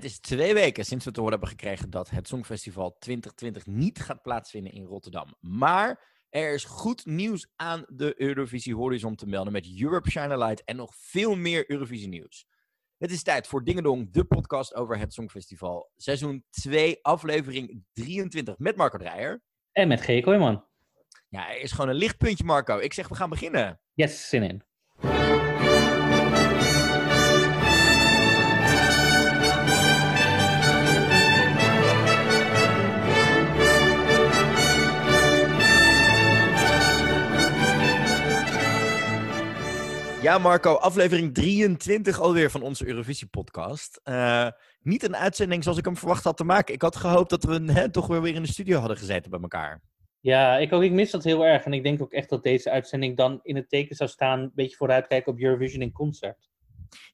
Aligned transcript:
Het 0.00 0.10
is 0.10 0.18
twee 0.18 0.54
weken 0.54 0.84
sinds 0.84 1.04
we 1.04 1.10
te 1.10 1.20
horen 1.20 1.38
hebben 1.38 1.56
gekregen 1.56 1.90
dat 1.90 2.10
het 2.10 2.28
Songfestival 2.28 2.96
2020 2.98 3.66
niet 3.66 4.00
gaat 4.00 4.22
plaatsvinden 4.22 4.72
in 4.72 4.84
Rotterdam. 4.84 5.34
Maar 5.40 6.04
er 6.28 6.54
is 6.54 6.64
goed 6.64 7.06
nieuws 7.06 7.52
aan 7.56 7.84
de 7.88 8.14
Eurovisie 8.20 8.74
Horizon 8.74 9.14
te 9.14 9.26
melden 9.26 9.52
met 9.52 9.80
Europe 9.80 10.10
Shine 10.10 10.32
a 10.32 10.36
Light 10.36 10.64
en 10.64 10.76
nog 10.76 10.94
veel 10.94 11.36
meer 11.36 11.70
Eurovisie 11.70 12.08
nieuws. 12.08 12.46
Het 12.98 13.10
is 13.10 13.22
tijd 13.22 13.46
voor 13.46 13.64
Dingedong, 13.64 14.12
de 14.12 14.24
podcast 14.24 14.74
over 14.74 14.98
het 14.98 15.12
Songfestival. 15.12 15.90
Seizoen 15.96 16.44
2, 16.50 16.98
aflevering 17.02 17.84
23 17.92 18.58
met 18.58 18.76
Marco 18.76 18.98
Dreyer. 18.98 19.42
En 19.72 19.88
met 19.88 20.00
G. 20.00 20.20
Kooijman. 20.20 20.64
Ja, 21.28 21.50
er 21.50 21.60
is 21.60 21.72
gewoon 21.72 21.90
een 21.90 21.96
lichtpuntje, 21.96 22.44
Marco. 22.44 22.78
Ik 22.78 22.92
zeg, 22.92 23.08
we 23.08 23.14
gaan 23.14 23.30
beginnen. 23.30 23.80
Yes, 23.94 24.28
zin 24.28 24.42
in. 24.42 24.62
Ja, 40.22 40.38
Marco, 40.38 40.74
aflevering 40.74 41.34
23 41.34 42.20
alweer 42.20 42.50
van 42.50 42.62
onze 42.62 42.86
Eurovisie-podcast. 42.86 44.00
Eh, 44.02 44.48
niet 44.82 45.02
een 45.02 45.16
uitzending 45.16 45.62
zoals 45.62 45.78
ik 45.78 45.84
hem 45.84 45.96
verwacht 45.96 46.24
had 46.24 46.36
te 46.36 46.44
maken. 46.44 46.74
Ik 46.74 46.82
had 46.82 46.96
gehoopt 46.96 47.30
dat 47.30 47.44
we 47.44 47.72
hè, 47.72 47.90
toch 47.90 48.06
weer 48.06 48.22
weer 48.22 48.34
in 48.34 48.42
de 48.42 48.48
studio 48.48 48.78
hadden 48.78 48.96
gezeten 48.96 49.30
bij 49.30 49.40
elkaar. 49.40 49.82
Ja, 50.20 50.56
ik 50.56 50.72
ook. 50.72 50.82
Ik 50.82 50.92
mis 50.92 51.10
dat 51.10 51.24
heel 51.24 51.44
erg. 51.44 51.64
En 51.64 51.72
ik 51.72 51.82
denk 51.82 52.02
ook 52.02 52.12
echt 52.12 52.28
dat 52.28 52.42
deze 52.42 52.70
uitzending 52.70 53.16
dan 53.16 53.40
in 53.42 53.56
het 53.56 53.68
teken 53.68 53.96
zou 53.96 54.10
staan. 54.10 54.40
Een 54.40 54.52
beetje 54.54 54.76
vooruitkijken 54.76 55.32
op 55.32 55.40
Eurovision 55.40 55.82
in 55.82 55.92
concert. 55.92 56.49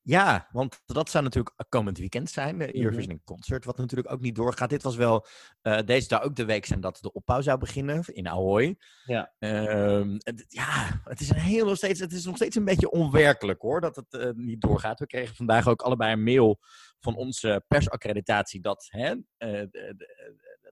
Ja, 0.03 0.49
want 0.53 0.81
dat 0.87 1.11
zou 1.11 1.25
natuurlijk 1.25 1.67
komend 1.69 1.99
weekend 1.99 2.31
zijn, 2.31 2.59
de 2.59 2.77
Eurovision 2.77 3.11
in 3.11 3.25
Concert, 3.25 3.65
wat 3.65 3.77
natuurlijk 3.77 4.13
ook 4.13 4.21
niet 4.21 4.35
doorgaat. 4.35 4.71
Dit 4.71 4.83
was 4.83 4.97
wel, 4.97 5.27
uh, 5.63 5.79
deze 5.85 6.07
zou 6.07 6.23
ook 6.23 6.37
de 6.37 6.45
week 6.45 6.67
zijn 6.67 6.81
dat 6.81 6.99
de 7.01 7.13
opbouw 7.13 7.41
zou 7.41 7.59
beginnen 7.59 8.05
in 8.07 8.29
Ahoy. 8.29 8.77
Ja. 9.05 9.33
Uh, 9.39 10.17
het, 10.19 10.45
ja, 10.49 11.01
het 11.05 11.21
is, 11.21 11.29
een 11.29 11.37
heel, 11.37 11.67
nog 11.67 11.77
steeds, 11.77 12.01
het 12.01 12.13
is 12.13 12.25
nog 12.25 12.37
steeds 12.37 12.57
een 12.57 12.65
beetje 12.65 12.91
onwerkelijk 12.91 13.63
hoor, 13.63 13.81
dat 13.81 13.97
het 13.97 14.15
uh, 14.15 14.31
niet 14.35 14.61
doorgaat. 14.61 14.99
We 14.99 15.07
kregen 15.07 15.37
vandaag 15.37 15.69
ook 15.69 15.83
allebei 15.83 16.13
een 16.13 16.23
mail 16.23 16.59
van 17.01 17.17
onze 17.17 17.65
persaccreditatie 17.69 18.61
dat 18.61 18.87
hè, 18.91 19.15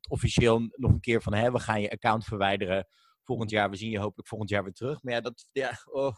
het 0.05 0.08
officieel 0.08 0.58
nog 0.77 0.91
een 0.91 1.00
keer 1.00 1.22
van 1.22 1.34
hè, 1.34 1.52
we 1.52 1.58
gaan 1.58 1.80
je 1.80 1.91
account 1.91 2.24
verwijderen 2.24 2.86
volgend 3.22 3.50
jaar. 3.50 3.70
We 3.70 3.77
zien 3.77 3.91
je 3.91 3.98
hopelijk 3.98 4.28
volgend 4.28 4.50
jaar 4.50 4.62
weer 4.64 4.72
terug. 4.72 5.02
Maar 5.02 5.14
ja, 5.14 5.20
dat 5.20 5.46
ja, 5.52 5.78
oh, 5.84 6.16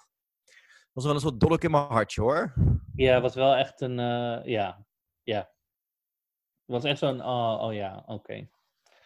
was 0.97 1.05
wel 1.05 1.15
een 1.15 1.21
soort 1.21 1.41
dolk 1.41 1.65
in 1.65 1.71
mijn 1.71 1.85
hartje 1.85 2.21
hoor. 2.21 2.53
Ja, 2.95 3.21
was 3.21 3.35
wel 3.35 3.55
echt 3.55 3.81
een, 3.81 3.99
uh, 3.99 4.45
ja, 4.45 4.85
ja. 5.23 5.39
Het 5.39 6.75
was 6.75 6.85
echt 6.85 6.99
zo'n, 6.99 7.25
oh, 7.25 7.63
oh 7.63 7.75
ja, 7.75 7.97
oké. 7.99 8.13
Okay. 8.13 8.51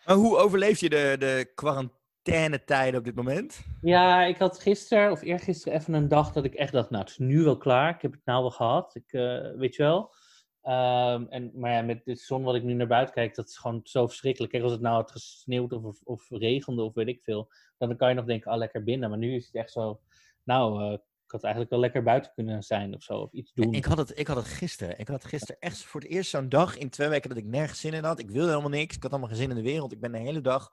Maar 0.04 0.16
hoe 0.16 0.36
overleef 0.36 0.80
je 0.80 0.88
de, 0.88 1.16
de 1.18 1.52
quarantainetijden 1.54 2.98
op 2.98 3.04
dit 3.04 3.14
moment? 3.14 3.60
Ja, 3.80 4.22
ik 4.22 4.38
had 4.38 4.60
gisteren 4.60 5.10
of 5.10 5.22
eergisteren 5.22 5.78
even 5.78 5.94
een 5.94 6.08
dag 6.08 6.32
dat 6.32 6.44
ik 6.44 6.54
echt 6.54 6.72
dacht, 6.72 6.90
nou, 6.90 7.02
het 7.02 7.10
is 7.10 7.18
nu 7.18 7.42
wel 7.42 7.56
klaar. 7.56 7.94
Ik 7.94 8.02
heb 8.02 8.12
het 8.12 8.24
nou 8.24 8.40
wel 8.40 8.50
gehad, 8.50 8.94
ik, 8.94 9.12
uh, 9.12 9.50
weet 9.56 9.74
je 9.74 9.82
wel. 9.82 10.14
Um, 10.62 11.26
en, 11.28 11.50
maar 11.54 11.72
ja, 11.72 11.82
met 11.82 12.04
de 12.04 12.14
zon 12.14 12.42
wat 12.42 12.54
ik 12.54 12.62
nu 12.62 12.72
naar 12.72 12.86
buiten 12.86 13.14
kijk, 13.14 13.34
dat 13.34 13.48
is 13.48 13.56
gewoon 13.56 13.80
zo 13.82 14.06
verschrikkelijk. 14.06 14.52
Kijk, 14.52 14.64
als 14.64 14.72
het 14.72 14.80
nou 14.80 14.94
had 14.94 15.10
gesneeuwd 15.10 15.72
of, 15.72 15.84
of, 15.84 16.00
of 16.04 16.30
regende 16.30 16.82
of 16.82 16.94
weet 16.94 17.08
ik 17.08 17.22
veel, 17.22 17.52
dan 17.78 17.96
kan 17.96 18.08
je 18.08 18.14
nog 18.14 18.24
denken, 18.24 18.50
ah, 18.50 18.58
lekker 18.58 18.84
binnen. 18.84 19.08
Maar 19.08 19.18
nu 19.18 19.34
is 19.34 19.46
het 19.46 19.54
echt 19.54 19.72
zo, 19.72 20.00
nou, 20.44 20.92
uh, 20.92 20.98
ik 21.30 21.36
had 21.36 21.44
eigenlijk 21.44 21.72
wel 21.72 21.80
lekker 21.80 22.02
buiten 22.02 22.32
kunnen 22.34 22.62
zijn 22.62 22.94
of 22.94 23.02
zo, 23.02 23.12
of 23.12 23.32
iets 23.32 23.52
doen. 23.52 23.72
Ik 23.72 23.84
had 23.84 23.98
het, 23.98 24.18
ik 24.18 24.26
had 24.26 24.36
het 24.36 24.46
gisteren. 24.46 24.98
Ik 24.98 25.08
had 25.08 25.24
gisteren 25.24 25.56
echt 25.58 25.84
voor 25.84 26.00
het 26.00 26.10
eerst 26.10 26.30
zo'n 26.30 26.48
dag 26.48 26.76
in 26.76 26.90
twee 26.90 27.08
weken 27.08 27.28
dat 27.28 27.38
ik 27.38 27.44
nergens 27.44 27.80
zin 27.80 27.92
in 27.92 28.04
had. 28.04 28.18
Ik 28.18 28.30
wilde 28.30 28.48
helemaal 28.48 28.70
niks. 28.70 28.96
Ik 28.96 29.02
had 29.02 29.10
allemaal 29.10 29.28
geen 29.28 29.38
zin 29.38 29.50
in 29.50 29.56
de 29.56 29.62
wereld. 29.62 29.92
Ik 29.92 30.00
ben 30.00 30.12
de 30.12 30.18
hele 30.18 30.40
dag 30.40 30.70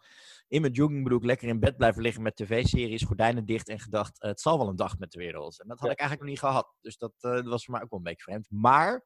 in 0.48 0.62
mijn 0.62 0.74
joggingbroek 0.74 1.24
lekker 1.24 1.48
in 1.48 1.60
bed 1.60 1.78
blijven 1.78 2.02
liggen 2.02 2.22
met 2.22 2.36
tv-series, 2.36 3.04
gordijnen 3.04 3.46
dicht 3.46 3.70
en 3.70 3.80
gedacht, 3.80 4.24
uh, 4.24 4.30
het 4.30 4.42
zal 4.42 4.58
wel 4.58 4.68
een 4.68 4.76
dag 4.76 4.98
met 4.98 5.12
de 5.12 5.20
wereld. 5.20 5.62
En 5.62 5.68
dat 5.68 5.80
had 5.80 5.88
ja. 5.88 5.94
ik 5.94 6.00
eigenlijk 6.00 6.30
nog 6.30 6.42
niet 6.42 6.52
gehad. 6.52 6.76
Dus 6.82 6.98
dat, 6.98 7.14
uh, 7.22 7.32
dat 7.32 7.48
was 7.48 7.66
voor 7.66 7.74
mij 7.74 7.84
ook 7.84 7.90
wel 7.90 8.00
een 8.00 8.06
beetje 8.06 8.24
vreemd. 8.24 8.48
Maar 8.50 9.06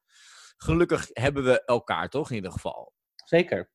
gelukkig 0.57 1.09
hebben 1.13 1.43
we 1.43 1.65
elkaar 1.65 2.09
toch 2.09 2.29
in 2.29 2.35
ieder 2.35 2.51
geval. 2.51 2.93
Zeker. 3.25 3.71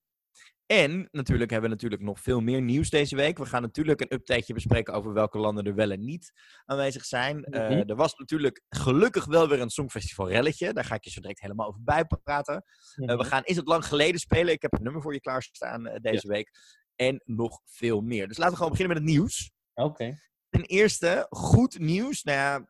En 0.66 1.09
natuurlijk 1.10 1.50
hebben 1.50 1.71
we 1.71 1.75
natuurlijk 1.75 2.03
nog 2.03 2.21
veel 2.21 2.41
meer 2.41 2.62
nieuws 2.62 2.91
deze 2.91 3.16
week. 3.16 3.38
We 3.38 3.47
gaan 3.47 3.62
natuurlijk 3.62 4.00
een 4.00 4.12
updateje 4.12 4.54
bespreken 4.54 4.94
over 4.94 5.12
welke 5.12 5.38
landen 5.38 5.65
er 5.65 5.75
wel 5.75 5.91
en 5.91 6.04
niet 6.04 6.32
aanwezig 6.65 7.04
zijn. 7.04 7.37
Mm 7.37 7.44
-hmm. 7.44 7.72
uh, 7.72 7.91
er 7.91 7.97
was 7.97 8.15
natuurlijk 8.15 8.62
gelukkig 8.69 9.25
wel 9.25 9.49
weer 9.49 9.60
een 9.60 9.71
Songfestival 9.71 10.28
relletje. 10.28 10.72
Daar 10.72 10.84
ga 10.84 10.94
ik 10.94 11.05
je 11.05 11.10
zo 11.10 11.21
direct 11.21 11.41
helemaal 11.41 11.66
over 11.66 11.82
bijpraten. 11.82 12.55
Mm 12.55 12.62
-hmm. 13.05 13.10
uh, 13.10 13.22
we 13.22 13.25
gaan 13.25 13.44
Is 13.44 13.56
het 13.56 13.66
lang 13.66 13.84
geleden 13.84 14.21
spelen. 14.21 14.53
Ik 14.53 14.62
heb 14.62 14.72
een 14.72 14.82
nummer 14.82 15.03
voor 15.03 15.12
je 15.12 15.21
klaarstaan 15.21 15.87
uh, 15.87 15.94
deze 16.00 16.26
ja. 16.26 16.32
week. 16.32 16.50
En 16.97 17.22
nog 17.25 17.60
veel 17.65 18.00
meer. 18.00 18.28
Dus 18.28 18.37
laten 18.37 18.53
we 18.53 18.59
gewoon 18.59 18.72
beginnen 18.72 18.97
met 18.97 19.06
het 19.06 19.16
nieuws. 19.16 19.50
Oké. 19.75 19.88
Okay. 19.88 20.19
Ten 20.49 20.62
eerste, 20.62 21.26
goed 21.28 21.78
nieuws. 21.78 22.22
Nou 22.22 22.38
ja, 22.38 22.66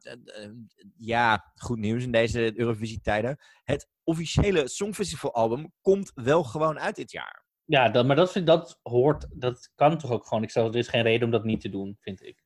ja, 0.96 1.52
goed 1.54 1.78
nieuws 1.78 2.02
in 2.02 2.12
deze 2.12 2.58
Eurovisie-tijden. 2.58 3.38
Het 3.62 3.88
officiële 4.04 4.68
Songfestival-album 4.68 5.72
komt 5.80 6.12
wel 6.14 6.44
gewoon 6.44 6.78
uit 6.78 6.96
dit 6.96 7.10
jaar. 7.10 7.45
Ja, 7.66 7.88
dat, 7.88 8.06
maar 8.06 8.16
dat, 8.16 8.32
vind, 8.32 8.47
dat 8.47 8.81
hoort, 8.82 9.27
dat 9.31 9.71
kan 9.75 9.99
toch 9.99 10.10
ook 10.10 10.27
gewoon. 10.27 10.43
Ik 10.43 10.50
zou, 10.50 10.69
er 10.69 10.77
is 10.77 10.88
geen 10.88 11.03
reden 11.03 11.25
om 11.25 11.31
dat 11.31 11.44
niet 11.44 11.60
te 11.60 11.69
doen, 11.69 11.97
vind 12.00 12.22
ik. 12.22 12.44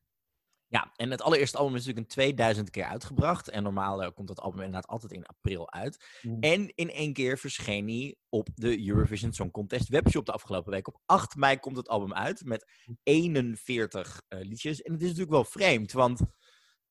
Ja, 0.67 0.91
en 0.95 1.11
het 1.11 1.21
allereerste 1.21 1.57
album 1.57 1.75
is 1.75 1.85
natuurlijk 1.85 2.07
een 2.07 2.13
2000 2.13 2.69
keer 2.69 2.83
uitgebracht. 2.83 3.49
En 3.49 3.63
normaal 3.63 4.03
uh, 4.03 4.09
komt 4.13 4.27
dat 4.27 4.39
album 4.39 4.59
inderdaad 4.59 4.87
altijd 4.87 5.11
in 5.11 5.25
april 5.25 5.71
uit. 5.71 6.19
Mm. 6.21 6.37
En 6.39 6.71
in 6.75 6.89
één 6.89 7.13
keer 7.13 7.37
verscheen 7.37 7.87
hij 7.87 8.15
op 8.29 8.47
de 8.55 8.87
Eurovision 8.87 9.33
Song 9.33 9.51
Contest 9.51 9.87
webshop 9.87 10.25
de 10.25 10.31
afgelopen 10.31 10.71
week. 10.71 10.87
Op 10.87 11.01
8 11.05 11.35
mei 11.35 11.57
komt 11.57 11.77
het 11.77 11.89
album 11.89 12.13
uit 12.13 12.45
met 12.45 12.71
41 13.03 14.21
uh, 14.29 14.41
liedjes. 14.41 14.81
En 14.81 14.91
het 14.91 15.01
is 15.01 15.07
natuurlijk 15.07 15.35
wel 15.35 15.43
vreemd, 15.43 15.91
want 15.91 16.21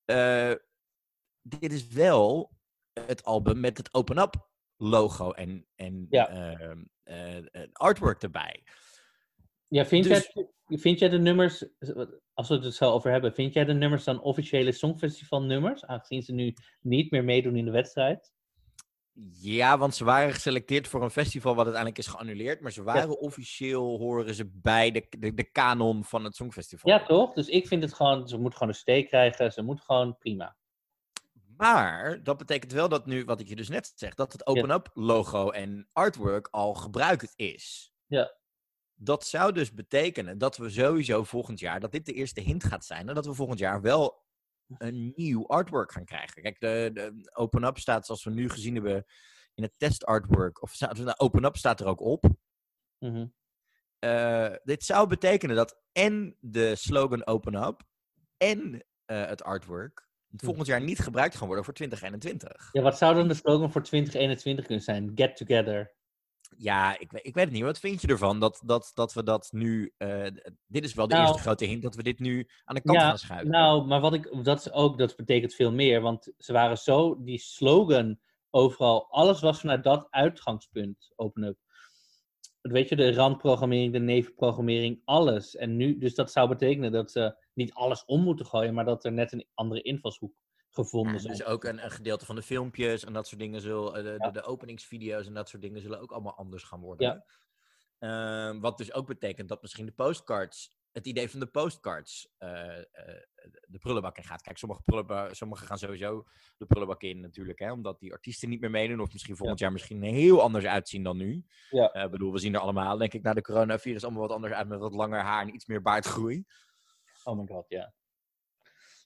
uh, 0.06 0.54
dit 1.42 1.72
is 1.72 1.86
wel 1.86 2.52
het 2.92 3.24
album 3.24 3.60
met 3.60 3.76
het 3.76 3.94
Open 3.94 4.18
Up 4.18 4.48
logo 4.76 5.30
en, 5.30 5.66
en 5.74 6.06
ja. 6.10 6.28
Artwork 7.72 8.22
erbij. 8.22 8.62
Ja, 9.68 9.86
vind, 9.86 10.04
dus... 10.04 10.30
jij, 10.32 10.78
vind 10.78 10.98
jij 10.98 11.08
de 11.08 11.18
nummers, 11.18 11.64
als 12.34 12.48
we 12.48 12.54
het 12.54 12.64
er 12.64 12.72
zo 12.72 12.90
over 12.90 13.10
hebben, 13.10 13.34
vind 13.34 13.52
jij 13.52 13.64
de 13.64 13.72
nummers 13.72 14.04
dan 14.04 14.20
officiële 14.20 14.72
Songfestival 14.72 15.42
nummers, 15.42 15.84
aangezien 15.84 16.22
ze 16.22 16.32
nu 16.32 16.54
niet 16.80 17.10
meer 17.10 17.24
meedoen 17.24 17.56
in 17.56 17.64
de 17.64 17.70
wedstrijd? 17.70 18.32
Ja, 19.40 19.78
want 19.78 19.94
ze 19.94 20.04
waren 20.04 20.32
geselecteerd 20.32 20.88
voor 20.88 21.02
een 21.02 21.10
festival 21.10 21.54
wat 21.54 21.64
uiteindelijk 21.64 22.06
is 22.06 22.12
geannuleerd. 22.12 22.60
Maar 22.60 22.72
ze 22.72 22.82
waren 22.82 23.08
ja. 23.08 23.14
officieel, 23.14 23.98
horen 23.98 24.34
ze 24.34 24.50
bij 24.52 24.90
de, 24.90 25.06
de, 25.18 25.34
de 25.34 25.50
kanon 25.50 26.04
van 26.04 26.24
het 26.24 26.36
Songfestival. 26.36 26.92
Ja, 26.92 27.04
toch? 27.04 27.32
Dus 27.34 27.48
ik 27.48 27.66
vind 27.66 27.82
het 27.82 27.94
gewoon, 27.94 28.28
ze 28.28 28.38
moeten 28.38 28.58
gewoon 28.58 28.72
een 28.72 28.80
steek 28.80 29.08
krijgen. 29.08 29.52
Ze 29.52 29.62
moeten 29.62 29.84
gewoon 29.84 30.16
prima. 30.18 30.56
Maar 31.60 32.22
dat 32.22 32.36
betekent 32.36 32.72
wel 32.72 32.88
dat 32.88 33.06
nu, 33.06 33.24
wat 33.24 33.40
ik 33.40 33.48
je 33.48 33.56
dus 33.56 33.68
net 33.68 33.92
zeg, 33.94 34.14
dat 34.14 34.32
het 34.32 34.46
open-up 34.46 34.90
logo 34.94 35.50
en 35.50 35.88
artwork 35.92 36.48
al 36.50 36.74
gebruikt 36.74 37.32
is. 37.36 37.92
Ja. 38.06 38.34
Dat 38.94 39.26
zou 39.26 39.52
dus 39.52 39.74
betekenen 39.74 40.38
dat 40.38 40.56
we 40.56 40.70
sowieso 40.70 41.24
volgend 41.24 41.58
jaar, 41.58 41.80
dat 41.80 41.92
dit 41.92 42.06
de 42.06 42.12
eerste 42.12 42.40
hint 42.40 42.64
gaat 42.64 42.84
zijn, 42.84 43.08
en 43.08 43.14
dat 43.14 43.26
we 43.26 43.34
volgend 43.34 43.58
jaar 43.58 43.80
wel 43.80 44.24
een 44.66 45.12
nieuw 45.16 45.46
artwork 45.46 45.92
gaan 45.92 46.04
krijgen. 46.04 46.42
Kijk, 46.42 46.60
de, 46.60 46.90
de 46.92 47.30
open-up 47.32 47.78
staat, 47.78 48.06
zoals 48.06 48.24
we 48.24 48.30
nu 48.30 48.48
gezien 48.48 48.74
hebben 48.74 49.04
in 49.54 49.62
het 49.62 49.74
test 49.76 50.04
artwork, 50.04 50.62
of 50.62 50.80
nou, 50.80 51.14
open-up 51.16 51.56
staat 51.56 51.80
er 51.80 51.86
ook 51.86 52.00
op. 52.00 52.24
Mm 52.98 53.12
-hmm. 53.14 53.34
uh, 54.00 54.54
dit 54.62 54.84
zou 54.84 55.08
betekenen 55.08 55.56
dat 55.56 55.80
en 55.92 56.36
de 56.40 56.76
slogan 56.76 57.26
open-up 57.26 57.82
en 58.36 58.72
uh, 59.06 59.26
het 59.26 59.42
artwork 59.42 60.08
volgend 60.36 60.66
jaar 60.66 60.82
niet 60.82 60.98
gebruikt 60.98 61.36
gaan 61.36 61.46
worden 61.46 61.64
voor 61.64 61.74
2021. 61.74 62.68
Ja, 62.72 62.82
wat 62.82 62.98
zou 62.98 63.14
dan 63.14 63.28
de 63.28 63.34
slogan 63.34 63.72
voor 63.72 63.82
2021 63.82 64.66
kunnen 64.66 64.84
zijn? 64.84 65.12
Get 65.14 65.36
together. 65.36 65.94
Ja, 66.56 66.98
ik, 66.98 67.12
ik 67.12 67.34
weet 67.34 67.44
het 67.44 67.52
niet. 67.52 67.62
Wat 67.62 67.78
vind 67.78 68.00
je 68.00 68.08
ervan 68.08 68.40
dat, 68.40 68.62
dat, 68.64 68.90
dat 68.94 69.12
we 69.12 69.22
dat 69.22 69.48
nu. 69.52 69.92
Uh, 69.98 70.26
dit 70.66 70.84
is 70.84 70.94
wel 70.94 71.08
de 71.08 71.14
nou, 71.14 71.26
eerste 71.26 71.42
grote 71.42 71.64
hint 71.64 71.82
dat 71.82 71.94
we 71.94 72.02
dit 72.02 72.18
nu 72.18 72.48
aan 72.64 72.74
de 72.74 72.82
kant 72.82 72.98
ja, 72.98 73.08
gaan 73.08 73.18
schuiven. 73.18 73.50
Nou, 73.50 73.86
maar 73.86 74.00
wat 74.00 74.14
ik. 74.14 74.44
Dat 74.44 74.58
is 74.58 74.72
ook. 74.72 74.98
Dat 74.98 75.16
betekent 75.16 75.54
veel 75.54 75.72
meer. 75.72 76.00
Want 76.00 76.32
ze 76.38 76.52
waren 76.52 76.78
zo. 76.78 77.22
Die 77.22 77.38
slogan 77.38 78.18
overal. 78.50 79.10
Alles 79.10 79.40
was 79.40 79.60
vanuit 79.60 79.84
dat 79.84 80.06
uitgangspunt. 80.10 81.12
Open 81.16 81.42
up. 81.42 81.58
Weet 82.60 82.88
je, 82.88 82.96
de 82.96 83.14
randprogrammering, 83.14 83.92
de 83.92 83.98
nevenprogrammering, 83.98 85.00
alles. 85.04 85.56
En 85.56 85.76
nu, 85.76 85.98
dus 85.98 86.14
dat 86.14 86.32
zou 86.32 86.48
betekenen 86.48 86.92
dat 86.92 87.10
ze 87.10 87.39
niet 87.54 87.72
alles 87.72 88.04
om 88.04 88.22
moeten 88.22 88.46
gooien, 88.46 88.74
maar 88.74 88.84
dat 88.84 89.04
er 89.04 89.12
net 89.12 89.32
een 89.32 89.46
andere 89.54 89.82
invalshoek 89.82 90.34
gevonden 90.70 91.14
is. 91.14 91.22
Dus 91.22 91.44
ook 91.44 91.64
een, 91.64 91.84
een, 91.84 91.90
gedeelte 91.90 92.24
van 92.26 92.34
de 92.34 92.42
filmpjes 92.42 93.04
en 93.04 93.12
dat 93.12 93.26
soort 93.26 93.40
dingen 93.40 93.60
zullen, 93.60 94.04
de, 94.04 94.10
ja. 94.18 94.30
de, 94.30 94.32
de, 94.32 94.42
openingsvideo's 94.42 95.26
en 95.26 95.34
dat 95.34 95.48
soort 95.48 95.62
dingen 95.62 95.80
zullen 95.80 96.00
ook 96.00 96.12
allemaal 96.12 96.36
anders 96.36 96.62
gaan 96.62 96.80
worden. 96.80 97.06
Ja. 97.06 98.52
Uh, 98.52 98.60
wat 98.60 98.78
dus 98.78 98.92
ook 98.92 99.06
betekent 99.06 99.48
dat 99.48 99.62
misschien 99.62 99.86
de 99.86 99.92
postcards 99.92 100.78
het 100.92 101.06
idee 101.06 101.30
van 101.30 101.40
de 101.40 101.46
postcards 101.46 102.28
uh, 102.38 102.50
uh, 102.50 102.84
de 103.66 103.78
prullenbak 103.78 104.16
in 104.16 104.24
gaat. 104.24 104.42
Kijk, 104.42 104.58
sommige, 104.58 104.82
prullenbak, 104.82 105.34
sommige 105.34 105.66
gaan 105.66 105.78
sowieso 105.78 106.26
de 106.56 106.66
prullenbak 106.66 107.02
in 107.02 107.20
natuurlijk, 107.20 107.58
hè, 107.58 107.72
omdat 107.72 108.00
die 108.00 108.12
artiesten 108.12 108.48
niet 108.48 108.60
meer 108.60 108.70
meedoen. 108.70 109.00
Of 109.00 109.12
misschien 109.12 109.36
volgend 109.36 109.58
jaar 109.58 109.72
misschien 109.72 110.02
heel 110.02 110.42
anders 110.42 110.64
uitzien 110.64 111.02
dan 111.02 111.16
nu. 111.16 111.44
Ja. 111.70 111.94
Ik 111.94 112.10
bedoel, 112.10 112.32
we 112.32 112.38
zien 112.38 112.54
er 112.54 112.60
allemaal, 112.60 112.98
denk 112.98 113.12
ik, 113.12 113.22
na 113.22 113.34
de 113.34 113.42
coronavirus 113.42 114.04
allemaal 114.04 114.22
wat 114.22 114.30
anders 114.30 114.52
uit 114.52 114.68
met 114.68 114.78
wat 114.78 114.94
langer 114.94 115.20
haar 115.20 115.42
en 115.42 115.54
iets 115.54 115.66
meer 115.66 115.82
baardgroei. 115.82 116.44
Oh 117.24 117.38
my 117.38 117.46
god, 117.46 117.64
ja. 117.68 117.92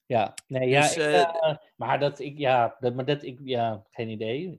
Ja, 0.06 0.34
nee, 0.46 0.69
ja, 0.69 0.81
dus, 0.81 0.96
ik, 0.96 1.72
maar 1.76 1.99
dat 1.99 2.19
ik, 2.19 2.38
ja, 2.38 2.76
dat, 2.81 2.94
maar 2.94 3.05
dat 3.05 3.22
ik, 3.22 3.38
ja, 3.43 3.87
geen 3.90 4.08
idee. 4.08 4.55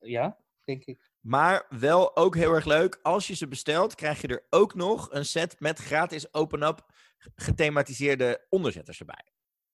Ja, 0.00 0.38
denk 0.64 0.84
ik. 0.84 1.10
Maar 1.20 1.66
wel 1.68 2.16
ook 2.16 2.36
heel 2.36 2.52
erg 2.52 2.64
leuk. 2.64 2.98
Als 3.02 3.26
je 3.26 3.34
ze 3.34 3.48
bestelt, 3.48 3.94
krijg 3.94 4.20
je 4.20 4.28
er 4.28 4.46
ook 4.50 4.74
nog 4.74 5.12
een 5.12 5.24
set 5.24 5.60
met 5.60 5.78
gratis 5.78 6.34
open-up 6.34 6.86
gethematiseerde 7.34 8.46
onderzetters 8.48 8.98
erbij. 8.98 9.24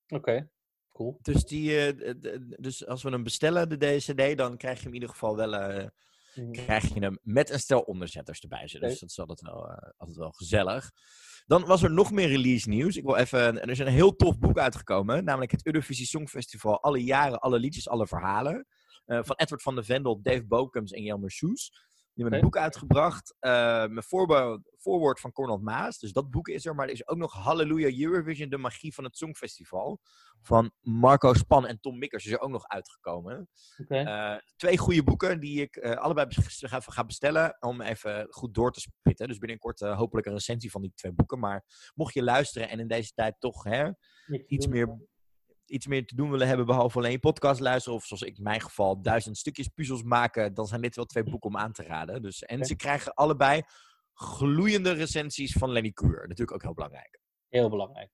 Oké, 0.08 0.50
cool. 0.92 1.18
Dus, 1.22 1.44
die, 1.44 1.94
dus 2.60 2.86
als 2.86 3.02
we 3.02 3.10
hem 3.10 3.22
bestellen, 3.22 3.68
de 3.68 3.76
DCD, 3.76 4.38
dan 4.38 4.56
krijg 4.56 4.76
je 4.76 4.82
hem 4.82 4.88
in 4.88 4.94
ieder 4.94 5.08
geval 5.08 5.36
wel, 5.36 5.90
mm. 6.36 6.52
krijg 6.52 6.94
je 6.94 7.00
hem 7.00 7.18
met 7.22 7.50
een 7.50 7.58
stel 7.58 7.80
onderzetters 7.80 8.40
erbij. 8.40 8.60
Dus 8.60 8.74
okay. 8.74 8.88
dat 8.88 9.02
is 9.02 9.18
altijd 9.18 9.40
wel, 9.40 9.70
uh, 9.70 9.76
altijd 9.96 10.18
wel 10.18 10.30
gezellig. 10.30 10.90
Dan 11.46 11.64
was 11.64 11.82
er 11.82 11.90
nog 11.90 12.10
meer 12.10 12.28
release 12.28 12.68
nieuws. 12.68 12.96
Ik 12.96 13.04
wil 13.04 13.16
even, 13.16 13.62
er 13.62 13.70
is 13.70 13.78
een 13.78 13.86
heel 13.86 14.16
tof 14.16 14.38
boek 14.38 14.58
uitgekomen, 14.58 15.24
namelijk 15.24 15.50
het 15.50 15.66
Eurovisie 15.66 16.06
Songfestival. 16.06 16.82
Alle 16.82 17.04
jaren, 17.04 17.40
alle 17.40 17.58
liedjes, 17.58 17.88
alle 17.88 18.06
verhalen. 18.06 18.66
Uh, 19.06 19.20
van 19.22 19.36
Edward 19.36 19.62
van 19.62 19.74
de 19.74 19.82
Vendel, 19.82 20.22
Dave 20.22 20.46
Bokums 20.46 20.92
en 20.92 21.02
Jelmer 21.02 21.30
Soes. 21.30 21.85
Die 22.16 22.24
hebben 22.24 22.44
een 22.44 22.50
boek 22.50 22.62
uitgebracht 22.62 23.36
uh, 23.40 23.86
met 23.86 24.06
voorwoord 24.76 25.20
van 25.20 25.32
Cornel 25.32 25.58
Maas. 25.58 25.98
Dus 25.98 26.12
dat 26.12 26.30
boek 26.30 26.48
is 26.48 26.66
er. 26.66 26.74
Maar 26.74 26.86
er 26.86 26.92
is 26.92 27.08
ook 27.08 27.16
nog 27.16 27.32
Halleluja 27.32 28.06
Eurovision, 28.06 28.48
de 28.48 28.58
magie 28.58 28.94
van 28.94 29.04
het 29.04 29.16
Songfestival. 29.16 30.00
Van 30.40 30.70
Marco 30.80 31.34
Span 31.34 31.66
en 31.66 31.80
Tom 31.80 31.98
Mikkers 31.98 32.24
is 32.24 32.32
er 32.32 32.40
ook 32.40 32.50
nog 32.50 32.66
uitgekomen. 32.66 33.48
Okay. 33.78 34.34
Uh, 34.34 34.40
twee 34.56 34.78
goede 34.78 35.02
boeken 35.02 35.40
die 35.40 35.60
ik 35.60 35.76
uh, 35.76 35.92
allebei 35.92 36.26
ga, 36.30 37.04
bestellen. 37.04 37.56
Om 37.60 37.80
even 37.80 38.26
goed 38.30 38.54
door 38.54 38.72
te 38.72 38.80
spitten. 38.80 39.28
Dus 39.28 39.38
binnenkort 39.38 39.80
hopelijk 39.80 40.26
een 40.26 40.32
recensie 40.32 40.70
van 40.70 40.82
die 40.82 40.92
twee 40.94 41.12
boeken. 41.12 41.38
Maar 41.38 41.64
mocht 41.94 42.14
je 42.14 42.22
luisteren 42.22 42.68
en 42.68 42.78
in 42.78 42.88
deze 42.88 43.12
tijd 43.12 43.34
toch 43.38 43.64
hè, 43.64 43.90
iets 44.46 44.66
meer 44.66 44.98
iets 45.66 45.86
meer 45.86 46.06
te 46.06 46.14
doen 46.14 46.30
willen 46.30 46.48
hebben 46.48 46.66
behalve 46.66 46.98
alleen 46.98 47.20
podcast 47.20 47.60
luisteren, 47.60 47.98
of 47.98 48.04
zoals 48.04 48.22
ik 48.22 48.36
in 48.36 48.42
mijn 48.42 48.60
geval 48.60 49.02
duizend 49.02 49.38
stukjes 49.38 49.68
puzzels 49.68 50.02
maken, 50.02 50.54
dan 50.54 50.66
zijn 50.66 50.80
dit 50.80 50.96
wel 50.96 51.04
twee 51.04 51.24
boeken 51.24 51.50
om 51.50 51.56
aan 51.56 51.72
te 51.72 51.82
raden. 51.82 52.22
Dus, 52.22 52.42
en 52.42 52.64
ze 52.64 52.76
krijgen 52.76 53.14
allebei 53.14 53.62
gloeiende 54.12 54.92
recensies 54.92 55.52
van 55.52 55.70
Lenny 55.70 55.90
Kuur. 55.90 56.20
Natuurlijk 56.20 56.52
ook 56.52 56.62
heel 56.62 56.74
belangrijk. 56.74 57.20
Heel 57.48 57.68
belangrijk. 57.68 58.10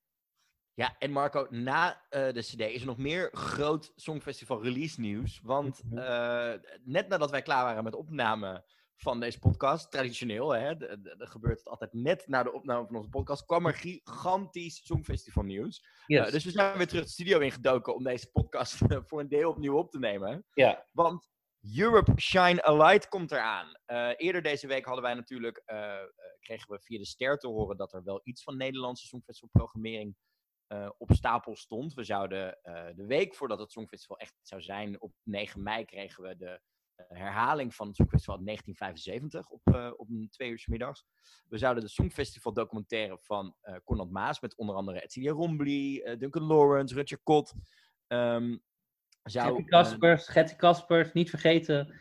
Ja, 0.75 0.97
en 0.99 1.11
Marco, 1.11 1.47
na 1.51 2.07
uh, 2.11 2.33
de 2.33 2.41
CD 2.41 2.61
is 2.61 2.81
er 2.81 2.87
nog 2.87 2.97
meer 2.97 3.29
groot 3.33 3.93
Songfestival 3.97 4.63
release 4.63 5.01
nieuws. 5.01 5.41
Want 5.43 5.83
uh, 5.93 6.53
net 6.85 7.09
nadat 7.09 7.31
wij 7.31 7.43
klaar 7.43 7.65
waren 7.65 7.85
met 7.85 7.95
opname 7.95 8.65
van 9.03 9.21
deze 9.21 9.39
podcast, 9.39 9.91
traditioneel, 9.91 10.51
hè, 10.51 10.75
gebeurt 11.19 11.59
het 11.59 11.69
altijd 11.69 11.93
net 11.93 12.27
na 12.27 12.43
de 12.43 12.53
opname 12.53 12.87
van 12.87 12.97
onze 12.97 13.09
podcast, 13.09 13.45
kwam 13.45 13.67
er 13.67 13.75
gigantisch 13.75 14.87
Songfestival 14.87 15.43
nieuws. 15.43 15.87
Yes. 16.07 16.27
Uh, 16.27 16.33
dus 16.33 16.45
we 16.45 16.51
zijn 16.51 16.77
weer 16.77 16.87
terug 16.87 17.05
de 17.05 17.11
studio 17.11 17.39
ingedoken 17.39 17.95
om 17.95 18.03
deze 18.03 18.31
podcast 18.31 18.77
voor 19.09 19.21
een 19.21 19.29
deel 19.29 19.51
opnieuw 19.51 19.77
op 19.77 19.91
te 19.91 19.99
nemen. 19.99 20.45
Ja. 20.55 20.87
Want 20.93 21.29
Europe 21.77 22.21
Shine 22.21 22.67
a 22.67 22.77
Light 22.77 23.09
komt 23.09 23.33
eraan. 23.33 23.67
Uh, 23.87 24.11
eerder 24.17 24.43
deze 24.43 24.67
week 24.67 24.85
hadden 24.85 25.05
wij 25.05 25.15
natuurlijk, 25.15 25.63
uh, 25.67 25.95
kregen 26.41 26.73
we 26.73 26.81
via 26.81 26.99
de 26.99 27.07
ster 27.07 27.39
te 27.39 27.49
horen 27.49 27.77
dat 27.77 27.93
er 27.93 28.05
wel 28.05 28.21
iets 28.25 28.43
van 28.43 28.57
Nederlandse 28.57 29.07
Songfestival 29.07 29.51
programmering 29.53 30.17
op 30.99 31.13
stapel 31.13 31.57
stond. 31.57 31.95
We 31.95 32.05
zouden 32.05 32.59
de 32.95 33.07
week 33.07 33.35
voordat 33.35 33.59
het 33.59 33.73
Songfestival 33.73 34.19
echt 34.19 34.35
zou 34.43 34.63
zijn, 34.63 35.01
op 35.01 35.13
9 35.23 35.63
mei 35.63 35.85
kregen 35.85 36.23
we 36.23 36.37
de 36.37 36.61
herhaling 37.09 37.75
van 37.75 37.87
het 37.87 37.97
Songfestival 37.97 38.45
1975 38.45 39.51
op, 39.51 39.61
uh, 39.75 39.91
op 39.97 40.09
een 40.09 40.29
twee 40.31 40.51
uur 40.51 40.65
middags. 40.67 41.05
We 41.49 41.59
zouden 41.59 41.85
de 41.85 41.91
Songfestival 41.91 42.53
documentaire 42.53 43.19
van 43.19 43.55
uh, 43.65 43.77
Conrad 43.85 44.11
Maas 44.11 44.41
met 44.41 44.57
onder 44.57 44.75
andere 44.75 45.03
Edcilia 45.03 45.33
Rombly, 45.33 45.97
uh, 45.97 46.19
Duncan 46.19 46.43
Lawrence, 46.43 46.95
Rutger 46.95 47.19
Kot. 47.23 47.55
Um, 48.09 48.63
zou, 49.23 49.55
Getty 49.55 49.69
Kaspers, 49.69 50.29
Getty 50.29 50.55
Kaspers, 50.55 51.13
niet 51.13 51.31
vergeten. 51.31 52.01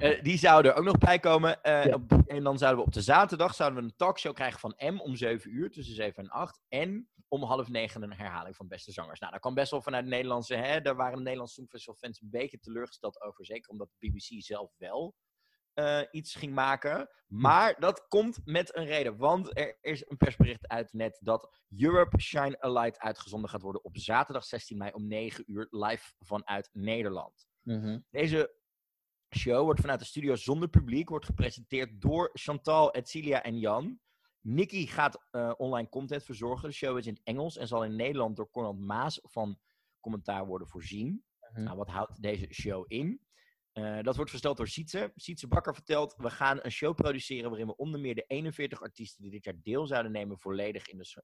uh, 0.00 0.22
die 0.22 0.38
zouden 0.38 0.72
er 0.72 0.78
ook 0.78 0.84
nog 0.84 0.98
bij 0.98 1.18
komen. 1.18 1.62
En 1.62 2.42
dan 2.42 2.58
zouden 2.58 2.80
we 2.80 2.86
op 2.86 2.92
de 2.92 3.00
zaterdag 3.00 3.54
zouden 3.54 3.78
we 3.78 3.84
een 3.84 3.96
talkshow 3.96 4.34
krijgen 4.34 4.60
van 4.60 4.74
M 4.76 5.00
om 5.00 5.16
7 5.16 5.54
uur, 5.54 5.70
tussen 5.70 5.94
7 5.94 6.22
en 6.22 6.30
8. 6.30 6.60
En 6.68 7.08
om 7.28 7.42
half 7.42 7.68
negen 7.68 8.02
een 8.02 8.12
herhaling 8.12 8.56
van 8.56 8.68
Beste 8.68 8.92
Zangers. 8.92 9.20
Nou, 9.20 9.32
dat 9.32 9.40
kan 9.40 9.54
best 9.54 9.70
wel 9.70 9.82
vanuit 9.82 10.04
de 10.04 10.10
Nederlandse... 10.10 10.54
Hè, 10.54 10.80
daar 10.80 10.96
waren 10.96 11.16
de 11.16 11.22
Nederlandse 11.22 11.54
Songfestival-fans 11.54 12.20
een 12.20 12.30
beetje 12.30 12.58
teleurgesteld 12.58 13.20
over. 13.20 13.44
Zeker 13.44 13.70
omdat 13.70 13.88
de 13.88 14.08
BBC 14.08 14.42
zelf 14.42 14.72
wel 14.76 15.14
uh, 15.78 16.00
iets 16.10 16.34
ging 16.34 16.54
maken. 16.54 17.08
Maar 17.26 17.80
dat 17.80 18.08
komt 18.08 18.40
met 18.44 18.76
een 18.76 18.84
reden. 18.84 19.16
Want 19.16 19.58
er 19.58 19.78
is 19.80 20.04
een 20.08 20.16
persbericht 20.16 20.68
uit 20.68 20.92
net 20.92 21.18
dat 21.22 21.60
Europe 21.78 22.20
Shine 22.20 22.64
a 22.64 22.70
Light 22.70 22.98
uitgezonden 22.98 23.50
gaat 23.50 23.62
worden 23.62 23.84
op 23.84 23.96
zaterdag 23.96 24.44
16 24.44 24.76
mei 24.76 24.92
om 24.92 25.06
9 25.06 25.44
uur 25.46 25.66
live 25.70 26.12
vanuit 26.18 26.70
Nederland. 26.72 27.46
Mm 27.62 27.82
-hmm. 27.82 28.04
Deze 28.10 28.56
show 29.36 29.64
wordt 29.64 29.80
vanuit 29.80 29.98
de 29.98 30.06
studio 30.06 30.34
zonder 30.34 30.68
publiek, 30.68 31.08
wordt 31.08 31.26
gepresenteerd 31.26 32.00
door 32.00 32.30
Chantal, 32.32 32.94
Edcilia 32.94 33.42
en 33.42 33.58
Jan. 33.58 34.00
Nicky 34.40 34.86
gaat 34.86 35.26
uh, 35.32 35.52
online 35.56 35.88
content 35.88 36.24
verzorgen. 36.24 36.68
De 36.68 36.74
show 36.74 36.98
is 36.98 37.06
in 37.06 37.12
het 37.12 37.22
Engels 37.22 37.56
en 37.56 37.68
zal 37.68 37.84
in 37.84 37.96
Nederland 37.96 38.36
door 38.36 38.50
Conrad 38.50 38.78
Maas 38.78 39.20
van 39.22 39.58
commentaar 40.00 40.46
worden 40.46 40.68
voorzien. 40.68 41.24
Mhm. 41.52 41.62
Nou, 41.62 41.76
wat 41.76 41.88
houdt 41.88 42.22
deze 42.22 42.46
show 42.50 42.84
in? 42.88 43.26
Uh, 43.72 44.02
dat 44.02 44.16
wordt 44.16 44.30
versteld 44.30 44.56
door 44.56 44.68
Sietse. 44.68 45.12
Sietse 45.14 45.48
Bakker 45.48 45.74
vertelt, 45.74 46.14
we 46.16 46.30
gaan 46.30 46.58
een 46.62 46.70
show 46.70 46.94
produceren 46.94 47.48
waarin 47.50 47.66
we 47.66 47.76
onder 47.76 48.00
meer 48.00 48.14
de 48.14 48.24
41 48.26 48.82
artiesten 48.82 49.22
die 49.22 49.30
dit 49.30 49.44
jaar 49.44 49.60
deel 49.62 49.86
zouden 49.86 50.12
nemen 50.12 50.38
volledig 50.38 50.88
in 50.88 50.98
de 50.98 51.22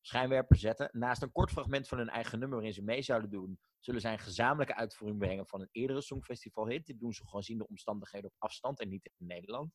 schijnwerper 0.00 0.56
zetten. 0.56 0.88
Naast 0.92 1.22
een 1.22 1.32
kort 1.32 1.50
fragment 1.50 1.88
van 1.88 1.98
hun 1.98 2.08
eigen 2.08 2.38
nummer 2.38 2.56
waarin 2.56 2.74
ze 2.74 2.82
mee 2.82 3.02
zouden 3.02 3.30
doen, 3.30 3.58
zullen 3.80 4.00
zij 4.00 4.12
een 4.12 4.18
gezamenlijke 4.18 4.74
uitvoering 4.74 5.18
brengen 5.18 5.46
van 5.46 5.60
een 5.60 5.68
eerdere 5.72 6.00
Songfestival 6.00 6.66
hit. 6.66 6.86
Dit 6.86 6.98
doen 6.98 7.12
ze 7.12 7.24
gewoon 7.24 7.42
zien 7.42 7.58
de 7.58 7.68
omstandigheden 7.68 8.30
op 8.30 8.36
afstand 8.38 8.80
en 8.80 8.88
niet 8.88 9.10
in 9.16 9.26
Nederland. 9.26 9.72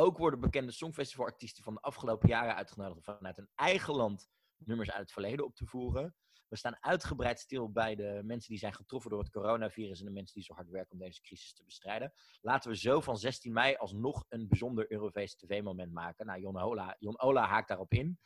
Ook 0.00 0.18
worden 0.18 0.40
bekende 0.40 0.72
Songfestivalartiesten 0.72 1.62
van 1.62 1.74
de 1.74 1.80
afgelopen 1.80 2.28
jaren 2.28 2.54
uitgenodigd 2.54 3.08
om 3.08 3.14
vanuit 3.16 3.36
hun 3.36 3.48
eigen 3.54 3.94
land 3.94 4.28
nummers 4.56 4.90
uit 4.90 5.00
het 5.00 5.12
verleden 5.12 5.44
op 5.44 5.54
te 5.54 5.66
voeren. 5.66 6.14
We 6.48 6.56
staan 6.56 6.76
uitgebreid 6.80 7.40
stil 7.40 7.70
bij 7.70 7.94
de 7.94 8.20
mensen 8.24 8.50
die 8.50 8.58
zijn 8.58 8.74
getroffen 8.74 9.10
door 9.10 9.18
het 9.20 9.30
coronavirus 9.30 9.98
en 10.00 10.04
de 10.04 10.12
mensen 10.12 10.34
die 10.34 10.44
zo 10.44 10.54
hard 10.54 10.68
werken 10.68 10.92
om 10.92 10.98
deze 10.98 11.20
crisis 11.20 11.52
te 11.52 11.64
bestrijden. 11.64 12.12
Laten 12.40 12.70
we 12.70 12.76
zo 12.76 13.00
van 13.00 13.16
16 13.16 13.52
mei 13.52 13.74
alsnog 13.74 14.24
een 14.28 14.48
bijzonder 14.48 14.92
Europees 14.92 15.36
tv-moment 15.36 15.92
maken. 15.92 16.26
Nou, 16.26 16.40
Jon 16.40 16.60
Ola, 16.60 16.96
Jon 16.98 17.20
Ola 17.20 17.46
haakt 17.46 17.68
daarop 17.68 17.92
in. 17.92 18.18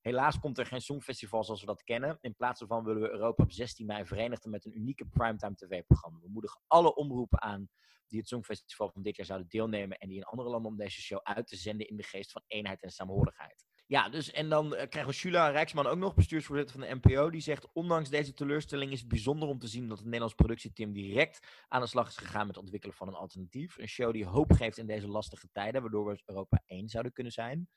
Helaas 0.00 0.38
komt 0.38 0.58
er 0.58 0.66
geen 0.66 0.80
Songfestival 0.80 1.44
zoals 1.44 1.60
we 1.60 1.66
dat 1.66 1.84
kennen. 1.84 2.18
In 2.20 2.34
plaats 2.34 2.58
daarvan 2.58 2.84
willen 2.84 3.02
we 3.02 3.10
Europa 3.10 3.42
op 3.42 3.52
16 3.52 3.86
mei 3.86 4.06
verenigen 4.06 4.50
met 4.50 4.64
een 4.64 4.76
unieke 4.76 5.06
primetime 5.06 5.54
tv-programma. 5.54 6.18
We 6.18 6.28
moedigen 6.28 6.60
alle 6.66 6.94
omroepen 6.94 7.42
aan 7.42 7.68
die 8.06 8.18
het 8.18 8.28
Songfestival 8.28 8.90
van 8.90 9.02
dit 9.02 9.16
jaar 9.16 9.26
zouden 9.26 9.48
deelnemen 9.48 9.98
en 9.98 10.08
die 10.08 10.16
in 10.16 10.24
andere 10.24 10.48
landen 10.48 10.70
om 10.70 10.76
deze 10.76 11.00
show 11.00 11.20
uit 11.22 11.46
te 11.46 11.56
zenden 11.56 11.88
in 11.88 11.96
de 11.96 12.02
geest 12.02 12.32
van 12.32 12.42
eenheid 12.46 12.82
en 12.82 12.90
saamhorigheid. 12.90 13.64
Ja, 13.86 14.08
dus 14.08 14.30
en 14.30 14.48
dan 14.48 14.66
uh, 14.66 14.70
krijgen 14.70 15.06
we 15.06 15.12
Shula 15.12 15.48
Rijksman 15.48 15.86
ook 15.86 15.98
nog, 15.98 16.14
bestuursvoorzitter 16.14 16.78
van 16.78 16.88
de 16.88 16.94
NPO. 16.94 17.30
Die 17.30 17.40
zegt, 17.40 17.72
ondanks 17.72 18.10
deze 18.10 18.32
teleurstelling 18.32 18.92
is 18.92 19.00
het 19.00 19.08
bijzonder 19.08 19.48
om 19.48 19.58
te 19.58 19.68
zien 19.68 19.88
dat 19.88 19.96
het 19.96 20.06
Nederlands 20.06 20.34
productieteam 20.34 20.92
direct 20.92 21.46
aan 21.68 21.80
de 21.80 21.86
slag 21.86 22.08
is 22.08 22.16
gegaan 22.16 22.46
met 22.46 22.54
het 22.54 22.64
ontwikkelen 22.64 22.96
van 22.96 23.08
een 23.08 23.14
alternatief. 23.14 23.78
Een 23.78 23.88
show 23.88 24.12
die 24.12 24.26
hoop 24.26 24.52
geeft 24.52 24.78
in 24.78 24.86
deze 24.86 25.08
lastige 25.08 25.48
tijden, 25.52 25.80
waardoor 25.80 26.06
we 26.06 26.22
Europa 26.24 26.62
één 26.66 26.88
zouden 26.88 27.12
kunnen 27.12 27.32
zijn. 27.32 27.68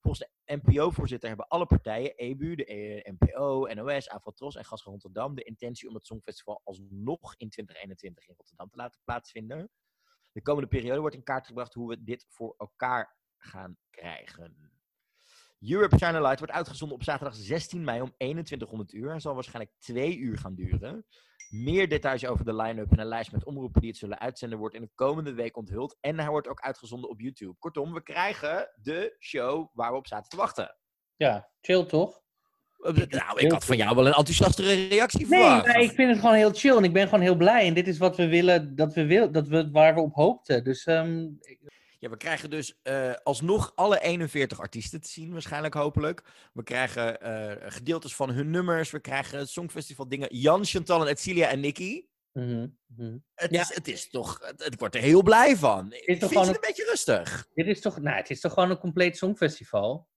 Volgens 0.00 0.28
de 0.44 0.54
NPO-voorzitter 0.54 1.28
hebben 1.28 1.48
alle 1.48 1.66
partijen, 1.66 2.16
EBU, 2.16 2.54
de 2.54 2.72
e 2.74 3.12
NPO, 3.18 3.66
NOS, 3.74 4.08
Avatros 4.08 4.56
en 4.56 4.64
Gas 4.64 4.82
Rotterdam, 4.82 5.34
de 5.34 5.42
intentie 5.42 5.88
om 5.88 5.94
het 5.94 6.06
Songfestival 6.06 6.60
alsnog 6.64 7.34
in 7.36 7.50
2021 7.50 8.28
in 8.28 8.34
Rotterdam 8.36 8.70
te 8.70 8.76
laten 8.76 9.00
plaatsvinden. 9.04 9.70
De 10.32 10.42
komende 10.42 10.68
periode 10.68 11.00
wordt 11.00 11.14
in 11.14 11.22
kaart 11.22 11.46
gebracht 11.46 11.74
hoe 11.74 11.88
we 11.88 12.02
dit 12.02 12.26
voor 12.28 12.54
elkaar 12.58 13.16
gaan 13.36 13.76
krijgen. 13.90 14.72
Europe 15.60 15.96
China 15.96 16.20
Light 16.20 16.38
wordt 16.38 16.54
uitgezonden 16.54 16.96
op 16.96 17.04
zaterdag 17.04 17.34
16 17.34 17.84
mei 17.84 18.00
om 18.00 18.14
2100 18.16 18.92
uur. 18.92 19.10
en 19.10 19.20
zal 19.20 19.34
waarschijnlijk 19.34 19.74
twee 19.78 20.16
uur 20.16 20.38
gaan 20.38 20.54
duren. 20.54 21.06
Meer 21.50 21.88
details 21.88 22.26
over 22.26 22.44
de 22.44 22.54
line-up 22.54 22.92
en 22.92 22.98
een 22.98 23.06
lijst 23.06 23.32
met 23.32 23.44
omroepen 23.44 23.80
die 23.80 23.90
het 23.90 23.98
zullen 23.98 24.18
uitzenden 24.18 24.58
wordt 24.58 24.74
in 24.74 24.80
de 24.80 24.90
komende 24.94 25.32
week 25.32 25.56
onthuld. 25.56 25.96
En 26.00 26.18
hij 26.18 26.28
wordt 26.28 26.48
ook 26.48 26.60
uitgezonden 26.60 27.10
op 27.10 27.20
YouTube. 27.20 27.54
Kortom, 27.58 27.92
we 27.92 28.02
krijgen 28.02 28.70
de 28.82 29.16
show 29.18 29.68
waar 29.72 29.90
we 29.90 29.96
op 29.96 30.06
zaten 30.06 30.30
te 30.30 30.36
wachten. 30.36 30.76
Ja, 31.16 31.48
chill 31.60 31.84
toch? 31.84 32.22
Nou, 33.08 33.40
ik 33.40 33.50
had 33.50 33.64
van 33.64 33.76
jou 33.76 33.94
wel 33.94 34.06
een 34.06 34.12
enthousiastere 34.12 34.88
reactie 34.88 35.26
nee, 35.26 35.40
verwacht. 35.40 35.66
Nee, 35.66 35.84
ik 35.84 35.90
vind 35.90 36.10
het 36.10 36.20
gewoon 36.20 36.34
heel 36.34 36.52
chill 36.52 36.76
en 36.76 36.84
ik 36.84 36.92
ben 36.92 37.04
gewoon 37.08 37.20
heel 37.20 37.36
blij. 37.36 37.66
En 37.66 37.74
dit 37.74 37.88
is 37.88 37.98
wat 37.98 38.16
we 38.16 38.28
willen, 38.28 38.76
dat 38.76 38.94
we 38.94 39.06
wil, 39.06 39.30
dat 39.32 39.48
we, 39.48 39.70
waar 39.70 39.94
we 39.94 40.00
op 40.00 40.14
hoopten. 40.14 40.64
Dus, 40.64 40.86
um... 40.86 41.38
Ja, 42.00 42.08
we 42.08 42.16
krijgen 42.16 42.50
dus 42.50 42.80
uh, 42.82 43.12
alsnog 43.22 43.72
alle 43.74 44.00
41 44.00 44.60
artiesten 44.60 45.00
te 45.00 45.08
zien, 45.08 45.32
waarschijnlijk 45.32 45.74
hopelijk. 45.74 46.22
We 46.52 46.62
krijgen 46.62 47.18
uh, 47.22 47.70
gedeeltes 47.70 48.14
van 48.14 48.30
hun 48.30 48.50
nummers. 48.50 48.90
We 48.90 49.00
krijgen 49.00 49.38
het 49.38 49.48
Songfestival 49.48 50.08
dingen. 50.08 50.36
Jan, 50.36 50.64
Chantal 50.64 51.00
en 51.00 51.06
Edcilia 51.06 51.48
en 51.48 51.60
Nicky. 51.60 52.04
Mm 52.32 52.78
-hmm. 52.96 53.24
het, 53.34 53.50
ja. 53.50 53.60
is, 53.60 53.74
het 53.74 53.88
is 53.88 54.10
toch, 54.10 54.38
het, 54.42 54.64
het, 54.64 54.78
wordt 54.78 54.94
er 54.94 55.00
heel 55.00 55.22
blij 55.22 55.56
van. 55.56 55.92
Ik 55.92 56.04
vind 56.04 56.20
het 56.20 56.34
een, 56.34 56.48
een 56.48 56.56
beetje 56.60 56.84
rustig. 56.84 57.46
Dit 57.54 57.66
is 57.66 57.80
toch, 57.80 58.00
nou, 58.00 58.16
het 58.16 58.30
is 58.30 58.40
toch 58.40 58.52
gewoon 58.52 58.70
een 58.70 58.78
compleet 58.78 59.16
Songfestival? 59.16 60.08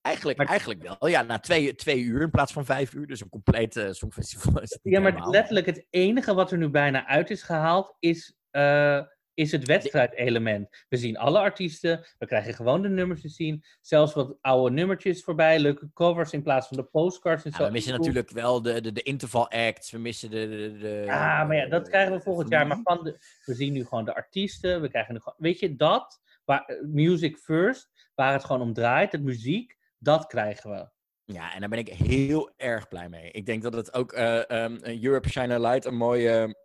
Eigenlijk, 0.00 0.38
eigenlijk 0.38 0.82
wel. 0.82 1.08
Ja, 1.08 1.22
na 1.22 1.38
twee, 1.38 1.74
twee 1.74 2.00
uur 2.00 2.22
in 2.22 2.30
plaats 2.30 2.52
van 2.52 2.64
vijf 2.64 2.92
uur. 2.94 3.06
Dus 3.06 3.20
een 3.20 3.28
compleet 3.28 3.76
uh, 3.76 3.90
songfestival. 3.90 4.62
ja, 4.82 5.00
maar 5.00 5.28
letterlijk 5.28 5.66
het 5.66 5.86
enige 5.90 6.34
wat 6.34 6.52
er 6.52 6.58
nu 6.58 6.68
bijna 6.68 7.06
uit 7.06 7.30
is 7.30 7.42
gehaald 7.42 7.96
is, 7.98 8.36
uh, 8.52 9.02
is 9.34 9.52
het 9.52 9.66
wedstrijdelement. 9.66 10.84
We 10.88 10.96
zien 10.96 11.16
alle 11.16 11.38
artiesten. 11.38 12.06
We 12.18 12.26
krijgen 12.26 12.54
gewoon 12.54 12.82
de 12.82 12.88
nummers 12.88 13.20
te 13.20 13.28
zien. 13.28 13.64
Zelfs 13.80 14.14
wat 14.14 14.36
oude 14.40 14.74
nummertjes 14.74 15.24
voorbij. 15.24 15.58
Leuke 15.58 15.90
covers 15.94 16.32
in 16.32 16.42
plaats 16.42 16.68
van 16.68 16.76
de 16.76 16.84
postcards 16.84 17.44
en 17.44 17.50
ja, 17.50 17.56
zo. 17.56 17.64
We 17.64 17.70
missen 17.70 17.98
natuurlijk 17.98 18.30
wel 18.30 18.62
de, 18.62 18.80
de, 18.80 18.92
de 18.92 19.02
interval 19.02 19.50
acts. 19.50 19.90
We 19.90 19.98
missen 19.98 20.30
de, 20.30 20.48
de, 20.48 20.78
de... 20.78 21.02
Ja, 21.06 21.44
maar 21.44 21.56
ja, 21.56 21.66
dat 21.66 21.88
krijgen 21.88 22.12
we 22.12 22.20
volgend 22.20 22.48
jaar. 22.48 22.66
Maar 22.66 22.80
van 22.82 23.04
de, 23.04 23.18
we 23.44 23.54
zien 23.54 23.72
nu 23.72 23.84
gewoon 23.84 24.04
de 24.04 24.14
artiesten. 24.14 24.80
We 24.80 24.88
krijgen 24.88 25.14
nu 25.14 25.20
gewoon... 25.20 25.38
Weet 25.38 25.58
je, 25.58 25.76
dat... 25.76 26.20
Waar, 26.44 26.64
eh, 26.64 26.76
music 26.82 27.36
first. 27.36 28.10
Waar 28.14 28.32
het 28.32 28.44
gewoon 28.44 28.62
om 28.62 28.72
draait. 28.72 29.12
Het 29.12 29.22
muziek 29.22 29.80
dat 30.02 30.26
krijgen 30.26 30.70
we. 30.70 30.88
Ja, 31.24 31.54
en 31.54 31.60
daar 31.60 31.68
ben 31.68 31.78
ik 31.78 31.88
heel 31.88 32.50
erg 32.56 32.88
blij 32.88 33.08
mee. 33.08 33.30
Ik 33.30 33.46
denk 33.46 33.62
dat 33.62 33.74
het 33.74 33.94
ook 33.94 34.12
uh, 34.12 34.42
um, 34.48 34.78
Europe 34.84 35.28
Shine 35.28 35.60
Light 35.60 35.84
een 35.84 35.96
mooie, 35.96 36.56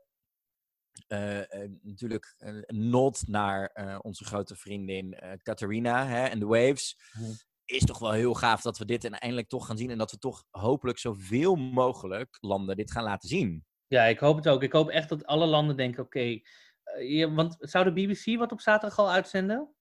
uh, 1.07 1.37
uh, 1.37 1.43
natuurlijk 1.81 2.35
een 2.37 2.89
nod 2.89 3.27
naar 3.27 3.71
onze 4.01 4.25
grote 4.25 4.55
vriendin 4.55 5.17
Catharina 5.43 6.07
hè, 6.07 6.25
en 6.25 6.39
de 6.39 6.45
Waves. 6.45 6.97
Mm. 7.13 7.35
Is 7.65 7.83
toch 7.83 7.99
wel 7.99 8.11
heel 8.11 8.33
gaaf 8.33 8.61
dat 8.61 8.77
we 8.77 8.85
dit 8.85 9.09
eindelijk 9.09 9.49
toch 9.49 9.65
gaan 9.65 9.77
zien. 9.77 9.89
En 9.89 9.97
dat 9.97 10.11
we 10.11 10.17
toch 10.17 10.43
hopelijk 10.49 10.97
zoveel 10.97 11.55
mogelijk 11.55 12.37
landen 12.39 12.75
dit 12.75 12.91
gaan 12.91 13.03
laten 13.03 13.29
zien. 13.29 13.65
Ja, 13.87 14.03
ik 14.03 14.19
hoop 14.19 14.35
het 14.35 14.49
ook. 14.49 14.63
Ik 14.63 14.71
hoop 14.71 14.89
echt 14.89 15.09
dat 15.09 15.25
alle 15.25 15.45
landen 15.45 15.77
denken, 15.77 16.03
oké. 16.03 16.17
Okay, 16.17 17.33
want 17.35 17.55
zou 17.59 17.93
de 17.93 17.93
BBC 17.93 18.37
wat 18.37 18.51
op 18.51 18.61
zaterdag 18.61 18.99
al 18.99 19.11
uitzenden? 19.11 19.75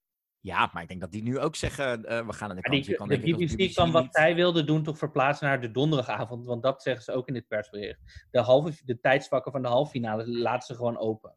Ja, 0.46 0.70
maar 0.72 0.82
ik 0.82 0.88
denk 0.88 1.00
dat 1.00 1.10
die 1.12 1.22
nu 1.22 1.38
ook 1.38 1.56
zeggen, 1.56 2.00
uh, 2.00 2.26
we 2.26 2.32
gaan 2.32 2.50
aan 2.50 2.56
de 2.56 2.62
kant. 2.62 2.84
Die, 2.84 2.96
de 2.96 3.18
BBC, 3.18 3.56
BBC 3.56 3.74
kan 3.74 3.90
wat 3.90 4.06
zij 4.10 4.34
wilde 4.34 4.64
doen 4.64 4.82
toch 4.82 4.98
verplaatsen 4.98 5.46
naar 5.46 5.60
de 5.60 5.70
donderdagavond, 5.70 6.46
want 6.46 6.62
dat 6.62 6.82
zeggen 6.82 7.04
ze 7.04 7.12
ook 7.12 7.28
in 7.28 7.34
dit 7.34 7.48
persbericht. 7.48 8.26
De, 8.30 8.40
halve, 8.40 8.84
de 8.84 9.00
tijdsvakken 9.00 9.52
van 9.52 9.62
de 9.62 9.68
halve 9.68 9.90
finale 9.90 10.28
laten 10.28 10.66
ze 10.66 10.74
gewoon 10.74 10.98
open. 10.98 11.36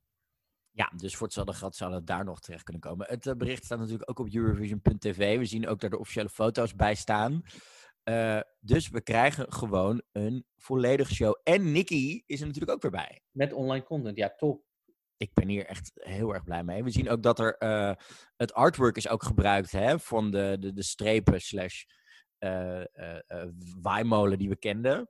Ja, 0.71 0.91
dus 0.95 1.15
voor 1.15 1.25
hetzelfde 1.25 1.53
geld 1.53 1.75
zou 1.75 1.93
het 1.93 2.07
daar 2.07 2.25
nog 2.25 2.39
terecht 2.39 2.63
kunnen 2.63 2.81
komen. 2.81 3.07
Het 3.09 3.25
uh, 3.25 3.33
bericht 3.33 3.63
staat 3.63 3.79
natuurlijk 3.79 4.09
ook 4.09 4.19
op 4.19 4.33
Eurovision.tv. 4.33 5.37
We 5.37 5.45
zien 5.45 5.67
ook 5.67 5.79
daar 5.79 5.89
de 5.89 5.99
officiële 5.99 6.29
foto's 6.29 6.75
bij 6.75 6.95
staan. 6.95 7.41
Uh, 8.03 8.39
dus 8.59 8.89
we 8.89 9.01
krijgen 9.01 9.53
gewoon 9.53 10.01
een 10.11 10.45
volledige 10.57 11.13
show. 11.13 11.39
En 11.43 11.71
Nicky 11.71 12.23
is 12.25 12.39
er 12.39 12.45
natuurlijk 12.45 12.73
ook 12.73 12.81
weer 12.81 13.01
bij. 13.01 13.21
Met 13.31 13.53
online 13.53 13.83
content, 13.83 14.17
ja, 14.17 14.33
top 14.37 14.67
ik 15.19 15.33
ben 15.33 15.47
hier 15.47 15.65
echt 15.65 15.91
heel 15.93 16.33
erg 16.33 16.43
blij 16.43 16.63
mee. 16.63 16.83
We 16.83 16.89
zien 16.89 17.09
ook 17.09 17.23
dat 17.23 17.39
er 17.39 17.55
uh, 17.59 17.93
het 18.37 18.53
artwork 18.53 18.97
is 18.97 19.07
ook 19.07 19.23
gebruikt 19.23 19.71
hè, 19.71 19.99
van 19.99 20.31
de, 20.31 20.57
de, 20.59 20.73
de 20.73 20.83
strepen 20.83 21.41
slash 21.41 21.83
uh, 22.39 22.83
uh, 22.93 24.31
die 24.37 24.49
we 24.49 24.57
kenden. 24.59 25.09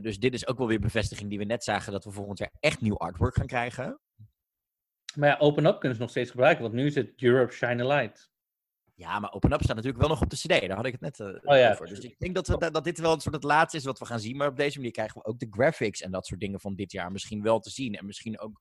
dus 0.00 0.18
dit 0.18 0.34
is 0.34 0.46
ook 0.46 0.58
wel 0.58 0.66
weer 0.66 0.80
bevestiging 0.80 1.28
die 1.28 1.38
we 1.38 1.44
net 1.44 1.64
zagen 1.64 1.92
dat 1.92 2.04
we 2.04 2.10
volgend 2.10 2.38
jaar 2.38 2.52
echt 2.60 2.80
nieuw 2.80 2.98
artwork 2.98 3.36
gaan 3.36 3.46
krijgen. 3.46 4.00
Maar 5.14 5.28
ja, 5.28 5.36
Open 5.38 5.66
Up 5.66 5.78
kunnen 5.78 5.96
ze 5.96 6.02
nog 6.02 6.10
steeds 6.10 6.30
gebruiken, 6.30 6.62
want 6.62 6.74
nu 6.74 6.86
is 6.86 6.94
het 6.94 7.22
Europe 7.22 7.52
Shine 7.52 7.82
a 7.82 7.86
Light. 7.86 8.32
Ja, 8.94 9.18
maar 9.18 9.32
Open 9.32 9.52
Up 9.52 9.62
staat 9.62 9.76
natuurlijk 9.76 10.02
wel 10.02 10.12
nog 10.12 10.22
op 10.22 10.30
de 10.30 10.36
CD. 10.36 10.48
Daar 10.48 10.76
had 10.76 10.86
ik 10.86 10.92
het 10.92 11.00
net 11.00 11.20
oh, 11.20 11.56
ja. 11.56 11.70
over. 11.70 11.86
Dus 11.86 11.98
ik 11.98 12.18
denk 12.18 12.34
dat, 12.34 12.46
we, 12.46 12.70
dat 12.70 12.84
dit 12.84 12.98
wel 12.98 13.12
een 13.12 13.20
soort 13.20 13.34
het 13.34 13.44
laatste 13.44 13.76
is 13.76 13.84
wat 13.84 13.98
we 13.98 14.04
gaan 14.04 14.20
zien. 14.20 14.36
Maar 14.36 14.48
op 14.48 14.56
deze 14.56 14.76
manier 14.76 14.92
krijgen 14.92 15.20
we 15.20 15.26
ook 15.26 15.38
de 15.38 15.46
graphics 15.50 16.00
en 16.00 16.10
dat 16.10 16.26
soort 16.26 16.40
dingen 16.40 16.60
van 16.60 16.74
dit 16.74 16.92
jaar 16.92 17.12
misschien 17.12 17.42
wel 17.42 17.60
te 17.60 17.70
zien. 17.70 17.94
En 17.94 18.06
misschien 18.06 18.40
ook 18.40 18.60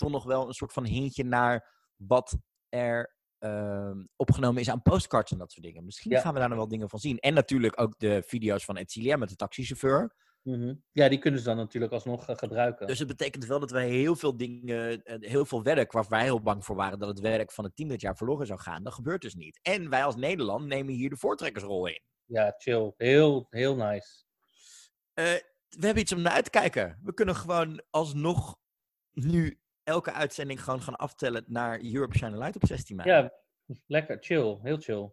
toch 0.00 0.10
nog 0.10 0.24
wel 0.24 0.46
een 0.46 0.54
soort 0.54 0.72
van 0.72 0.84
hintje 0.84 1.24
naar 1.24 1.74
wat 1.96 2.38
er 2.68 3.14
uh, 3.38 3.90
opgenomen 4.16 4.60
is 4.60 4.70
aan 4.70 4.82
postcards 4.82 5.32
en 5.32 5.38
dat 5.38 5.52
soort 5.52 5.66
dingen. 5.66 5.84
Misschien 5.84 6.16
gaan 6.16 6.32
we 6.34 6.38
daar 6.38 6.48
nog 6.48 6.58
wel 6.58 6.68
dingen 6.68 6.88
van 6.88 6.98
zien. 6.98 7.18
En 7.18 7.34
natuurlijk 7.34 7.80
ook 7.80 7.98
de 7.98 8.22
video's 8.26 8.64
van 8.64 8.76
Edcilia 8.76 9.16
met 9.16 9.28
de 9.28 9.36
taxichauffeur. 9.36 10.14
Mm 10.42 10.82
Ja, 10.92 11.08
die 11.08 11.18
kunnen 11.18 11.40
ze 11.40 11.46
dan 11.46 11.56
natuurlijk 11.56 11.92
alsnog 11.92 12.30
uh, 12.30 12.36
gebruiken. 12.36 12.86
Dus 12.86 12.98
het 12.98 13.08
betekent 13.08 13.46
wel 13.46 13.60
dat 13.60 13.70
wij 13.70 13.88
heel 13.88 14.16
veel 14.16 14.36
dingen, 14.36 15.00
uh, 15.04 15.30
heel 15.30 15.44
veel 15.44 15.62
werk, 15.62 15.92
waar 15.92 16.06
wij 16.08 16.22
heel 16.22 16.40
bang 16.40 16.64
voor 16.64 16.76
waren 16.76 16.98
dat 16.98 17.08
het 17.08 17.20
werk 17.20 17.52
van 17.52 17.64
het 17.64 17.76
team 17.76 17.88
dit 17.88 18.00
jaar 18.00 18.16
verloren 18.16 18.46
zou 18.46 18.60
gaan, 18.60 18.82
dat 18.82 18.94
gebeurt 18.94 19.22
dus 19.22 19.34
niet. 19.34 19.58
En 19.62 19.90
wij 19.90 20.04
als 20.04 20.16
Nederland 20.16 20.66
nemen 20.66 20.94
hier 20.94 21.10
de 21.10 21.16
voortrekkersrol 21.16 21.86
in. 21.86 22.02
Ja, 22.24 22.54
chill. 22.58 22.92
Heel, 22.96 23.46
heel 23.50 23.76
nice. 23.76 24.24
Uh, 25.14 25.24
we 25.68 25.86
hebben 25.86 26.02
iets 26.02 26.12
om 26.12 26.20
naar 26.20 26.32
uit 26.32 26.44
te 26.44 26.50
kijken. 26.50 26.98
We 27.02 27.14
kunnen 27.14 27.34
gewoon 27.34 27.82
alsnog 27.90 28.58
nu 29.12 29.59
elke 29.84 30.12
uitzending 30.12 30.64
gewoon 30.64 30.82
gaan 30.82 30.96
aftellen 30.96 31.44
naar 31.46 31.84
Europe 31.84 32.18
Shine 32.18 32.38
Light 32.38 32.56
op 32.56 32.66
16 32.66 32.96
mei. 32.96 33.08
Ja, 33.08 33.32
lekker, 33.86 34.16
chill, 34.20 34.58
heel 34.62 34.76
chill. 34.76 35.12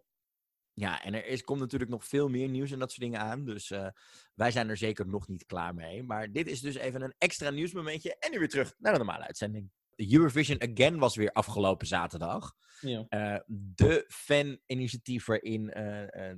Ja, 0.72 1.02
en 1.02 1.14
er 1.14 1.26
is, 1.26 1.42
komt 1.42 1.60
natuurlijk 1.60 1.90
nog 1.90 2.04
veel 2.04 2.28
meer 2.28 2.48
nieuws 2.48 2.70
en 2.70 2.78
dat 2.78 2.90
soort 2.90 3.02
dingen 3.02 3.20
aan. 3.20 3.44
Dus 3.44 3.70
uh, 3.70 3.88
wij 4.34 4.50
zijn 4.50 4.68
er 4.68 4.76
zeker 4.76 5.06
nog 5.06 5.28
niet 5.28 5.46
klaar 5.46 5.74
mee. 5.74 6.02
Maar 6.02 6.32
dit 6.32 6.46
is 6.46 6.60
dus 6.60 6.74
even 6.74 7.02
een 7.02 7.14
extra 7.18 7.50
nieuwsmomentje. 7.50 8.16
En 8.18 8.30
nu 8.30 8.38
weer 8.38 8.48
terug 8.48 8.74
naar 8.78 8.92
de 8.92 8.98
normale 8.98 9.24
uitzending. 9.24 9.70
Eurovision 9.96 10.62
Again 10.62 10.98
was 10.98 11.16
weer 11.16 11.32
afgelopen 11.32 11.86
zaterdag. 11.86 12.54
Ja. 12.80 13.06
Uh, 13.08 13.40
de 13.74 14.04
fan-initiatief 14.08 15.26
waarin 15.26 15.78
uh, 15.78 16.32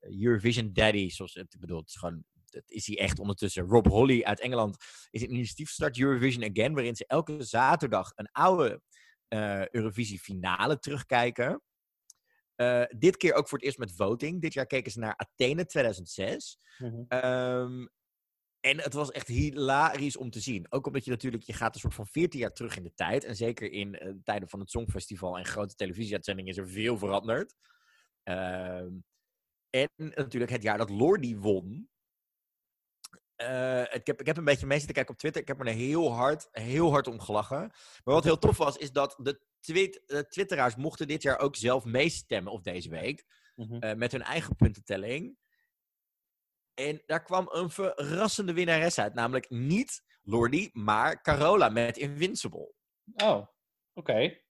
Eurovision 0.00 0.72
Daddy, 0.72 1.08
zoals 1.08 1.34
het 1.34 1.56
bedoelt, 1.60 1.88
is 1.88 1.96
gewoon 1.96 2.24
dat 2.50 2.62
is 2.66 2.86
hij 2.86 2.98
echt 2.98 3.18
ondertussen. 3.18 3.66
Rob 3.66 3.86
Holly 3.86 4.22
uit 4.22 4.40
Engeland 4.40 4.76
is 5.10 5.22
een 5.22 5.32
initiatief 5.32 5.70
Start 5.70 5.98
Eurovision 5.98 6.50
Again, 6.50 6.74
waarin 6.74 6.96
ze 6.96 7.04
elke 7.06 7.42
zaterdag 7.42 8.12
een 8.14 8.28
oude 8.32 8.80
uh, 9.28 9.68
Eurovisie 9.68 10.18
finale 10.18 10.78
terugkijken. 10.78 11.62
Uh, 12.56 12.84
dit 12.98 13.16
keer 13.16 13.34
ook 13.34 13.48
voor 13.48 13.58
het 13.58 13.66
eerst 13.66 13.78
met 13.78 13.94
voting. 13.96 14.40
Dit 14.40 14.52
jaar 14.52 14.66
keken 14.66 14.92
ze 14.92 14.98
naar 14.98 15.16
Athene 15.16 15.66
2006. 15.66 16.58
Mm 16.78 17.06
-hmm. 17.08 17.24
um, 17.24 17.90
en 18.60 18.80
het 18.80 18.92
was 18.92 19.10
echt 19.10 19.28
hilarisch 19.28 20.16
om 20.16 20.30
te 20.30 20.40
zien. 20.40 20.66
Ook 20.68 20.86
omdat 20.86 21.04
je 21.04 21.10
natuurlijk, 21.10 21.42
je 21.42 21.52
gaat 21.52 21.74
een 21.74 21.80
soort 21.80 21.94
van 21.94 22.06
14 22.06 22.40
jaar 22.40 22.52
terug 22.52 22.76
in 22.76 22.82
de 22.82 22.94
tijd. 22.94 23.24
En 23.24 23.36
zeker 23.36 23.72
in 23.72 23.98
uh, 24.02 24.12
tijden 24.24 24.48
van 24.48 24.60
het 24.60 24.70
Songfestival 24.70 25.38
en 25.38 25.44
grote 25.44 25.74
televisieuitzendingen 25.74 26.50
is 26.50 26.58
er 26.58 26.68
veel 26.68 26.98
veranderd. 26.98 27.54
Uh, 28.24 28.78
en 29.70 29.88
natuurlijk 29.96 30.52
het 30.52 30.62
jaar 30.62 30.78
dat 30.78 30.90
Lordi 30.90 31.36
won. 31.36 31.88
Uh, 33.36 33.80
ik, 33.80 34.06
heb, 34.06 34.20
ik 34.20 34.26
heb 34.26 34.36
een 34.36 34.44
beetje 34.44 34.66
mee 34.66 34.78
zitten 34.78 34.94
kijken 34.94 35.14
op 35.14 35.20
Twitter. 35.20 35.42
Ik 35.42 35.48
heb 35.48 35.58
me 35.58 35.64
er 35.64 35.76
heel 35.76 36.12
hard, 36.12 36.48
heel 36.52 36.90
hard 36.90 37.06
om 37.06 37.20
gelachen. 37.20 37.58
Maar 38.04 38.14
wat 38.14 38.24
heel 38.24 38.38
tof 38.38 38.56
was, 38.56 38.76
is 38.76 38.92
dat 38.92 39.16
de 39.18 39.40
twitteraars 40.28 40.76
mochten 40.76 41.06
dit 41.06 41.22
jaar 41.22 41.38
ook 41.38 41.56
zelf 41.56 41.84
meestemmen, 41.84 42.52
of 42.52 42.62
deze 42.62 42.88
week, 42.88 43.24
mm 43.54 43.66
-hmm. 43.68 43.84
uh, 43.84 43.94
met 43.94 44.12
hun 44.12 44.22
eigen 44.22 44.56
puntentelling. 44.56 45.38
En 46.74 47.02
daar 47.06 47.22
kwam 47.22 47.48
een 47.50 47.70
verrassende 47.70 48.52
winnares 48.52 48.98
uit. 48.98 49.14
Namelijk 49.14 49.50
niet 49.50 50.02
Lordi, 50.22 50.70
maar 50.72 51.22
Carola 51.22 51.68
met 51.68 51.96
Invincible. 51.96 52.72
Oh, 53.14 53.36
oké. 53.36 53.48
Okay. 53.94 54.44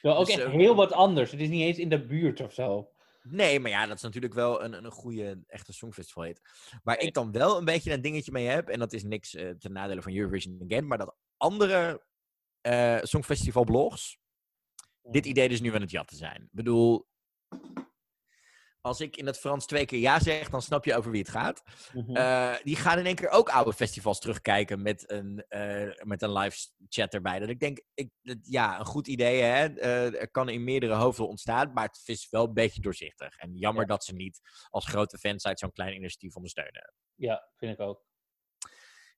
Wel 0.00 0.16
ook 0.16 0.26
dus, 0.26 0.36
echt 0.36 0.50
heel 0.50 0.74
wat 0.74 0.92
anders. 0.92 1.30
Het 1.30 1.40
is 1.40 1.48
niet 1.48 1.62
eens 1.62 1.78
in 1.78 1.88
de 1.88 2.06
buurt 2.06 2.40
of 2.40 2.52
zo. 2.52 2.93
Nee, 3.28 3.60
maar 3.60 3.70
ja, 3.70 3.86
dat 3.86 3.96
is 3.96 4.02
natuurlijk 4.02 4.34
wel 4.34 4.62
een, 4.62 4.84
een 4.84 4.90
goede, 4.90 5.44
echte 5.46 5.72
songfestival 5.72 6.22
heet. 6.22 6.40
Waar 6.82 6.98
ik 6.98 7.14
dan 7.14 7.32
wel 7.32 7.58
een 7.58 7.64
beetje 7.64 7.92
een 7.92 8.02
dingetje 8.02 8.32
mee 8.32 8.46
heb, 8.46 8.68
en 8.68 8.78
dat 8.78 8.92
is 8.92 9.02
niks 9.02 9.34
uh, 9.34 9.50
ten 9.50 9.72
nadele 9.72 10.02
van 10.02 10.14
Eurovision 10.14 10.60
Again, 10.64 10.86
maar 10.86 10.98
dat 10.98 11.16
andere 11.36 12.02
uh, 12.66 12.98
songfestival 13.02 13.64
blogs 13.64 14.18
dit 15.02 15.26
idee 15.26 15.48
dus 15.48 15.60
nu 15.60 15.74
aan 15.74 15.80
het 15.80 15.90
jatten 15.90 16.16
zijn. 16.16 16.42
Ik 16.42 16.48
bedoel, 16.50 17.06
als 18.84 19.00
ik 19.00 19.16
in 19.16 19.26
het 19.26 19.38
Frans 19.38 19.66
twee 19.66 19.86
keer 19.86 19.98
ja 19.98 20.20
zeg, 20.20 20.48
dan 20.48 20.62
snap 20.62 20.84
je 20.84 20.96
over 20.96 21.10
wie 21.10 21.20
het 21.20 21.30
gaat. 21.30 21.62
Mm-hmm. 21.92 22.16
Uh, 22.16 22.54
die 22.62 22.76
gaan 22.76 22.98
in 22.98 23.06
één 23.06 23.14
keer 23.14 23.28
ook 23.28 23.48
oude 23.48 23.72
festivals 23.72 24.20
terugkijken 24.20 24.82
met 24.82 25.10
een, 25.10 25.44
uh, 25.48 25.90
met 26.02 26.22
een 26.22 26.32
live 26.32 26.68
chat 26.88 27.14
erbij. 27.14 27.38
Dat 27.38 27.48
ik 27.48 27.60
denk, 27.60 27.82
ik, 27.94 28.10
dat, 28.22 28.36
ja, 28.42 28.78
een 28.78 28.84
goed 28.84 29.06
idee, 29.06 29.42
hè. 29.42 29.68
Uh, 29.70 30.20
er 30.20 30.30
kan 30.30 30.48
in 30.48 30.64
meerdere 30.64 30.94
hoofden 30.94 31.28
ontstaan, 31.28 31.72
maar 31.72 31.84
het 31.84 32.00
is 32.04 32.30
wel 32.30 32.46
een 32.46 32.54
beetje 32.54 32.80
doorzichtig. 32.80 33.36
En 33.36 33.56
jammer 33.56 33.82
ja. 33.82 33.88
dat 33.88 34.04
ze 34.04 34.14
niet 34.14 34.40
als 34.70 34.86
grote 34.86 35.18
fansite 35.18 35.56
zo'n 35.58 35.72
klein 35.72 35.94
initiatief 35.94 36.36
ondersteunen. 36.36 36.94
Ja, 37.14 37.50
vind 37.56 37.72
ik 37.72 37.80
ook. 37.80 38.04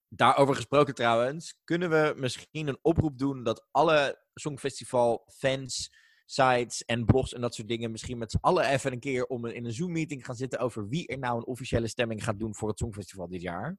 Daarover 0.07 0.55
gesproken 0.55 0.93
trouwens, 0.93 1.59
kunnen 1.63 1.89
we 1.89 2.13
misschien 2.17 2.67
een 2.67 2.79
oproep 2.81 3.17
doen 3.17 3.43
dat 3.43 3.67
alle 3.71 4.25
Songfestival 4.33 5.23
fans 5.37 5.89
sites 6.29 6.85
en 6.85 7.05
blogs 7.05 7.33
en 7.33 7.41
dat 7.41 7.55
soort 7.55 7.67
dingen 7.67 7.91
misschien 7.91 8.17
met 8.17 8.31
z'n 8.31 8.37
allen 8.41 8.65
even 8.65 8.91
een 8.91 8.99
keer 8.99 9.25
om 9.25 9.45
in 9.45 9.65
een 9.65 9.73
Zoom-meeting 9.73 10.25
gaan 10.25 10.35
zitten 10.35 10.59
over 10.59 10.87
wie 10.87 11.07
er 11.07 11.19
nou 11.19 11.37
een 11.37 11.45
officiële 11.45 11.87
stemming 11.87 12.23
gaat 12.23 12.39
doen 12.39 12.55
voor 12.55 12.69
het 12.69 12.77
Songfestival 12.77 13.27
dit 13.27 13.41
jaar. 13.41 13.77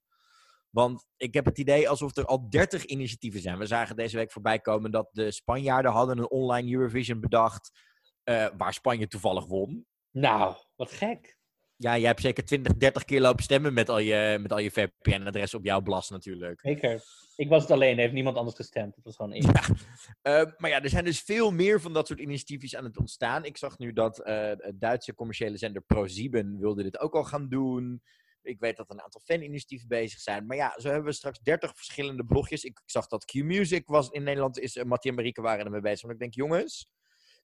Want 0.71 1.07
ik 1.17 1.35
heb 1.35 1.45
het 1.45 1.59
idee 1.59 1.89
alsof 1.89 2.17
er 2.17 2.25
al 2.25 2.49
30 2.51 2.85
initiatieven 2.85 3.41
zijn. 3.41 3.59
We 3.59 3.67
zagen 3.67 3.97
deze 3.97 4.17
week 4.17 4.33
voorbij 4.33 4.61
komen 4.61 4.91
dat 4.91 5.09
de 5.13 5.31
Spanjaarden 5.31 5.93
hadden 5.93 6.19
een 6.19 6.31
online 6.31 6.73
Eurovision 6.73 7.21
bedacht. 7.21 7.71
eh, 8.23 8.47
waar 8.57 8.73
Spanje 8.73 9.09
toevallig 9.09 9.47
won. 9.47 9.87
Nou, 10.11 10.57
wat 10.77 10.93
gek. 10.93 11.38
Ja, 11.81 11.99
jij 11.99 12.07
hebt 12.07 12.21
zeker 12.21 12.45
20, 12.45 12.77
30 12.77 13.05
keer 13.05 13.21
lopen 13.21 13.43
stemmen 13.43 13.73
met 13.75 13.89
al 13.89 13.99
je, 13.99 14.39
met 14.41 14.53
al 14.53 14.59
je 14.59 14.71
VPN-adressen 14.71 15.59
op 15.59 15.65
jouw 15.65 15.81
blas 15.81 16.11
natuurlijk. 16.11 16.61
Zeker. 16.61 17.03
Ik 17.37 17.49
was 17.49 17.63
het 17.63 17.71
alleen, 17.71 17.95
er 17.95 18.01
heeft 18.01 18.13
niemand 18.13 18.37
anders 18.37 18.57
gestemd. 18.57 18.95
Het 18.95 19.05
was 19.05 19.17
gewoon 19.17 19.33
ik. 19.33 19.43
Ja. 19.43 19.63
Eh, 20.23 20.45
maar 20.57 20.71
ja, 20.71 20.83
er 20.83 20.89
zijn 20.89 21.05
dus 21.05 21.21
veel 21.21 21.51
meer 21.51 21.81
van 21.81 21.93
dat 21.93 22.07
soort 22.07 22.21
initiatieven 22.21 22.79
aan 22.79 22.85
het 22.85 22.99
ontstaan. 22.99 23.45
Ik 23.45 23.57
zag 23.57 23.79
nu 23.79 23.93
dat 23.93 24.17
het 24.17 24.73
Duitse 24.75 25.15
commerciële 25.15 25.57
zender 25.57 25.83
ProSieben 25.83 26.59
wilde 26.59 26.83
dit 26.83 27.01
ook 27.01 27.15
al 27.15 27.25
gaan 27.25 27.49
doen. 27.49 28.03
Ik 28.43 28.61
weet 28.61 28.77
dat 28.77 28.91
een 28.91 29.03
aantal 29.03 29.21
faninitiatieven 29.25 29.89
bezig 29.89 30.21
zijn. 30.21 30.47
Maar 30.47 30.57
ja, 30.57 30.75
zo 30.77 30.89
hebben 30.89 31.07
we 31.07 31.13
straks 31.13 31.39
30 31.39 31.73
verschillende 31.77 32.25
blogjes. 32.25 32.65
Ik, 32.65 32.79
ik 32.85 32.91
zag 32.91 33.07
dat 33.07 33.25
Q-Music 33.25 33.87
was 33.87 34.09
in 34.11 34.23
Nederland, 34.23 34.59
is 34.59 34.77
uh, 34.77 34.85
Mattie 34.85 35.11
en 35.11 35.17
Marieke 35.17 35.41
waren 35.41 35.65
ermee 35.65 35.81
bezig. 35.81 36.01
Want 36.01 36.13
ik 36.13 36.21
denk, 36.21 36.35
jongens, 36.35 36.91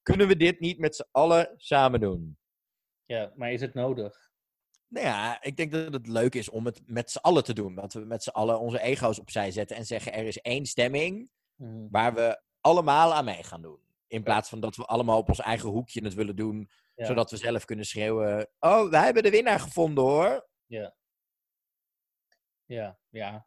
kunnen 0.02 0.28
we 0.28 0.36
dit 0.36 0.60
niet 0.60 0.78
met 0.78 0.96
z'n 0.96 1.08
allen 1.10 1.54
samen 1.56 2.00
doen? 2.00 2.36
Ja, 3.06 3.32
maar 3.36 3.52
is 3.52 3.60
het 3.60 3.74
nodig? 3.74 4.32
Nou 4.88 5.06
ja, 5.06 5.42
ik 5.42 5.56
denk 5.56 5.72
dat 5.72 5.92
het 5.92 6.06
leuk 6.06 6.34
is 6.34 6.48
om 6.48 6.64
het 6.66 6.80
met 6.86 7.10
z'n 7.10 7.18
allen 7.18 7.44
te 7.44 7.52
doen. 7.52 7.74
Dat 7.74 7.92
we 7.92 8.00
met 8.00 8.22
z'n 8.22 8.28
allen 8.30 8.60
onze 8.60 8.80
ego's 8.80 9.18
opzij 9.18 9.50
zetten 9.50 9.76
en 9.76 9.84
zeggen: 9.86 10.12
er 10.12 10.26
is 10.26 10.40
één 10.40 10.66
stemming 10.66 11.30
Mhm. 11.56 11.86
waar 11.90 12.14
we 12.14 12.40
allemaal 12.60 13.14
aan 13.14 13.24
mee 13.24 13.42
gaan 13.42 13.62
doen. 13.62 13.78
In 14.06 14.22
plaats 14.22 14.48
van 14.48 14.60
dat 14.60 14.76
we 14.76 14.84
allemaal 14.84 15.18
op 15.18 15.28
ons 15.28 15.40
eigen 15.40 15.68
hoekje 15.68 16.04
het 16.04 16.14
willen 16.14 16.36
doen, 16.36 16.70
Ja. 16.94 17.04
zodat 17.04 17.30
we 17.30 17.36
zelf 17.36 17.64
kunnen 17.64 17.84
schreeuwen: 17.84 18.50
Oh, 18.58 18.90
wij 18.90 19.04
hebben 19.04 19.22
de 19.22 19.30
winnaar 19.30 19.60
gevonden 19.60 20.04
hoor. 20.04 20.48
Ja, 22.66 22.98
ja. 23.10 23.46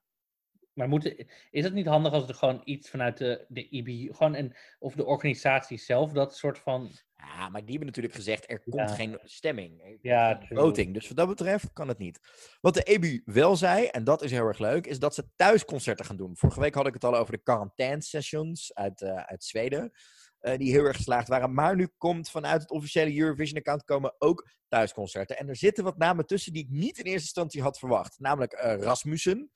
Maar 0.77 0.87
moet, 0.87 1.15
is 1.51 1.63
het 1.63 1.73
niet 1.73 1.85
handig 1.85 2.13
als 2.13 2.27
er 2.27 2.33
gewoon 2.35 2.61
iets 2.63 2.89
vanuit 2.89 3.17
de, 3.17 3.45
de 3.47 3.69
IB, 3.69 4.15
gewoon 4.15 4.35
een, 4.35 4.55
of 4.79 4.95
de 4.95 5.05
organisatie 5.05 5.77
zelf, 5.77 6.11
dat 6.11 6.35
soort 6.35 6.59
van. 6.59 6.91
Ja, 7.15 7.49
maar 7.49 7.61
die 7.61 7.69
hebben 7.69 7.85
natuurlijk 7.87 8.15
gezegd: 8.15 8.49
er 8.51 8.59
komt 8.59 8.89
Ja. 8.89 8.95
geen 8.95 9.19
stemming. 9.23 9.97
Ja, 10.01 10.41
voting. 10.49 10.93
Dus 10.93 11.07
wat 11.07 11.17
dat 11.17 11.27
betreft 11.27 11.73
kan 11.73 11.87
het 11.87 11.97
niet. 11.97 12.19
Wat 12.61 12.73
de 12.73 12.83
EBU 12.83 13.21
wel 13.25 13.55
zei, 13.55 13.85
en 13.85 14.03
dat 14.03 14.21
is 14.23 14.31
heel 14.31 14.45
erg 14.47 14.59
leuk, 14.59 14.87
is 14.87 14.99
dat 14.99 15.15
ze 15.15 15.23
thuisconcerten 15.35 16.05
gaan 16.05 16.17
doen. 16.17 16.37
Vorige 16.37 16.59
week 16.59 16.73
had 16.73 16.87
ik 16.87 16.93
het 16.93 17.03
al 17.03 17.15
over 17.15 17.31
de 17.33 17.43
quarantaine 17.43 18.01
sessions 18.01 18.73
uit, 18.73 19.01
eh, 19.01 19.15
uit 19.15 19.43
Zweden. 19.43 19.91
eh, 20.37 20.57
die 20.57 20.71
heel 20.71 20.83
erg 20.83 20.95
geslaagd 20.95 21.27
waren. 21.27 21.53
Maar 21.53 21.75
nu 21.75 21.87
komt 21.97 22.29
vanuit 22.29 22.61
het 22.61 22.71
officiële 22.71 23.17
Eurovision-account 23.19 23.83
komen 23.83 24.15
ook 24.17 24.49
thuisconcerten. 24.67 25.37
En 25.37 25.49
er 25.49 25.55
zitten 25.55 25.83
wat 25.83 25.97
namen 25.97 26.25
tussen 26.25 26.53
die 26.53 26.63
ik 26.63 26.69
niet 26.69 26.97
in 26.97 27.03
eerste 27.03 27.21
instantie 27.21 27.61
had 27.61 27.79
verwacht. 27.79 28.19
Namelijk 28.19 28.53
eh, 28.53 28.77
Rasmussen, 28.81 29.51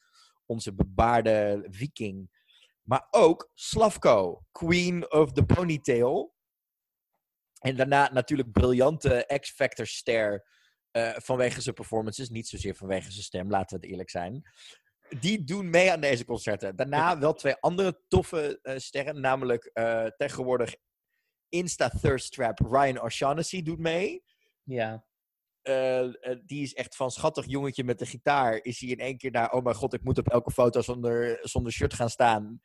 onze 0.51 0.73
bebaarde 0.73 1.67
viking. 1.69 2.29
Maar 2.81 3.07
ook 3.11 3.51
Slavko, 3.53 4.45
Queen 4.51 5.11
of 5.11 5.31
the 5.31 5.45
Ponytail. 5.45 6.35
En 7.59 7.75
daarna 7.75 8.11
natuurlijk 8.11 8.51
briljante 8.51 9.39
X-Factor-ster 9.39 10.45
eh, 10.91 11.11
vanwege 11.15 11.61
zijn 11.61 11.75
performances. 11.75 12.29
Niet 12.29 12.47
zozeer 12.47 12.75
vanwege 12.75 13.11
zijn 13.11 13.23
stem, 13.23 13.49
laten 13.49 13.69
we 13.69 13.81
het 13.81 13.91
eerlijk 13.91 14.09
zijn. 14.09 14.43
Die 15.19 15.43
doen 15.43 15.69
mee 15.69 15.91
aan 15.91 16.01
deze 16.01 16.25
concerten. 16.25 16.75
Daarna 16.75 17.19
wel 17.19 17.33
twee 17.33 17.55
andere 17.55 18.01
toffe 18.07 18.59
eh, 18.61 18.77
sterren. 18.77 19.21
Namelijk 19.21 19.65
eh, 19.65 20.05
tegenwoordig 20.05 20.75
Insta-thirst 21.49 22.31
trap 22.31 22.59
Ryan 22.59 23.01
O'Shaughnessy 23.01 23.61
doet 23.61 23.79
mee. 23.79 24.23
Ja, 24.63 25.05
Eh, 25.61 26.03
eh, 26.03 26.39
die 26.45 26.61
is 26.61 26.73
echt 26.73 26.95
van 26.95 27.11
schattig 27.11 27.45
jongetje 27.45 27.83
met 27.83 27.99
de 27.99 28.05
gitaar. 28.05 28.59
Is 28.61 28.79
hij 28.79 28.89
in 28.89 28.99
één 28.99 29.17
keer 29.17 29.31
naar, 29.31 29.51
oh 29.51 29.63
mijn 29.63 29.75
god, 29.75 29.93
ik 29.93 30.03
moet 30.03 30.17
op 30.17 30.29
elke 30.29 30.51
foto 30.51 30.81
zonder, 30.81 31.39
zonder 31.41 31.71
shirt 31.71 31.93
gaan 31.93 32.09
staan. 32.09 32.61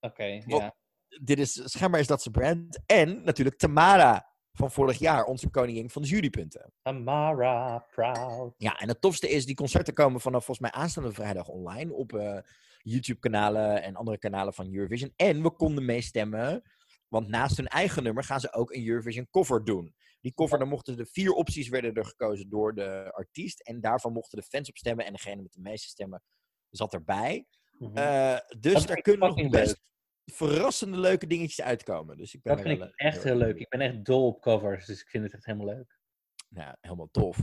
oké. 0.00 0.42
Ja. 0.46 0.74
Dit 1.22 1.38
is, 1.38 1.60
schijnbaar 1.64 2.00
is 2.00 2.06
dat 2.06 2.22
zijn 2.22 2.34
brand. 2.34 2.80
En 2.86 3.24
natuurlijk 3.24 3.56
Tamara 3.56 4.28
van 4.52 4.70
vorig 4.70 4.98
jaar, 4.98 5.24
onze 5.24 5.50
koningin 5.50 5.90
van 5.90 6.02
de 6.02 6.08
jurypunten. 6.08 6.72
Tamara, 6.82 7.78
proud. 7.78 8.54
Ja, 8.56 8.78
en 8.78 8.88
het 8.88 9.00
tofste 9.00 9.28
is, 9.28 9.46
die 9.46 9.54
concerten 9.54 9.94
komen 9.94 10.20
vanaf 10.20 10.44
volgens 10.44 10.70
mij 10.70 10.80
aanstaande 10.80 11.12
vrijdag 11.12 11.48
online 11.48 11.92
op 11.92 12.12
eh, 12.12 12.38
YouTube-kanalen 12.82 13.82
en 13.82 13.96
andere 13.96 14.18
kanalen 14.18 14.54
van 14.54 14.74
Eurovision. 14.74 15.12
En 15.16 15.42
we 15.42 15.50
konden 15.50 15.84
meestemmen, 15.84 16.62
want 17.08 17.28
naast 17.28 17.56
hun 17.56 17.66
eigen 17.66 18.02
nummer 18.02 18.24
gaan 18.24 18.40
ze 18.40 18.52
ook 18.52 18.72
een 18.72 18.86
Eurovision 18.86 19.28
cover 19.30 19.64
doen. 19.64 19.94
Die 20.20 20.34
cover, 20.34 20.58
dan 20.58 20.68
mochten 20.68 20.96
de 20.96 21.06
vier 21.06 21.32
opties 21.32 21.68
werden 21.68 21.94
er 21.94 22.04
gekozen 22.04 22.48
door 22.48 22.74
de 22.74 23.12
artiest. 23.12 23.60
En 23.60 23.80
daarvan 23.80 24.12
mochten 24.12 24.38
de 24.38 24.44
fans 24.44 24.68
op 24.68 24.76
stemmen 24.76 25.06
en 25.06 25.12
degene 25.12 25.42
met 25.42 25.52
de 25.52 25.60
meeste 25.60 25.88
stemmen 25.88 26.22
zat 26.70 26.92
erbij. 26.92 27.46
Mhm. 27.78 27.96
Eh, 27.96 28.38
dus 28.58 28.72
Dat 28.72 28.86
daar 28.86 29.02
kunnen 29.02 29.28
nog 29.28 29.48
best 29.48 29.80
verrassende 30.24 30.98
leuke 30.98 31.26
dingetjes 31.26 31.60
uitkomen. 31.60 32.16
Dus 32.16 32.34
ik 32.34 32.42
ben 32.42 32.56
dat 32.56 32.64
er 32.64 32.70
vind 32.70 32.82
ik 32.82 32.94
eh, 32.96 33.06
echt 33.06 33.22
heel 33.22 33.36
leuk. 33.36 33.58
Ik 33.58 33.68
ben 33.68 33.80
echt 33.80 34.04
dol 34.04 34.26
op 34.26 34.40
covers, 34.40 34.86
dus 34.86 35.00
ik 35.00 35.08
vind 35.08 35.24
het 35.24 35.34
echt 35.34 35.44
helemaal 35.44 35.66
leuk. 35.66 35.98
Nou, 36.48 36.76
helemaal 36.80 37.08
tof. 37.10 37.36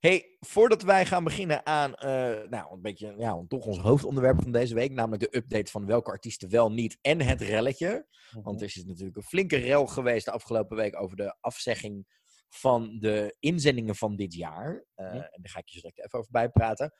Hey, 0.00 0.36
voordat 0.40 0.82
wij 0.82 1.06
gaan 1.06 1.24
beginnen 1.24 1.66
aan, 1.66 1.94
eh, 1.94 2.48
nou, 2.48 2.72
een 2.72 2.80
beetje, 2.80 3.14
ja, 3.18 3.44
toch 3.48 3.66
ons 3.66 3.78
hoofdonderwerp 3.78 4.42
van 4.42 4.52
deze 4.52 4.74
week, 4.74 4.90
namelijk 4.92 5.22
de 5.22 5.36
update 5.36 5.70
van 5.70 5.86
welke 5.86 6.10
artiesten 6.10 6.50
wel 6.50 6.72
niet 6.72 6.98
en 7.00 7.20
het 7.20 7.40
relletje. 7.40 8.06
Mhm. 8.30 8.42
Want 8.42 8.60
er 8.60 8.66
is 8.66 8.84
natuurlijk 8.84 9.16
een 9.16 9.22
flinke 9.22 9.56
rel 9.56 9.86
geweest 9.86 10.24
de 10.24 10.30
afgelopen 10.30 10.76
week 10.76 11.00
over 11.00 11.16
de 11.16 11.36
afzegging 11.40 12.06
van 12.48 12.98
de 12.98 13.36
inzendingen 13.38 13.96
van 13.96 14.16
dit 14.16 14.34
jaar. 14.34 14.84
Eh, 14.94 15.06
Ja. 15.06 15.30
En 15.30 15.42
daar 15.42 15.52
ga 15.52 15.58
ik 15.58 15.68
je 15.68 15.78
zo 15.78 15.88
direct 15.88 16.06
even 16.06 16.18
over 16.18 16.30
bijpraten. 16.30 16.92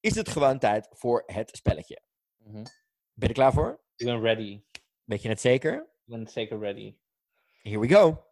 Is 0.00 0.14
het 0.14 0.28
gewoon 0.28 0.58
tijd 0.58 0.88
voor 0.90 1.22
het 1.26 1.50
spelletje? 1.56 2.02
Mhm. 2.36 2.52
Ben 2.52 2.64
je 3.14 3.26
er 3.26 3.32
klaar 3.32 3.52
voor? 3.52 3.80
Ik 3.96 4.06
ben 4.06 4.20
ready. 4.20 4.62
Weet 5.04 5.22
je 5.22 5.28
het 5.28 5.40
zeker? 5.40 5.74
Ik 5.74 6.12
ben 6.12 6.26
zeker 6.26 6.58
ready. 6.58 6.96
Here 7.62 7.78
we 7.78 7.88
go. 7.88 8.24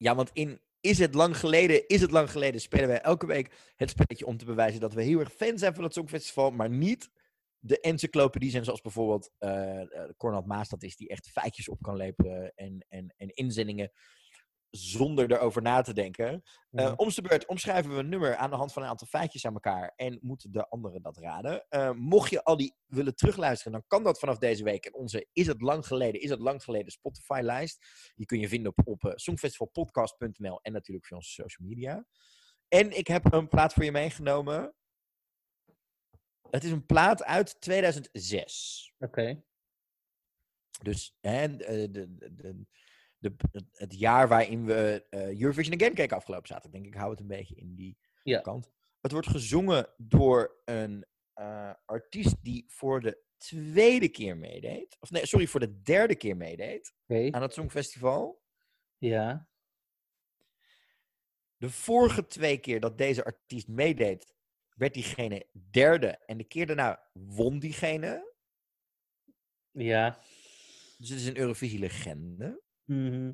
Ja, 0.00 0.14
want 0.14 0.30
in 0.32 0.60
Is 0.80 0.98
het 0.98 1.14
lang 1.14 1.36
geleden, 1.36 1.88
is 1.88 2.00
het 2.00 2.10
lang 2.10 2.30
geleden, 2.30 2.60
spelen 2.60 2.88
wij 2.88 3.00
elke 3.00 3.26
week 3.26 3.72
het 3.76 3.90
spelletje 3.90 4.26
om 4.26 4.36
te 4.36 4.44
bewijzen 4.44 4.80
dat 4.80 4.92
we 4.92 5.02
heel 5.02 5.20
erg 5.20 5.32
fan 5.32 5.58
zijn 5.58 5.74
van 5.74 5.84
het 5.84 5.92
Songfestival, 5.92 6.50
maar 6.50 6.70
niet 6.70 7.10
de 7.58 7.80
encyclopedie 7.80 8.50
zijn 8.50 8.64
zoals 8.64 8.80
bijvoorbeeld 8.80 9.30
eh, 9.38 9.80
Cornel 10.16 10.42
Maas 10.42 10.68
dat 10.68 10.82
is, 10.82 10.96
die 10.96 11.08
echt 11.08 11.28
feitjes 11.28 11.68
op 11.68 11.82
kan 11.82 11.96
leveren 11.96 12.52
en, 12.54 12.86
en, 12.88 13.14
en 13.16 13.28
inzendingen 13.28 13.92
zonder 14.70 15.32
erover 15.32 15.62
na 15.62 15.82
te 15.82 15.92
denken. 15.92 16.42
Eh 16.70 16.84
Mhm. 16.84 16.94
Om 16.96 17.10
de 17.10 17.22
beurt 17.22 17.46
omschrijven 17.46 17.92
we 17.92 17.98
een 17.98 18.08
nummer 18.08 18.36
aan 18.36 18.50
de 18.50 18.56
hand 18.56 18.72
van 18.72 18.82
een 18.82 18.88
aantal 18.88 19.06
feitjes 19.06 19.46
aan 19.46 19.54
elkaar 19.54 19.92
en 19.96 20.18
moeten 20.22 20.52
de 20.52 20.68
anderen 20.68 21.02
dat 21.02 21.18
raden. 21.18 21.66
Eh, 21.68 21.90
mocht 21.90 22.30
je 22.30 22.44
al 22.44 22.56
die 22.56 22.74
willen 22.86 23.14
terugluisteren, 23.14 23.72
dan 23.72 23.84
kan 23.86 24.02
dat 24.02 24.18
vanaf 24.18 24.38
deze 24.38 24.64
week 24.64 24.86
in 24.86 24.94
onze 24.94 25.26
Is 25.32 25.46
het 25.46 25.60
lang 25.60 25.86
geleden, 25.86 26.20
is 26.20 26.30
het 26.30 26.40
lang 26.40 26.62
geleden 26.62 26.92
Spotify-lijst. 26.92 27.86
Die 28.14 28.26
kun 28.26 28.38
je 28.38 28.48
vinden 28.48 28.72
op, 28.76 28.86
op 28.86 29.04
eh, 29.04 29.12
songfestivalpodcast.nl 29.14 30.60
en 30.62 30.72
natuurlijk 30.72 31.06
via 31.06 31.16
onze 31.16 31.30
social 31.30 31.68
media. 31.68 32.06
En 32.68 32.96
ik 32.96 33.06
heb 33.06 33.32
een 33.32 33.48
plaat 33.48 33.72
voor 33.72 33.84
je 33.84 33.92
meegenomen. 33.92 34.74
Het 36.50 36.64
is 36.64 36.70
een 36.70 36.86
plaat 36.86 37.24
uit 37.24 37.60
2006. 37.60 38.92
Oké. 38.98 39.42
Dus 40.82 41.16
de, 41.20 41.88
de, 41.90 42.34
de, 42.34 42.66
de, 43.20 43.34
het- 43.72 43.94
jaar 43.98 44.28
waarin 44.28 44.64
we 44.64 45.06
eh, 45.10 45.40
Eurovision 45.40 45.74
Again 45.74 45.94
keken 45.94 46.16
afgelopen 46.16 46.46
zaterdag. 46.48 46.72
Denk 46.80 46.86
ik, 46.94 46.98
hou 46.98 47.10
het 47.10 47.20
een 47.20 47.26
beetje 47.26 47.54
in 47.54 47.74
die 47.74 47.98
Ja. 48.22 48.40
kant. 48.40 48.70
Het 49.00 49.12
wordt 49.12 49.28
gezongen 49.28 49.88
door 49.96 50.60
een 50.64 51.06
eh, 51.34 51.72
artiest 51.84 52.36
die 52.44 52.64
voor 52.68 53.00
de 53.00 53.22
tweede 53.36 54.08
keer 54.08 54.36
meedeed. 54.36 54.96
Of 55.00 55.10
nee, 55.10 55.26
sorry, 55.26 55.46
voor 55.46 55.60
de 55.60 55.82
derde 55.82 56.16
keer 56.16 56.36
meedeed 56.36 56.92
aan 57.34 57.42
het 57.42 57.52
Songfestival. 57.54 58.42
Ja. 58.98 59.48
De 61.56 61.70
vorige 61.70 62.26
twee 62.26 62.58
keer 62.58 62.80
dat 62.80 62.98
deze 62.98 63.24
artiest 63.24 63.68
meedeed, 63.68 64.34
werd 64.74 64.94
diegene 64.94 65.46
derde. 65.70 66.06
En 66.26 66.36
de 66.38 66.44
keer 66.44 66.66
daarna 66.66 67.08
won 67.12 67.58
diegene. 67.58 68.32
Ja. 69.70 70.18
Dus 70.98 71.08
het 71.08 71.18
is 71.18 71.26
een 71.26 71.36
Eurovisie-legende. 71.38 72.62
Mhm. 72.90 73.32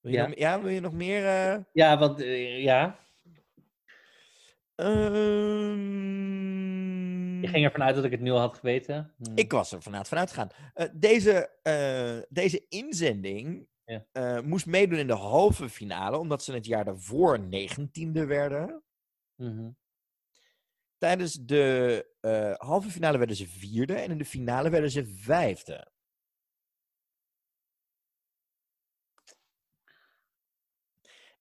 Wil 0.00 0.12
Ja. 0.12 0.26
nog, 0.26 0.36
ja, 0.38 0.60
wil 0.62 0.70
je 0.70 0.80
nog 0.80 0.92
meer? 0.92 1.26
eh, 1.26 1.62
Ja, 1.72 1.98
want 1.98 2.20
eh, 2.20 2.62
ja. 2.62 2.98
Ehm, 4.74 5.80
Je 7.40 7.48
ging 7.48 7.64
ervan 7.64 7.82
uit 7.82 7.94
dat 7.94 8.04
ik 8.04 8.10
het 8.10 8.20
nu 8.20 8.30
al 8.30 8.38
had 8.38 8.56
geweten. 8.56 9.14
Hm. 9.18 9.32
Ik 9.38 9.52
was 9.52 9.72
er 9.72 9.82
vanuit 9.82 10.08
vanuit 10.08 10.28
gegaan. 10.32 10.48
Eh, 10.74 10.86
deze, 10.94 11.50
deze 12.28 12.66
inzending 12.68 13.68
Ja. 13.84 14.40
moest 14.40 14.66
meedoen 14.66 14.98
in 14.98 15.06
de 15.06 15.12
halve 15.14 15.68
finale, 15.68 16.18
omdat 16.18 16.42
ze 16.44 16.52
het 16.52 16.66
jaar 16.66 16.84
daarvoor 16.84 17.40
negentiende 17.40 18.24
werden. 18.26 18.82
Mhm. 19.34 19.70
Tijdens 20.98 21.34
de 21.34 22.56
halve 22.58 22.90
finale 22.90 23.18
werden 23.18 23.36
ze 23.36 23.46
vierde 23.48 23.94
en 23.94 24.10
in 24.10 24.18
de 24.18 24.24
finale 24.24 24.70
werden 24.70 24.90
ze 24.90 25.06
vijfde. 25.06 25.94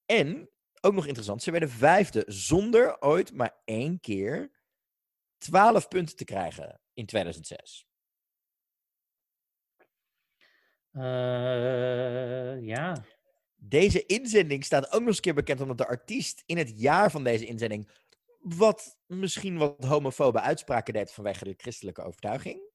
En, 0.06 0.50
ook 0.82 0.94
nog 0.94 1.06
interessant, 1.06 1.44
ze 1.44 1.52
werden 1.52 1.70
vijfde 1.70 2.24
zonder 2.28 3.02
ooit 3.02 3.34
maar 3.34 3.62
één 3.66 4.00
keer 4.00 4.52
12 5.38 5.88
punten 5.88 6.16
te 6.16 6.24
krijgen 6.24 6.82
in 6.94 7.06
2006. 7.06 7.88
Eh, 10.92 12.62
ja. 12.62 13.06
Deze 13.56 14.06
inzending 14.06 14.64
staat 14.64 14.86
ook 14.86 15.00
nog 15.00 15.08
eens 15.08 15.16
een 15.16 15.22
keer 15.22 15.34
bekend 15.34 15.62
omdat 15.62 15.78
de 15.78 15.88
artiest 15.88 16.44
in 16.46 16.58
het 16.58 16.80
jaar 16.80 17.12
van 17.12 17.24
deze 17.24 17.46
inzending 17.46 17.90
wat 18.40 18.98
misschien 19.06 19.58
wat 19.58 19.84
homofobe 19.84 20.42
uitspraken 20.42 20.94
deed 20.94 21.12
vanwege 21.12 21.44
de 21.44 21.54
christelijke 21.58 22.02
overtuiging. 22.02 22.74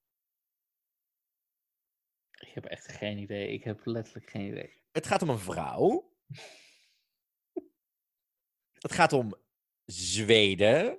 Ik 2.31 2.51
heb 2.55 2.65
echt 2.65 2.93
geen 2.93 3.19
idee. 3.19 3.49
Ik 3.49 3.65
heb 3.65 3.87
letterlijk 3.87 4.31
geen 4.31 4.47
idee. 4.47 4.83
Het 4.93 5.07
gaat 5.07 5.23
om 5.23 5.29
een 5.29 5.39
vrouw. 5.39 6.13
Het 8.81 8.93
gaat 8.93 9.13
om 9.13 9.35
Zweden. 9.87 10.99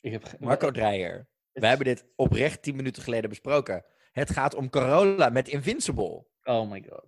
Ik 0.00 0.12
heb 0.12 0.40
Marco 0.40 0.70
Dreyer. 0.70 1.28
We 1.52 1.66
hebben 1.66 1.86
dit 1.86 2.06
oprecht 2.16 2.62
10 2.62 2.76
minuten 2.76 3.02
geleden 3.02 3.30
besproken. 3.30 3.84
Het 4.12 4.30
gaat 4.30 4.54
om 4.54 4.70
Corolla 4.70 5.28
met 5.28 5.48
Invincible. 5.48 6.26
Oh 6.42 6.70
my 6.70 6.84
god. 6.88 7.06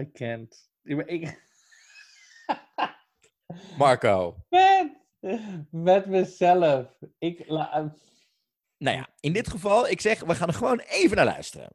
I 0.00 0.10
can't. 0.12 0.70
Ik. 0.82 1.48
Marco. 3.78 4.44
met, 4.48 4.92
met 5.70 6.06
mezelf. 6.06 6.86
Ik 7.18 7.44
la... 7.46 7.94
Nou 8.78 8.96
ja, 8.96 9.08
in 9.20 9.32
dit 9.32 9.48
geval, 9.48 9.88
ik 9.88 10.00
zeg, 10.00 10.20
we 10.20 10.34
gaan 10.34 10.48
er 10.48 10.54
gewoon 10.54 10.78
even 10.78 11.16
naar 11.16 11.24
luisteren. 11.24 11.68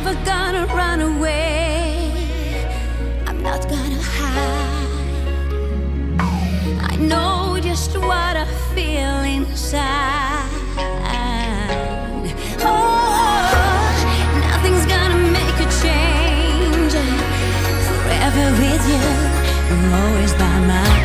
Never 0.00 0.14
gonna 0.24 0.64
run 0.66 1.00
away. 1.00 2.12
I'm 3.26 3.42
not 3.42 3.68
gonna 3.68 4.00
hide. 4.00 4.90
I 6.92 6.94
know 7.00 7.58
just 7.60 7.96
what 7.98 8.36
I 8.36 8.46
feel 8.76 9.18
inside. 9.36 10.50
Oh, 12.60 13.50
nothing's 14.46 14.86
gonna 14.86 15.18
make 15.38 15.58
a 15.66 15.68
change. 15.82 16.94
Forever 18.04 18.46
with 18.62 18.84
you, 18.92 19.04
I'm 19.72 19.94
always 19.94 20.32
by 20.34 20.58
my 20.60 20.97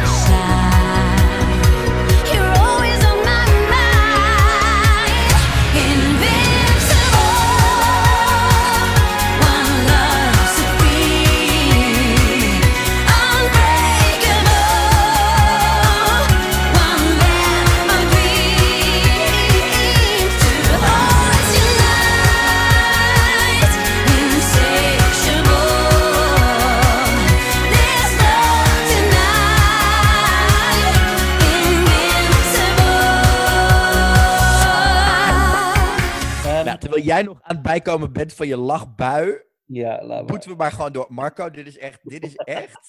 nog 37.24 37.42
aan 37.42 37.56
het 37.56 37.64
bijkomen 37.64 38.14
bent 38.14 38.34
van 38.34 38.48
je 38.48 38.58
lachbui, 38.58 39.44
Ja, 39.66 40.06
laat 40.06 40.30
moeten 40.30 40.50
we 40.50 40.56
maar 40.56 40.72
gewoon 40.72 40.92
door. 40.92 41.06
Marco, 41.10 41.50
dit 41.50 41.68
is 41.68 41.78
echt, 41.78 42.10
dit 42.10 42.24
is 42.24 42.36
echt. 42.36 42.80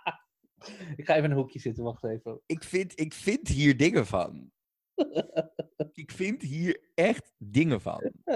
ik 0.96 1.06
ga 1.06 1.12
even 1.12 1.24
in 1.24 1.30
een 1.30 1.36
hoekje 1.36 1.58
zitten, 1.58 1.84
wacht 1.84 2.04
even. 2.04 2.40
Ik 2.46 2.64
vind, 2.64 3.00
ik 3.00 3.14
vind 3.14 3.48
hier 3.48 3.76
dingen 3.76 4.06
van. 4.06 4.50
Ik 5.92 6.10
vind 6.10 6.42
hier 6.42 6.80
echt 6.94 7.32
dingen 7.38 7.80
van. 7.80 8.12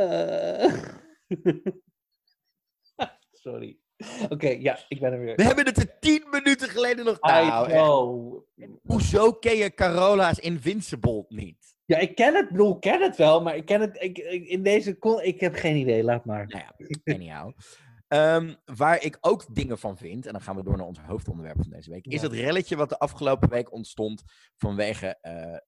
Sorry. 3.31 3.79
Oké, 4.29 4.49
ja, 4.49 4.79
ik 4.89 5.01
ben 5.01 5.13
er 5.13 5.19
weer. 5.19 5.37
We 5.37 5.43
hebben 5.43 5.65
het 5.65 5.77
er 5.77 5.99
tien 5.99 6.27
minuten 6.31 6.69
geleden 6.69 7.05
nog. 7.05 7.21
Nou, 7.21 8.43
hoezo 8.83 9.33
ken 9.33 9.57
je 9.57 9.75
Carola's 9.75 10.39
Invincible 10.39 11.25
niet? 11.29 11.76
Ja, 11.87 11.99
ik 11.99 12.15
ken 12.15 12.35
het, 12.35 12.49
bedoel, 12.49 12.75
ik 12.75 12.81
ken 12.81 13.03
het 13.03 13.17
wel, 13.17 13.43
maar 13.43 13.57
ik 13.57 13.65
ken 13.65 13.81
het 13.81 13.97
ik, 14.03 14.19
ik- 14.19 14.47
in 14.47 14.63
deze 14.63 14.95
kon, 14.99 15.23
ik 15.23 15.41
heb 15.41 15.55
geen 15.55 15.77
idee, 15.77 16.03
laat 16.05 16.25
maar. 16.25 16.47
Nou 16.47 16.63
ja, 16.65 17.13
anyhow. 17.15 17.53
Ehm, 18.09 18.55
waar 18.65 19.03
ik 19.05 19.19
ook 19.21 19.55
dingen 19.55 19.79
van 19.79 19.97
vind, 19.97 20.27
en 20.27 20.33
dan 20.33 20.41
gaan 20.41 20.57
we 20.57 20.63
door 20.63 20.77
naar 20.77 20.87
ons 20.87 20.99
hoofdonderwerp 21.01 21.57
van 21.61 21.71
deze 21.71 21.91
week, 21.91 22.07
is 22.07 22.23
het 22.23 22.33
relletje 22.33 22.77
wat 22.77 22.89
de 22.89 22.99
afgelopen 22.99 23.49
week 23.49 23.73
ontstond 23.73 24.23
vanwege 24.57 25.19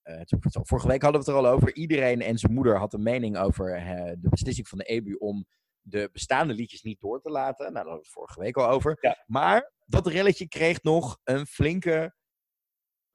het 0.03 0.29
Songfestival. 0.29 0.67
Vorige 0.67 0.89
week 0.89 1.03
hadden 1.03 1.21
we 1.25 1.31
het 1.31 1.37
er 1.41 1.45
al 1.47 1.53
over. 1.53 1.75
Iedereen 1.75 2.21
en 2.23 2.39
zijn 2.39 2.53
moeder 2.53 2.77
had 2.79 2.93
een 2.95 3.03
mening 3.03 3.39
over 3.39 3.75
eh, 3.75 4.13
de 4.19 4.29
beslissing 4.29 4.69
van 4.69 4.79
de 4.79 4.85
EBU 4.85 5.15
om 5.15 5.47
de 5.81 6.09
bestaande 6.13 6.55
liedjes 6.55 6.83
niet 6.83 7.01
door 7.01 7.21
te 7.21 7.31
laten. 7.31 7.73
Nou, 7.73 7.75
daar 7.75 7.83
hadden 7.85 8.01
we 8.01 8.07
het 8.07 8.13
vorige 8.13 8.41
week 8.41 8.57
al 8.57 8.69
over. 8.69 8.99
Ja. 9.01 9.25
Maar 9.27 9.73
dat 9.87 10.07
relletje 10.07 10.49
kreeg 10.49 10.83
nog 10.83 11.19
een 11.25 11.47
flinke 11.47 12.15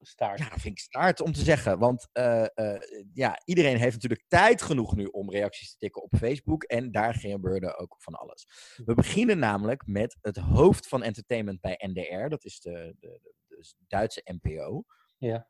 Staart. 0.05 0.39
ja, 0.39 0.49
vind 0.49 0.65
ik 0.65 0.79
staart 0.79 1.21
om 1.21 1.31
te 1.31 1.41
zeggen. 1.41 1.79
Want 1.79 2.09
eh, 2.11 2.45
eh, 2.57 2.81
ja, 3.13 3.41
iedereen 3.45 3.77
heeft 3.77 3.93
natuurlijk 3.93 4.23
tijd 4.27 4.61
genoeg 4.61 4.95
nu 4.95 5.05
om 5.05 5.31
reacties 5.31 5.71
te 5.71 5.77
tikken 5.77 6.03
op 6.03 6.15
Facebook. 6.17 6.63
En 6.63 6.91
daar 6.91 7.13
gebeurde 7.13 7.77
ook 7.77 7.95
van 7.99 8.13
alles. 8.13 8.47
We 8.85 8.93
beginnen 8.93 9.39
namelijk 9.39 9.87
met 9.87 10.17
het 10.21 10.37
hoofd 10.37 10.87
van 10.87 11.03
entertainment 11.03 11.61
bij 11.61 11.75
NDR. 11.77 12.27
Dat 12.27 12.43
is 12.43 12.59
de, 12.59 12.95
de, 12.99 13.19
de, 13.21 13.33
de 13.47 13.73
Duitse 13.87 14.21
NPO. 14.41 14.83
Ja. 15.17 15.47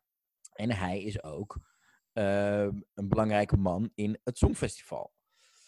En 0.54 0.72
hij 0.72 1.04
is 1.04 1.24
ook 1.24 1.60
ehm, 2.14 2.82
een 2.94 3.08
belangrijke 3.08 3.58
man 3.58 3.92
in 3.96 4.20
het 4.24 4.38
Songfestival 4.38 5.14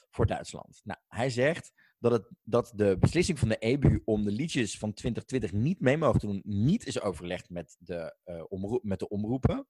voor 0.09 0.25
Duitsland. 0.25 0.81
Nou, 0.83 0.99
hij 1.07 1.29
zegt 1.29 1.73
dat, 2.11 2.29
dat 2.43 2.71
de 2.75 2.97
beslissing 2.99 3.39
van 3.39 3.47
de 3.47 3.57
EBU 3.57 4.01
om 4.05 4.23
de 4.23 4.31
liedjes 4.31 4.77
van 4.77 4.93
2020 4.93 5.51
niet 5.51 5.79
mee 5.79 5.97
mogen 5.97 6.19
doen, 6.19 6.41
niet 6.45 6.85
is 6.85 7.01
overlegd 7.01 7.49
met 7.49 7.75
de, 7.79 8.15
eh, 8.23 8.43
omroep, 8.47 8.83
met 8.83 8.99
de 8.99 9.07
omroepen. 9.07 9.67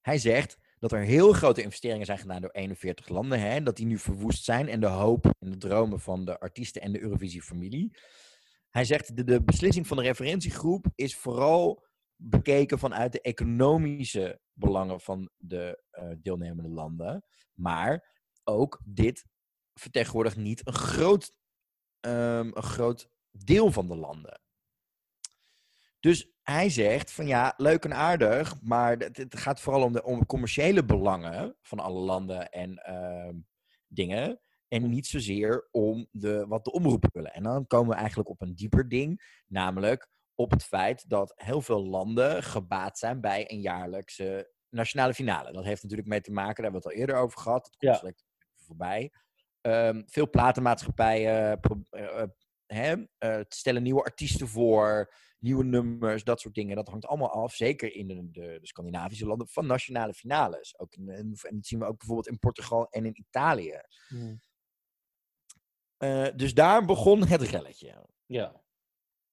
Hij 0.00 0.18
zegt 0.18 0.58
dat 0.78 0.92
er 0.92 1.00
heel 1.00 1.32
grote 1.32 1.62
investeringen 1.62 2.06
zijn 2.06 2.18
gedaan 2.18 2.40
door 2.40 2.50
41 2.50 3.08
landen, 3.08 3.40
hè, 3.40 3.62
dat 3.62 3.76
die 3.76 3.86
nu 3.86 3.98
verwoest 3.98 4.44
zijn 4.44 4.68
en 4.68 4.80
de 4.80 4.86
hoop 4.86 5.34
en 5.38 5.50
de 5.50 5.56
dromen 5.56 6.00
van 6.00 6.24
de 6.24 6.40
artiesten 6.40 6.82
en 6.82 6.92
de 6.92 7.00
Eurovisie-familie. 7.00 7.96
Hij 8.70 8.84
zegt 8.84 9.16
de, 9.16 9.24
de 9.24 9.42
beslissing 9.42 9.86
van 9.86 9.96
de 9.96 10.02
referentiegroep 10.02 10.86
is 10.94 11.16
vooral 11.16 11.86
bekeken 12.16 12.78
vanuit 12.78 13.12
de 13.12 13.20
economische 13.20 14.40
belangen 14.52 15.00
van 15.00 15.30
de 15.36 15.82
eh, 15.90 16.10
deelnemende 16.22 16.68
landen. 16.68 17.24
Maar 17.54 18.16
ook 18.44 18.80
dit 18.84 19.24
vertegenwoordigt 19.78 20.36
niet 20.36 20.66
een 20.66 20.74
groot, 20.74 21.32
ehm, 22.00 22.50
een 22.54 22.62
groot 22.62 23.10
deel 23.30 23.72
van 23.72 23.88
de 23.88 23.96
landen. 23.96 24.40
Dus 26.00 26.30
hij 26.42 26.70
zegt 26.70 27.12
van 27.12 27.26
ja, 27.26 27.54
leuk 27.56 27.84
en 27.84 27.94
aardig, 27.94 28.60
maar 28.62 28.96
het, 28.96 29.38
gaat 29.38 29.60
vooral 29.60 29.82
om 29.82 29.92
de 29.92 30.04
om 30.04 30.26
commerciële 30.26 30.84
belangen 30.84 31.56
van 31.62 31.78
alle 31.78 32.00
landen 32.00 32.48
en 32.50 32.76
ehm, 32.76 33.36
dingen. 33.86 34.40
En 34.68 34.88
niet 34.88 35.06
zozeer 35.06 35.68
om 35.70 36.08
de, 36.10 36.46
wat 36.46 36.64
de 36.64 36.72
omroepen 36.72 37.10
willen. 37.12 37.32
En 37.32 37.42
dan 37.42 37.66
komen 37.66 37.88
we 37.88 37.94
eigenlijk 37.94 38.28
op 38.28 38.40
een 38.40 38.54
dieper 38.54 38.88
ding, 38.88 39.42
namelijk 39.46 40.08
op 40.34 40.50
het 40.50 40.64
feit 40.64 41.08
dat 41.08 41.32
heel 41.36 41.62
veel 41.62 41.86
landen 41.86 42.42
gebaat 42.42 42.98
zijn 42.98 43.20
bij 43.20 43.50
een 43.50 43.60
jaarlijkse 43.60 44.52
nationale 44.68 45.14
finale. 45.14 45.52
Dat 45.52 45.64
heeft 45.64 45.82
natuurlijk 45.82 46.08
mee 46.08 46.20
te 46.20 46.32
maken, 46.32 46.54
daar 46.54 46.72
hebben 46.72 46.80
we 46.82 46.88
het 46.88 46.96
al 46.96 47.00
eerder 47.00 47.16
over 47.24 47.38
gehad. 47.38 47.62
Dat 47.62 48.00
komt 48.00 48.02
Ja. 48.02 48.12
voorbij. 48.54 49.12
Ehm, 49.68 50.02
veel 50.06 50.30
platenmaatschappijen 50.30 51.60
eh, 51.90 52.22
eh, 52.22 52.28
hè, 52.66 52.96
eh, 53.18 53.40
stellen 53.48 53.82
nieuwe 53.82 54.02
artiesten 54.02 54.48
voor, 54.48 55.14
nieuwe 55.38 55.64
nummers, 55.64 56.24
dat 56.24 56.40
soort 56.40 56.54
dingen. 56.54 56.76
Dat 56.76 56.88
hangt 56.88 57.06
allemaal 57.06 57.32
af, 57.32 57.54
zeker 57.54 57.94
in 57.94 58.06
de, 58.06 58.30
de, 58.30 58.58
de 58.60 58.66
Scandinavische 58.66 59.26
landen, 59.26 59.48
van 59.48 59.66
nationale 59.66 60.14
finales. 60.14 60.78
Ook 60.78 60.94
in, 60.94 61.08
en 61.08 61.30
dat 61.30 61.66
zien 61.66 61.78
we 61.78 61.84
ook 61.84 61.98
bijvoorbeeld 61.98 62.28
in 62.28 62.38
Portugal 62.38 62.86
en 62.90 63.04
in 63.06 63.18
Italië. 63.18 63.80
Hmm. 64.08 64.40
Dus 66.36 66.54
daar 66.54 66.84
begon 66.84 67.26
het 67.26 67.42
relletje. 67.42 68.06
Ja. 68.26 68.62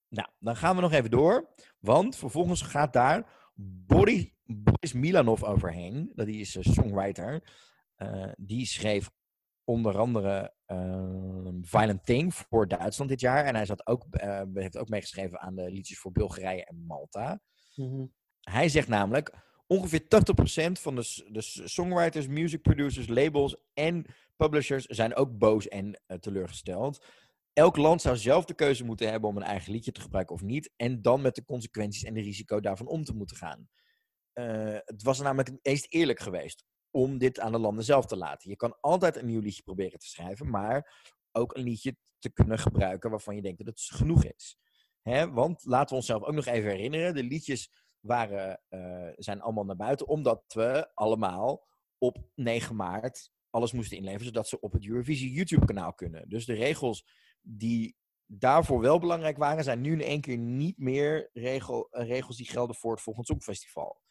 Nou, 0.08 0.30
dan 0.40 0.56
gaan 0.56 0.76
we 0.76 0.82
nog 0.82 0.92
even 0.92 1.12
door. 1.12 1.54
Want 1.80 2.16
vervolgens 2.16 2.62
gaat 2.62 2.94
daar 2.94 3.50
Boris, 3.56 4.32
Boris 4.44 4.94
Milanov 4.94 5.44
overheen. 5.44 6.12
Dat 6.16 6.28
is 6.28 6.56
een 6.56 6.64
songwriter. 6.64 7.50
Die 8.38 8.66
schreef 8.66 9.10
onder 9.66 9.98
andere 9.98 10.54
ehm, 10.66 11.62
Violent 11.62 12.06
Thing 12.06 12.34
voor 12.34 12.68
Duitsland 12.68 13.10
dit 13.10 13.20
jaar. 13.20 13.46
En 13.46 13.56
hij 13.56 13.66
zat 13.66 13.88
ook, 13.88 14.06
eh, 14.12 14.42
heeft 14.54 14.78
ook 14.78 14.90
meegeschreven 14.90 15.40
aan 15.40 15.56
de 15.56 15.72
liedjes 15.72 16.00
voor 16.00 16.12
Bulgarije 16.12 16.66
en 16.66 16.86
Malta. 16.86 17.42
Mhm. 17.76 18.06
Hij 18.42 18.70
zegt 18.70 18.88
namelijk, 18.88 19.34
ongeveer 19.68 20.08
80% 20.08 20.80
van 20.80 20.96
de, 20.96 21.28
de 21.32 21.42
songwriters, 21.66 22.28
music 22.28 22.62
producers, 22.62 23.08
labels 23.08 23.58
en 23.74 24.06
publishers 24.36 24.86
zijn 24.86 25.16
ook 25.16 25.38
boos 25.38 25.68
en 25.68 26.02
eh, 26.06 26.18
teleurgesteld. 26.18 27.06
Elk 27.54 27.78
land 27.78 28.02
zou 28.02 28.18
zelf 28.18 28.46
de 28.46 28.54
keuze 28.54 28.86
moeten 28.86 29.10
hebben 29.10 29.30
om 29.30 29.38
een 29.38 29.44
eigen 29.44 29.72
liedje 29.72 29.92
te 29.92 30.02
gebruiken 30.02 30.36
of 30.36 30.42
niet. 30.42 30.74
En 30.76 31.02
dan 31.02 31.22
met 31.22 31.36
de 31.36 31.46
consequenties 31.46 32.04
en 32.04 32.14
de 32.14 32.22
risico 32.22 32.60
daarvan 32.60 32.88
om 32.88 33.04
te 33.04 33.16
moeten 33.16 33.38
gaan. 33.38 33.70
Eh, 34.34 34.78
het 34.86 35.04
was 35.04 35.20
namelijk 35.20 35.50
het 35.62 35.86
eerlijk 35.90 36.20
geweest 36.20 36.66
om 36.96 37.18
dit 37.18 37.40
aan 37.40 37.52
de 37.52 37.60
landen 37.60 37.84
zelf 37.84 38.06
te 38.06 38.18
laten. 38.18 38.50
Je 38.50 38.56
kan 38.56 38.78
altijd 38.82 39.16
een 39.16 39.26
nieuw 39.26 39.42
liedje 39.42 39.64
proberen 39.64 40.00
te 40.00 40.08
schrijven, 40.08 40.50
maar 40.50 41.04
ook 41.32 41.56
een 41.56 41.64
liedje 41.64 41.98
te 42.20 42.30
kunnen 42.30 42.60
gebruiken 42.60 43.10
waarvan 43.10 43.36
je 43.36 43.42
denkt 43.42 43.58
dat 43.58 43.68
het 43.68 43.82
genoeg 43.82 44.26
is. 44.26 44.58
Hè? 45.02 45.32
Want 45.32 45.66
laten 45.66 45.90
we 45.90 45.96
onszelf 45.96 46.24
ook 46.24 46.34
nog 46.34 46.46
even 46.46 46.70
herinneren, 46.70 47.14
de 47.14 47.24
liedjes 47.24 47.72
waren, 48.00 48.62
eh, 48.68 49.10
zijn 49.16 49.42
allemaal 49.42 49.66
naar 49.66 49.76
buiten, 49.76 50.08
omdat 50.08 50.44
we 50.48 50.92
allemaal 50.94 51.68
op 51.98 52.18
9 52.36 52.76
maart 52.76 53.32
alles 53.50 53.72
moesten 53.72 53.98
inleveren, 53.98 54.26
zodat 54.26 54.48
ze 54.48 54.60
op 54.60 54.72
het 54.72 54.88
Eurovisie 54.88 55.32
YouTube-kanaal 55.32 55.94
kunnen. 55.94 56.30
Dus 56.30 56.46
de 56.46 56.54
regels 56.54 57.08
die 57.42 57.96
daarvoor 58.26 58.80
wel 58.80 59.00
belangrijk 59.00 59.38
waren, 59.38 59.64
zijn 59.64 59.82
nu 59.82 59.92
in 59.92 60.02
één 60.02 60.22
keer 60.22 60.38
niet 60.38 60.78
meer 60.78 61.30
eh, 61.34 61.60
regels 61.90 62.38
die 62.38 62.48
gelden 62.48 62.76
voor 62.76 62.92
het 62.92 63.02
volgende 63.02 63.28
Songfestival. 63.28 64.04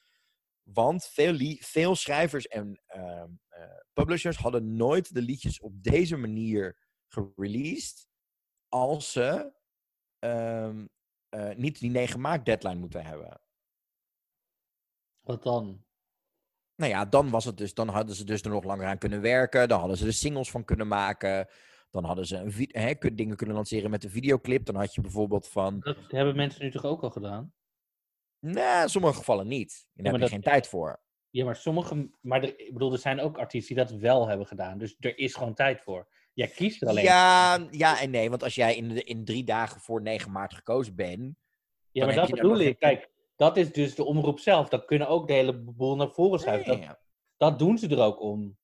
Want 0.65 1.05
veel, 1.05 1.57
veel 1.59 1.95
schrijvers 1.95 2.47
en 2.47 2.81
ehm, 2.87 3.31
eh, 3.49 3.65
publishers 3.93 4.37
hadden 4.37 4.77
nooit 4.77 5.15
de 5.15 5.23
liedjes 5.23 5.61
op 5.61 5.83
deze 5.83 6.17
manier 6.17 6.79
gereleased 7.09 8.09
als 8.69 9.13
ze 9.13 9.53
ehm, 10.19 10.87
eh, 11.29 11.55
niet 11.57 11.79
die 11.79 11.91
9 11.91 12.21
maart 12.21 12.45
deadline 12.45 12.81
moeten 12.81 13.05
hebben. 13.05 13.41
Wat 15.21 15.43
dan? 15.43 15.85
Nou 16.77 16.91
ja, 16.91 17.05
dan 17.05 17.31
was 17.31 17.45
het 17.45 17.57
dus, 17.57 17.75
dan 17.75 17.89
hadden 17.89 18.15
ze 18.15 18.25
dus 18.25 18.43
er 18.43 18.51
nog 18.51 18.65
langer 18.65 18.87
aan 18.87 18.99
kunnen 18.99 19.21
werken. 19.21 19.69
Dan 19.69 19.79
hadden 19.79 19.97
ze 19.97 20.07
er 20.07 20.13
singles 20.13 20.51
van 20.51 20.65
kunnen 20.65 20.89
maken. 20.89 21.49
Dan 21.91 22.05
hadden 22.05 22.27
ze 22.27 22.37
een 22.37 22.69
hè, 22.69 23.15
dingen 23.15 23.37
kunnen 23.37 23.57
lanceren 23.57 23.91
met 23.91 24.05
een 24.05 24.11
videoclip. 24.11 24.65
Dan 24.65 24.75
had 24.75 24.95
je 24.95 25.01
bijvoorbeeld 25.01 25.49
van. 25.49 25.81
Dat 25.81 25.97
hebben 26.09 26.37
mensen 26.37 26.65
nu 26.65 26.71
toch 26.71 26.85
ook 26.85 27.03
al 27.03 27.11
gedaan? 27.11 27.53
Nee, 28.53 28.83
in 28.83 28.89
sommige 28.89 29.15
gevallen 29.15 29.47
niet. 29.47 29.87
Daar 29.93 30.05
maar 30.05 30.13
heb 30.13 30.23
je 30.23 30.35
geen 30.35 30.43
tijd 30.43 30.69
voor. 30.69 31.03
Ja, 31.31 31.45
maar 31.45 31.57
sommige. 31.57 32.11
Maar 32.21 32.43
er, 32.43 32.59
ik 32.59 32.73
bedoel, 32.73 32.93
er 32.93 32.99
zijn 32.99 33.21
ook 33.21 33.39
artiesten 33.39 33.77
die 33.77 33.85
dat 33.85 33.95
wel 33.95 34.29
hebben 34.29 34.47
gedaan. 34.47 34.79
Dus 34.79 34.97
er 34.99 35.19
is 35.19 35.35
gewoon 35.35 35.55
tijd 35.55 35.81
voor. 35.81 36.09
Jij 36.33 36.49
kiest 36.49 36.83
er 36.83 36.89
alleen. 36.89 37.05
Ja, 37.05 37.67
ja 37.71 38.01
en 38.01 38.11
nee, 38.11 38.31
want 38.31 38.43
als 38.43 38.55
jij 38.55 38.77
in, 38.77 38.89
de, 38.89 39.05
in 39.05 39.25
drie 39.25 39.45
dagen 39.45 39.81
voor 39.81 40.03
9 40.03 40.31
maart 40.33 40.55
gekozen 40.55 40.95
bent. 40.95 41.37
Ja, 41.91 42.07
maar 42.07 42.15
dat 42.15 42.31
bedoel 42.31 42.59
ik. 42.59 42.79
Kijk, 42.79 43.11
dat 43.37 43.57
is 43.57 43.73
dus 43.73 43.95
de 43.95 44.05
omroep 44.05 44.39
zelf. 44.39 44.69
Dat 44.69 44.85
kunnen 44.85 45.09
ook 45.09 45.27
de 45.27 45.33
hele 45.33 45.59
boel 45.59 45.97
naar 45.97 46.11
voren 46.11 46.39
schuiven. 46.41 46.67
Dat, 46.67 46.83
Ja. 46.83 46.99
dat 47.37 47.59
doen 47.59 47.79
ze 47.79 47.89
er 47.89 48.01
ook 48.01 48.21
om. 48.21 48.57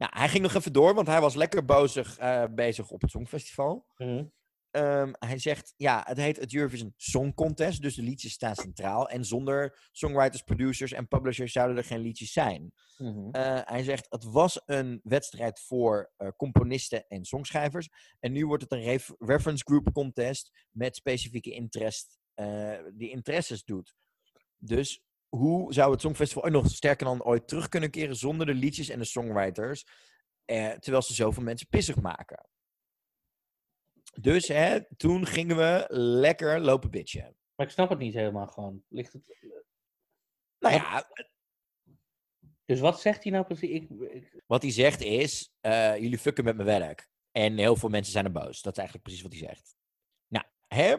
Nou, 0.00 0.12
hij 0.14 0.28
ging 0.28 0.42
nog 0.42 0.54
even 0.54 0.72
door, 0.72 0.94
want 0.94 1.06
hij 1.06 1.20
was 1.20 1.34
lekker 1.34 1.64
bozig 1.64 2.18
eh, 2.18 2.44
bezig 2.50 2.90
op 2.90 3.00
het 3.00 3.10
Songfestival. 3.10 3.86
Mhm. 3.96 4.24
Ehm, 4.70 5.12
hij 5.18 5.38
zegt, 5.38 5.74
ja, 5.76 6.02
het 6.06 6.16
heet 6.16 6.36
het 6.36 6.54
Eurovision 6.54 6.94
Song 6.96 7.34
Contest, 7.34 7.82
dus 7.82 7.94
de 7.94 8.02
liedjes 8.02 8.32
staan 8.32 8.54
centraal. 8.54 9.08
En 9.08 9.24
zonder 9.24 9.88
songwriters, 9.92 10.42
producers 10.42 10.92
en 10.92 11.08
publishers 11.08 11.52
zouden 11.52 11.76
er 11.76 11.84
geen 11.84 12.00
liedjes 12.00 12.32
zijn. 12.32 12.72
Mhm. 12.98 13.30
Eh, 13.30 13.60
hij 13.64 13.82
zegt, 13.82 14.06
het 14.08 14.24
was 14.24 14.62
een 14.66 15.00
wedstrijd 15.02 15.60
voor 15.60 16.12
eh, 16.16 16.28
componisten 16.36 17.06
en 17.08 17.24
songschrijvers. 17.24 17.88
En 18.20 18.32
nu 18.32 18.46
wordt 18.46 18.62
het 18.62 18.72
een 18.72 18.82
ref- 18.82 19.14
reference 19.18 19.64
group 19.64 19.92
contest 19.92 20.66
met 20.70 20.96
specifieke 20.96 21.50
interest, 21.50 22.18
eh, 22.34 22.78
die 22.94 23.10
interesses 23.10 23.64
doet. 23.64 23.94
Dus 24.56 25.02
hoe 25.28 25.72
zou 25.72 25.92
het 25.92 26.00
Songfestival 26.00 26.44
ook 26.44 26.50
nog 26.50 26.70
sterker 26.70 27.06
dan 27.06 27.22
ooit 27.24 27.48
terug 27.48 27.68
kunnen 27.68 27.90
keren 27.90 28.16
zonder 28.16 28.46
de 28.46 28.54
liedjes 28.54 28.88
en 28.88 28.98
de 28.98 29.04
songwriters, 29.04 29.84
terwijl 30.78 31.02
ze 31.02 31.14
zoveel 31.14 31.42
mensen 31.42 31.68
pissig 31.68 32.00
maken? 32.00 32.48
Dus 34.10 34.48
hè, 34.48 34.78
toen 34.96 35.26
gingen 35.26 35.56
we 35.56 35.84
lekker 35.96 36.60
lopen 36.60 36.90
bitchen. 36.90 37.36
Maar 37.54 37.66
ik 37.66 37.72
snap 37.72 37.88
het 37.90 37.98
niet 37.98 38.14
helemaal 38.14 38.46
gewoon. 38.46 38.82
Ligt 38.88 39.12
het... 39.12 39.22
Nou 40.58 40.74
Wat- 40.74 40.82
ja, 40.82 41.06
Dus 42.64 42.80
wat 42.80 43.00
zegt 43.00 43.22
hij 43.22 43.32
nou 43.32 43.44
precies? 43.44 43.70
Ik, 43.70 43.90
ik- 43.90 44.42
Wat 44.46 44.62
hij 44.62 44.70
zegt 44.70 45.00
is, 45.00 45.52
eh, 45.60 45.96
jullie 45.96 46.18
fucken 46.18 46.44
met 46.44 46.56
mijn 46.56 46.68
werk. 46.80 47.08
En 47.32 47.58
heel 47.58 47.76
veel 47.76 47.88
mensen 47.88 48.12
zijn 48.12 48.24
er 48.24 48.32
boos. 48.32 48.62
Dat 48.62 48.72
is 48.72 48.78
eigenlijk 48.78 49.02
precies 49.02 49.22
wat 49.22 49.32
hij 49.32 49.40
zegt. 49.40 49.76
Nou, 50.26 50.44
hè? 50.68 50.96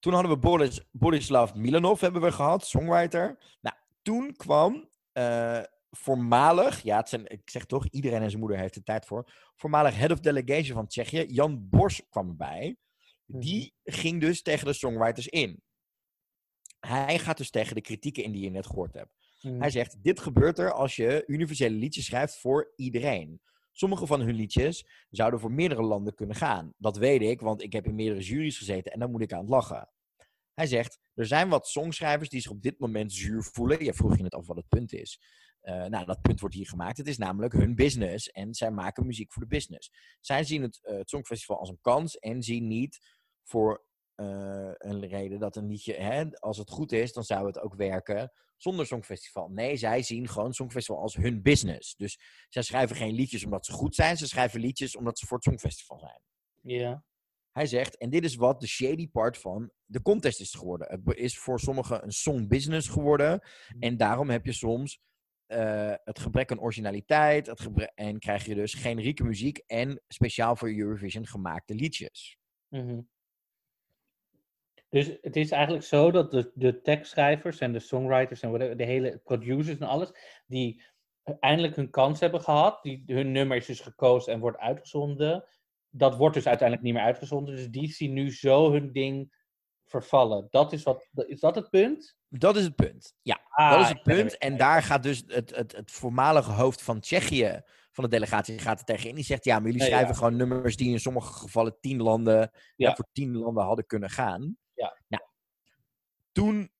Toen 0.00 0.12
hadden 0.12 0.30
we 0.32 0.38
Boris, 0.38 0.80
Borislav 0.90 1.54
Milanov 1.54 2.00
hebben 2.00 2.22
we 2.22 2.32
gehad, 2.32 2.66
songwriter. 2.66 3.56
Nou, 3.60 3.76
toen 4.02 4.36
kwam 4.36 4.88
eh, 5.12 5.62
voormalig, 5.96 6.82
ja, 6.82 6.96
het 6.96 7.08
zijn, 7.08 7.26
ik 7.26 7.50
zeg 7.50 7.64
toch, 7.64 7.88
iedereen 7.90 8.22
en 8.22 8.28
zijn 8.28 8.40
moeder 8.40 8.58
heeft 8.58 8.76
er 8.76 8.82
tijd 8.82 9.06
voor. 9.06 9.32
Voormalig 9.54 9.96
head 9.96 10.10
of 10.10 10.20
delegation 10.20 10.76
van 10.76 10.86
Tsjechië, 10.86 11.24
Jan 11.28 11.68
Bors 11.68 12.02
kwam 12.08 12.28
erbij. 12.28 12.76
Die 13.26 13.74
ging 13.84 14.20
dus 14.20 14.42
tegen 14.42 14.66
de 14.66 14.72
songwriters 14.72 15.28
in. 15.28 15.62
Hij 16.80 17.18
gaat 17.18 17.36
dus 17.36 17.50
tegen 17.50 17.74
de 17.74 17.80
kritieken 17.80 18.24
in 18.24 18.32
die 18.32 18.42
je 18.42 18.50
net 18.50 18.66
gehoord 18.66 18.94
hebt. 18.94 19.14
Mhm. 19.40 19.60
Hij 19.60 19.70
zegt: 19.70 20.02
Dit 20.02 20.20
gebeurt 20.20 20.58
er 20.58 20.72
als 20.72 20.96
je 20.96 21.24
universele 21.26 21.76
liedjes 21.76 22.04
schrijft 22.04 22.40
voor 22.40 22.72
iedereen. 22.76 23.40
Sommige 23.72 24.06
van 24.06 24.20
hun 24.20 24.34
liedjes 24.34 24.86
zouden 25.10 25.40
voor 25.40 25.52
meerdere 25.52 25.82
landen 25.82 26.14
kunnen 26.14 26.36
gaan. 26.36 26.74
Dat 26.78 26.96
weet 26.96 27.22
ik, 27.22 27.40
want 27.40 27.62
ik 27.62 27.72
heb 27.72 27.86
in 27.86 27.94
meerdere 27.94 28.22
juries 28.22 28.58
gezeten 28.58 28.92
en 28.92 28.98
dan 28.98 29.10
moet 29.10 29.22
ik 29.22 29.32
aan 29.32 29.40
het 29.40 29.48
lachen. 29.48 29.88
Hij 30.54 30.66
zegt: 30.66 30.98
Er 31.14 31.26
zijn 31.26 31.48
wat 31.48 31.68
songschrijvers 31.68 32.28
die 32.28 32.40
zich 32.40 32.50
op 32.50 32.62
dit 32.62 32.78
moment 32.78 33.12
zuur 33.12 33.42
voelen. 33.42 33.84
Je 33.84 33.94
vroeg 33.94 34.16
je 34.16 34.22
net 34.22 34.34
af 34.34 34.46
wat 34.46 34.56
het 34.56 34.68
punt 34.68 34.92
is. 34.92 35.20
Eh, 35.64 35.84
nou, 35.84 36.04
dat 36.04 36.20
punt 36.20 36.40
wordt 36.40 36.54
hier 36.54 36.68
gemaakt. 36.68 36.96
Het 36.96 37.06
is 37.06 37.18
namelijk 37.18 37.52
hun 37.52 37.74
business 37.74 38.30
en 38.30 38.54
zij 38.54 38.70
maken 38.70 39.06
muziek 39.06 39.32
voor 39.32 39.42
de 39.42 39.48
business. 39.48 39.90
Zij 40.20 40.44
zien 40.44 40.62
het, 40.62 40.80
eh, 40.82 40.96
het 40.96 41.08
Songfestival 41.08 41.58
als 41.58 41.68
een 41.68 41.80
kans 41.80 42.18
en 42.18 42.42
zien 42.42 42.66
niet 42.66 42.98
voor 43.42 43.84
eh, 44.14 44.70
een 44.72 45.06
reden 45.06 45.38
dat 45.38 45.56
een 45.56 45.66
liedje, 45.66 45.94
hè, 45.94 46.30
als 46.30 46.58
het 46.58 46.70
goed 46.70 46.92
is, 46.92 47.12
dan 47.12 47.24
zou 47.24 47.46
het 47.46 47.58
ook 47.58 47.74
werken 47.74 48.32
zonder 48.56 48.86
Songfestival. 48.86 49.48
Nee, 49.48 49.76
zij 49.76 50.02
zien 50.02 50.28
gewoon 50.28 50.52
Songfestival 50.52 51.02
als 51.02 51.16
hun 51.16 51.42
business. 51.42 51.94
Dus 51.96 52.18
zij 52.48 52.62
schrijven 52.62 52.96
geen 52.96 53.14
liedjes 53.14 53.44
omdat 53.44 53.66
ze 53.66 53.72
goed 53.72 53.94
zijn, 53.94 54.16
ze 54.16 54.26
schrijven 54.26 54.60
liedjes 54.60 54.96
omdat 54.96 55.18
ze 55.18 55.26
voor 55.26 55.36
het 55.36 55.46
Songfestival 55.46 55.98
zijn. 55.98 56.20
Ja. 56.60 57.04
Hij 57.50 57.66
zegt, 57.66 57.96
en 57.96 58.10
dit 58.10 58.24
is 58.24 58.34
wat 58.34 58.60
de 58.60 58.66
shady 58.66 59.08
part 59.08 59.38
van 59.38 59.70
de 59.84 60.02
contest 60.02 60.40
is 60.40 60.54
geworden. 60.54 60.88
Het 60.90 61.16
is 61.16 61.38
voor 61.38 61.60
sommigen 61.60 62.04
een 62.04 62.12
song 62.12 62.46
business 62.46 62.88
geworden. 62.88 63.48
En 63.78 63.96
daarom 63.96 64.30
heb 64.30 64.44
je 64.44 64.52
soms 64.52 65.00
eh, 65.46 65.94
het 66.04 66.18
gebrek 66.18 66.50
aan 66.50 66.60
originaliteit. 66.60 67.46
Het 67.46 67.60
gebre- 67.60 67.92
en 67.94 68.18
krijg 68.18 68.44
je 68.44 68.54
dus 68.54 68.74
generieke 68.74 69.24
muziek 69.24 69.58
en 69.66 70.02
speciaal 70.08 70.56
voor 70.56 70.74
Eurovision 70.74 71.26
gemaakte 71.26 71.74
liedjes. 71.74 72.38
Mhm. 72.68 73.00
Dus 74.88 75.18
het 75.20 75.36
is 75.36 75.50
eigenlijk 75.50 75.84
zo 75.84 76.10
dat 76.10 76.50
de, 76.54 76.80
tekstschrijvers 76.82 77.58
en 77.58 77.72
de 77.72 77.78
songwriters 77.78 78.40
en 78.40 78.76
de 78.76 78.84
hele 78.84 79.20
producers 79.24 79.78
en 79.78 79.86
alles, 79.86 80.10
die 80.46 80.82
eindelijk 81.40 81.76
hun 81.76 81.90
kans 81.90 82.20
hebben 82.20 82.40
gehad, 82.40 82.82
die, 82.82 83.02
hun 83.06 83.32
nummer 83.32 83.56
is 83.56 83.66
dus 83.66 83.80
gekozen 83.80 84.32
en 84.32 84.40
wordt 84.40 84.58
uitgezonden, 84.58 85.44
dat 85.90 86.16
wordt 86.16 86.34
dus 86.34 86.46
uiteindelijk 86.46 86.86
niet 86.86 86.94
meer 86.96 87.06
uitgezonden. 87.06 87.56
Dus 87.56 87.70
die 87.70 87.92
zien 87.92 88.12
nu 88.12 88.32
zo 88.32 88.72
hun 88.72 88.92
ding 88.92 89.43
vervallen. 90.00 90.46
Dat 90.50 90.72
is, 90.72 90.82
wat, 90.82 91.06
is 91.26 91.40
dat 91.40 91.54
het 91.54 91.70
punt? 91.70 92.16
Dat 92.28 92.56
is 92.56 92.64
het 92.64 92.74
punt. 92.74 93.14
Ja, 93.22 93.40
Ah, 93.48 93.70
dat 93.70 93.80
is 93.80 93.88
het 93.88 94.02
punt. 94.02 94.38
En 94.38 94.56
daar 94.56 94.82
gaat 94.82 95.02
dus 95.02 95.22
het, 95.26 95.54
het, 95.56 95.72
het 95.76 95.90
voormalige 95.90 96.50
hoofd 96.50 96.82
van 96.82 97.00
Tsjechië, 97.00 97.62
van 97.92 98.04
de 98.04 98.10
delegatie, 98.10 98.58
gaat 98.58 98.78
er 98.78 98.84
tegenin. 98.84 99.14
Die 99.14 99.24
zegt, 99.24 99.44
ja, 99.44 99.54
maar 99.54 99.64
jullie 99.64 99.78
Nee, 99.80 99.88
ja. 99.90 99.94
schrijven 99.94 100.16
gewoon 100.16 100.36
nummers 100.36 100.76
die 100.76 100.90
in 100.90 101.00
sommige 101.00 101.32
gevallen 101.32 101.76
tien 101.80 102.02
landen, 102.02 102.50
ja. 102.76 102.94
Voor 102.94 103.06
tien 103.12 103.36
landen 103.36 103.64
hadden 103.64 103.86
kunnen 103.86 104.10
gaan. 104.10 104.56
Ja. 104.74 104.98
Nou, 105.08 105.22
toen 106.32 106.72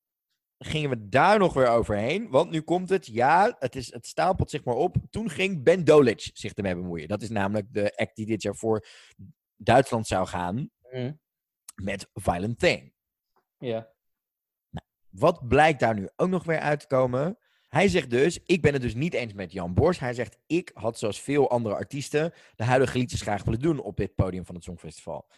gingen 0.58 0.90
we 0.90 1.08
daar 1.08 1.38
nog 1.38 1.52
weer 1.54 1.68
overheen. 1.68 2.30
Want 2.30 2.50
nu 2.50 2.60
komt 2.60 2.88
het, 2.88 3.06
ja, 3.06 3.56
het, 3.58 3.76
is, 3.76 3.92
het 3.92 4.06
stapelt 4.06 4.50
zich 4.50 4.64
maar 4.64 4.74
op. 4.74 4.96
Toen 5.10 5.30
ging 5.30 5.62
Ben 5.62 5.84
Dolic 5.84 6.30
zich 6.32 6.52
ermee 6.52 6.74
bemoeien. 6.74 7.08
Dat 7.08 7.22
is 7.22 7.30
namelijk 7.30 7.66
de 7.72 7.96
act 7.96 8.16
die 8.16 8.26
dit 8.26 8.42
jaar 8.42 8.56
voor 8.56 8.86
Duitsland 9.56 10.06
zou 10.06 10.26
gaan 10.26 10.70
Mhm. 10.92 11.12
met 11.74 12.08
Violent 12.12 12.58
Thing. 12.58 12.93
Ja. 13.64 13.92
Wat 15.08 15.48
blijkt 15.48 15.80
daar 15.80 15.94
nu 15.94 16.08
ook 16.16 16.28
nog 16.28 16.44
weer 16.44 16.58
uit 16.58 16.80
te 16.80 16.86
komen? 16.86 17.38
Hij 17.68 17.88
zegt 17.88 18.10
dus, 18.10 18.40
ik 18.44 18.62
ben 18.62 18.72
het 18.72 18.82
dus 18.82 18.94
niet 18.94 19.14
eens 19.14 19.32
met 19.32 19.52
Jan 19.52 19.74
Bors. 19.74 19.98
Hij 19.98 20.14
zegt, 20.14 20.38
ik 20.46 20.70
had 20.74 20.98
zoals 20.98 21.20
veel 21.20 21.50
andere 21.50 21.74
artiesten 21.74 22.32
de 22.56 22.64
huidige 22.64 22.98
liedjes 22.98 23.20
graag 23.20 23.44
willen 23.44 23.60
doen 23.60 23.80
op 23.80 23.96
dit 23.96 24.14
podium 24.14 24.46
van 24.46 24.54
het 24.54 24.64
Songfestival. 24.64 25.28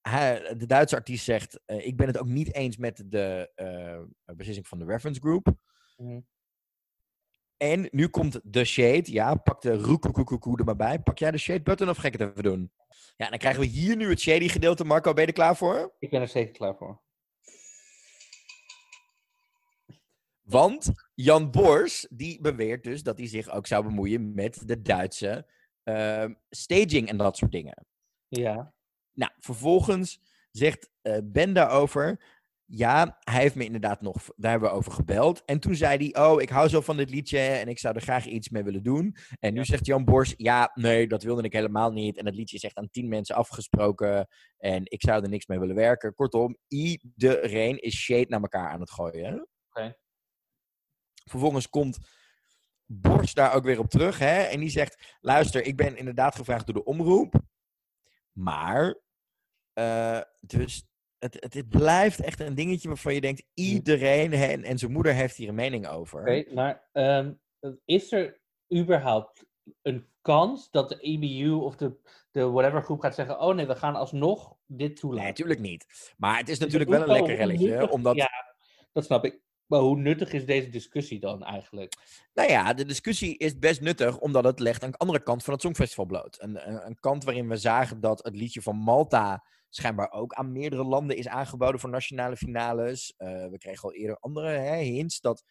Hij, 0.00 0.54
de 0.56 0.66
Duitse 0.66 0.96
artiest 0.96 1.24
zegt, 1.24 1.60
eh, 1.66 1.86
ik 1.86 1.96
ben 1.96 2.06
het 2.06 2.18
ook 2.18 2.26
niet 2.26 2.54
eens 2.54 2.76
met 2.76 3.02
de 3.06 3.50
eh, 3.54 4.34
beslissing 4.36 4.68
van 4.68 4.78
de 4.78 4.84
reference 4.84 5.20
group. 5.20 5.54
Mhm. 5.96 6.20
En 7.56 7.88
nu 7.90 8.08
komt 8.08 8.40
de 8.42 8.64
shade. 8.64 9.12
Ja, 9.12 9.34
pak 9.34 9.60
de 9.60 9.74
roekoekoekoe 9.74 10.58
er 10.58 10.64
maar 10.64 10.76
bij. 10.76 10.98
Pak 10.98 11.18
jij 11.18 11.30
de 11.30 11.38
shade 11.38 11.62
button 11.62 11.88
of 11.88 11.96
ga 11.96 12.06
ik 12.06 12.12
het 12.18 12.30
even 12.30 12.42
doen? 12.42 12.72
Ja, 13.16 13.28
dan 13.28 13.38
krijgen 13.38 13.60
we 13.60 13.66
hier 13.66 13.96
nu 13.96 14.08
het 14.08 14.20
shady 14.20 14.48
gedeelte. 14.48 14.84
Marco, 14.84 15.12
ben 15.12 15.22
je 15.22 15.28
er 15.28 15.34
klaar 15.34 15.56
voor? 15.56 15.94
Ik 15.98 16.10
ben 16.10 16.20
er 16.20 16.28
zeker 16.28 16.52
klaar 16.52 16.76
voor. 16.76 17.00
Want 20.50 20.92
Jan 21.14 21.50
Bors, 21.50 22.06
die 22.10 22.40
beweert 22.40 22.84
dus 22.84 23.02
dat 23.02 23.18
hij 23.18 23.26
zich 23.26 23.50
ook 23.50 23.66
zou 23.66 23.84
bemoeien 23.84 24.34
met 24.34 24.62
de 24.68 24.82
Duitse 24.82 25.46
ehm, 25.82 26.34
staging 26.50 27.08
en 27.08 27.16
dat 27.16 27.36
soort 27.36 27.52
dingen. 27.52 27.86
Ja. 28.28 28.74
Nou, 29.12 29.32
vervolgens 29.38 30.20
zegt 30.50 30.90
eh, 31.02 31.18
Ben 31.24 31.52
daarover. 31.54 32.24
Ja, 32.64 33.16
hij 33.20 33.40
heeft 33.40 33.54
me 33.54 33.64
inderdaad 33.64 34.00
nog. 34.00 34.14
Daar 34.36 34.50
hebben 34.50 34.70
we 34.70 34.74
over 34.76 34.92
gebeld. 34.92 35.44
En 35.44 35.60
toen 35.60 35.74
zei 35.74 36.10
hij: 36.12 36.24
Oh, 36.24 36.40
ik 36.40 36.48
hou 36.48 36.68
zo 36.68 36.80
van 36.80 36.96
dit 36.96 37.10
liedje 37.10 37.38
en 37.38 37.68
ik 37.68 37.78
zou 37.78 37.94
er 37.94 38.00
graag 38.02 38.26
iets 38.26 38.48
mee 38.48 38.62
willen 38.62 38.82
doen. 38.82 39.16
En 39.40 39.52
nu 39.52 39.58
Ja. 39.58 39.64
zegt 39.64 39.86
Jan 39.86 40.04
Bors: 40.04 40.34
Ja, 40.36 40.70
nee, 40.74 41.06
dat 41.08 41.22
wilde 41.22 41.42
ik 41.42 41.52
helemaal 41.52 41.92
niet. 41.92 42.16
En 42.18 42.24
dat 42.24 42.34
liedje 42.34 42.56
is 42.56 42.62
echt 42.64 42.76
aan 42.76 42.90
tien 42.90 43.08
mensen 43.08 43.36
afgesproken. 43.36 44.28
En 44.58 44.82
ik 44.84 45.02
zou 45.02 45.22
er 45.22 45.28
niks 45.28 45.46
mee 45.46 45.58
willen 45.58 45.74
werken. 45.74 46.14
Kortom, 46.14 46.56
iedereen 46.68 47.78
is 47.78 47.94
shade 47.96 48.26
naar 48.28 48.40
elkaar 48.40 48.68
aan 48.70 48.80
het 48.80 48.90
gooien. 48.90 49.48
Oké. 49.68 49.96
Vervolgens 51.24 51.68
komt 51.68 51.98
Bors 52.86 53.34
daar 53.34 53.54
ook 53.54 53.64
weer 53.64 53.78
op 53.78 53.90
terug. 53.90 54.18
Hè? 54.18 54.40
En 54.42 54.60
die 54.60 54.70
zegt: 54.70 55.16
Luister, 55.20 55.64
ik 55.64 55.76
ben 55.76 55.96
inderdaad 55.96 56.34
gevraagd 56.34 56.66
door 56.66 56.74
de 56.74 56.84
omroep. 56.84 57.34
Maar. 58.32 58.94
eh, 59.72 60.20
dus 60.40 60.84
het, 61.18 61.36
het, 61.40 61.54
het 61.54 61.68
blijft 61.68 62.20
echt 62.20 62.40
een 62.40 62.54
dingetje 62.54 62.88
waarvan 62.88 63.14
je 63.14 63.20
denkt: 63.20 63.42
iedereen 63.54 64.32
hè, 64.32 64.46
en, 64.46 64.64
en 64.64 64.78
zijn 64.78 64.92
moeder 64.92 65.14
heeft 65.14 65.36
hier 65.36 65.48
een 65.48 65.54
mening 65.54 65.86
over. 65.88 66.20
Oké, 66.20 66.44
maar 66.54 66.88
ehm, 66.92 67.32
is 67.84 68.12
er 68.12 68.40
überhaupt 68.74 69.44
een 69.82 70.06
kans 70.22 70.70
dat 70.70 70.88
de 70.88 70.98
EBU 71.00 71.50
of 71.50 71.76
de, 71.76 71.96
de 72.30 72.50
whatever 72.50 72.82
groep 72.82 73.00
gaat 73.00 73.14
zeggen: 73.14 73.40
Oh 73.40 73.54
nee, 73.54 73.66
we 73.66 73.76
gaan 73.76 73.94
alsnog 73.96 74.56
dit 74.66 74.88
Nee, 74.88 74.94
toelaten? 74.96 75.28
natuurlijk 75.28 75.60
niet. 75.60 76.14
Maar 76.16 76.38
het 76.38 76.48
is 76.48 76.58
Dus 76.58 76.64
natuurlijk 76.66 76.90
wel 76.90 77.02
een 77.02 77.08
lekker 77.12 77.34
relletje. 77.34 77.90
Omdat, 77.90 78.16
Ja, 78.16 78.30
dat 78.92 79.04
snap 79.04 79.24
ik. 79.24 79.40
Maar 79.70 79.80
hoe 79.80 79.96
nuttig 79.98 80.32
is 80.32 80.46
deze 80.46 80.68
discussie 80.68 81.20
dan 81.20 81.44
eigenlijk? 81.44 81.94
nou 82.34 82.48
ja, 82.50 82.74
de 82.74 82.84
discussie 82.84 83.36
is 83.36 83.58
best 83.58 83.80
nuttig, 83.80 84.18
omdat 84.18 84.44
het 84.44 84.58
legt 84.58 84.82
een 84.82 84.96
andere 84.96 85.22
kant 85.22 85.44
van 85.44 85.52
het 85.52 85.62
Songfestival 85.62 86.04
bloot. 86.06 86.42
Een, 86.42 86.68
een, 86.68 86.86
een 86.86 86.98
kant 87.00 87.24
waarin 87.24 87.48
we 87.48 87.56
zagen 87.56 88.00
dat 88.00 88.24
het 88.24 88.36
liedje 88.36 88.62
van 88.62 88.76
Malta 88.76 89.44
schijnbaar 89.68 90.10
ook 90.12 90.32
aan 90.32 90.52
meerdere 90.52 90.84
landen 90.84 91.16
is 91.16 91.28
aangeboden 91.28 91.80
voor 91.80 91.90
nationale 91.90 92.36
finales. 92.36 93.14
Eh, 93.16 93.46
we 93.46 93.58
kregen 93.58 93.82
al 93.82 93.94
eerder 93.94 94.16
andere 94.16 94.48
hè, 94.48 94.76
hints 94.76 95.20
dat 95.20 95.44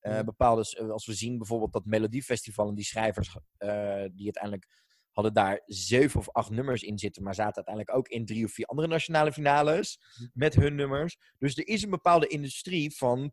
eh, 0.00 0.12
Ja. 0.12 0.24
bepaalde, 0.24 0.64
s- 0.64 0.76
als 0.78 1.06
we 1.06 1.14
zien 1.14 1.38
bijvoorbeeld 1.38 1.72
dat 1.72 1.84
Melodiefestival 1.84 2.68
en 2.68 2.74
die 2.74 2.84
schrijvers 2.84 3.36
eh, 3.56 3.68
die 4.12 4.24
uiteindelijk 4.24 4.80
hadden 5.10 5.32
daar 5.34 5.62
zeven 5.66 6.20
of 6.20 6.30
acht 6.30 6.50
nummers 6.50 6.82
in 6.82 6.98
zitten, 6.98 7.22
maar 7.22 7.34
zaten 7.34 7.54
uiteindelijk 7.56 7.96
ook 7.96 8.08
in 8.08 8.26
drie 8.26 8.44
of 8.44 8.52
vier 8.52 8.66
andere 8.66 8.88
nationale 8.88 9.32
finales 9.32 9.98
met 10.32 10.54
hun 10.54 10.74
nummers. 10.74 11.18
Dus 11.38 11.56
er 11.56 11.66
is 11.68 11.82
een 11.82 11.90
bepaalde 11.90 12.26
industrie 12.26 12.96
van 12.96 13.18
eh, 13.22 13.28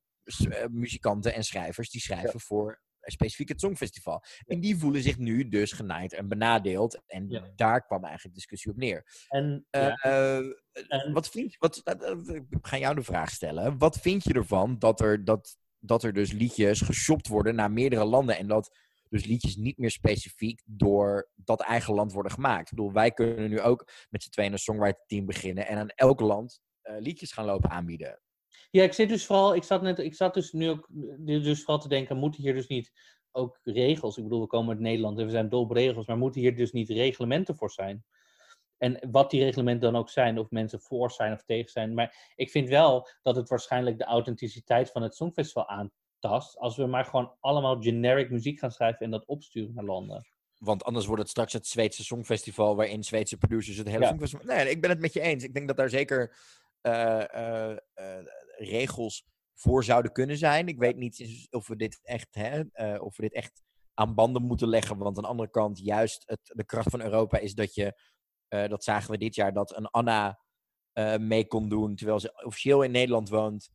muzikanten 0.72 1.34
en 1.34 1.44
schrijvers 1.44 1.90
die 1.90 2.02
schrijven 2.02 2.40
voor 2.40 2.82
eh, 3.00 3.12
specifiek 3.14 3.50
het 3.50 3.60
Songfestival. 3.60 4.24
En 4.46 4.60
die 4.60 4.78
voelen 4.78 5.02
zich 5.02 5.18
nu 5.18 5.48
dus 5.50 5.72
genaaid 5.72 6.14
en 6.14 6.28
benadeeld. 6.28 7.02
En 7.06 7.30
Ja. 7.30 7.52
daar 7.56 7.86
kwam 7.86 8.04
eigenlijk 8.04 8.36
de 8.36 8.40
discussie 8.40 8.72
op 8.72 8.78
neer. 8.78 9.26
En, 9.28 9.66
Eh, 9.70 9.82
ja, 9.82 9.96
eh, 9.96 10.38
en- 10.88 11.14
wat 11.14 11.30
vind 11.30 11.52
je, 11.52 11.58
wat, 11.60 11.78
eh, 11.84 12.10
eh, 12.12 12.36
ik 12.50 12.58
ga 12.62 12.78
jou 12.78 12.96
de 12.96 13.04
vraag 13.04 13.30
stellen. 13.30 13.78
Wat 13.78 14.00
vind 14.00 14.24
je 14.24 14.34
ervan 14.34 14.80
dat 14.80 15.00
er, 15.02 15.24
dat, 15.26 15.58
dat 15.80 16.04
er 16.04 16.14
dus 16.14 16.32
liedjes 16.32 16.82
geshopt 16.82 17.28
worden 17.28 17.56
naar 17.56 17.72
meerdere 17.72 18.06
landen 18.06 18.38
en 18.38 18.48
dat 18.48 18.78
dus 19.10 19.26
liedjes 19.26 19.56
niet 19.56 19.78
meer 19.78 19.92
specifiek 19.92 20.62
door 20.66 21.30
dat 21.36 21.62
eigen 21.62 21.94
land 21.94 22.12
worden 22.12 22.32
gemaakt? 22.32 22.72
Ik 22.72 22.78
bedoel, 22.78 22.94
wij 22.94 23.12
kunnen 23.12 23.50
nu 23.50 23.62
ook 23.62 23.90
met 24.10 24.24
z'n 24.24 24.30
tweeën 24.30 24.52
een 24.52 24.58
songwriter 24.58 25.04
team 25.06 25.26
beginnen 25.26 25.68
en 25.68 25.78
aan 25.78 25.90
elk 25.90 26.20
land 26.20 26.62
eh, 26.82 26.96
liedjes 27.00 27.32
gaan 27.32 27.46
lopen 27.46 27.70
aanbieden. 27.70 28.22
Ja, 28.70 28.84
ik 28.84 28.94
zit 28.94 29.10
dus 29.10 29.26
vooral, 29.26 29.56
ik 29.56 29.64
zat, 29.64 29.82
net, 29.82 30.00
ik 30.00 30.16
zat 30.16 30.34
dus 30.34 30.52
nu 30.52 30.70
ook 30.70 30.88
dus 31.18 31.60
vooral 31.60 31.80
te 31.80 31.88
denken, 31.88 32.18
moeten 32.18 32.42
hier 32.42 32.54
dus 32.54 32.68
niet 32.68 32.92
ook 33.32 33.60
regels? 33.64 34.18
Ik 34.18 34.24
bedoel, 34.24 34.42
we 34.42 34.48
komen 34.48 34.70
uit 34.70 34.80
Nederland 34.80 35.20
en 35.20 35.26
we 35.26 35.32
zijn 35.32 35.50
dol 35.50 35.62
op 35.62 35.72
regels, 35.72 36.08
maar 36.08 36.18
moeten 36.18 36.42
hier 36.42 36.56
dus 36.56 36.72
niet 36.72 36.90
reglementen 36.90 37.56
voor 37.56 37.72
zijn? 37.72 38.04
En 38.78 39.08
wat 39.12 39.32
die 39.32 39.44
reglementen 39.44 39.92
dan 39.92 40.02
ook 40.02 40.10
zijn, 40.10 40.40
of 40.40 40.50
mensen 40.50 40.80
voor 40.80 41.12
zijn 41.12 41.34
of 41.34 41.44
tegen 41.44 41.72
zijn. 41.72 41.94
Maar 41.94 42.34
ik 42.36 42.50
vind 42.50 42.70
wel 42.70 43.08
dat 43.22 43.36
het 43.36 43.50
waarschijnlijk 43.50 43.98
de 43.98 44.04
authenticiteit 44.04 44.92
van 44.92 45.02
het 45.02 45.16
Songfestival 45.16 45.68
aantast. 45.68 46.58
Als 46.58 46.78
we 46.78 46.86
maar 46.86 47.06
gewoon 47.06 47.36
allemaal 47.40 47.82
generic 47.82 48.30
muziek 48.30 48.60
gaan 48.60 48.72
schrijven 48.72 49.06
en 49.06 49.12
dat 49.12 49.26
opsturen 49.26 49.74
naar 49.74 49.84
landen. 49.84 50.28
Want 50.58 50.84
anders 50.84 51.06
wordt 51.06 51.22
het 51.22 51.30
straks 51.32 51.54
het 51.54 51.68
Zweedse 51.68 52.04
Songfestival, 52.04 52.76
waarin 52.76 53.04
Zweedse 53.04 53.38
producers 53.38 53.78
het 53.78 53.88
hele 53.88 54.00
Ja. 54.00 54.08
Songfestival... 54.08 54.46
Nee, 54.46 54.70
ik 54.70 54.82
ben 54.82 54.90
het 54.90 55.00
met 55.00 55.14
je 55.14 55.22
eens. 55.22 55.44
Ik 55.44 55.54
denk 55.54 55.68
dat 55.68 55.78
daar 55.78 55.90
zeker 55.90 56.36
eh, 56.82 57.34
eh, 57.34 57.78
eh, 57.94 58.26
regels 58.60 59.26
voor 59.54 59.84
zouden 59.84 60.12
kunnen 60.12 60.38
zijn. 60.38 60.68
Ik 60.68 60.78
weet 60.80 60.96
niet 60.96 61.48
of 61.50 61.68
we 61.68 61.76
dit 61.76 62.00
echt, 62.04 62.36
hè, 62.36 62.64
eh, 62.72 63.02
of 63.02 63.16
we 63.18 63.22
dit 63.24 63.34
echt 63.34 63.62
aan 63.94 64.16
banden 64.16 64.42
moeten 64.44 64.68
leggen. 64.68 64.98
Want 64.98 65.18
aan 65.18 65.24
de 65.24 65.30
andere 65.30 65.50
kant, 65.50 65.80
juist 65.80 66.24
het, 66.26 66.40
de 66.44 66.66
kracht 66.66 66.90
van 66.90 67.02
Europa 67.02 67.38
is 67.38 67.54
dat 67.54 67.74
je, 67.74 68.02
eh, 68.48 68.68
dat 68.70 68.84
zagen 68.84 69.12
we 69.12 69.18
dit 69.18 69.36
jaar, 69.36 69.54
dat 69.54 69.76
een 69.78 69.88
Anna 69.88 70.40
eh, 70.94 71.18
mee 71.18 71.48
kon 71.48 71.70
doen, 71.70 71.96
terwijl 71.96 72.20
ze 72.20 72.44
officieel 72.46 72.82
in 72.84 72.92
Nederland 72.92 73.30
woont, 73.30 73.70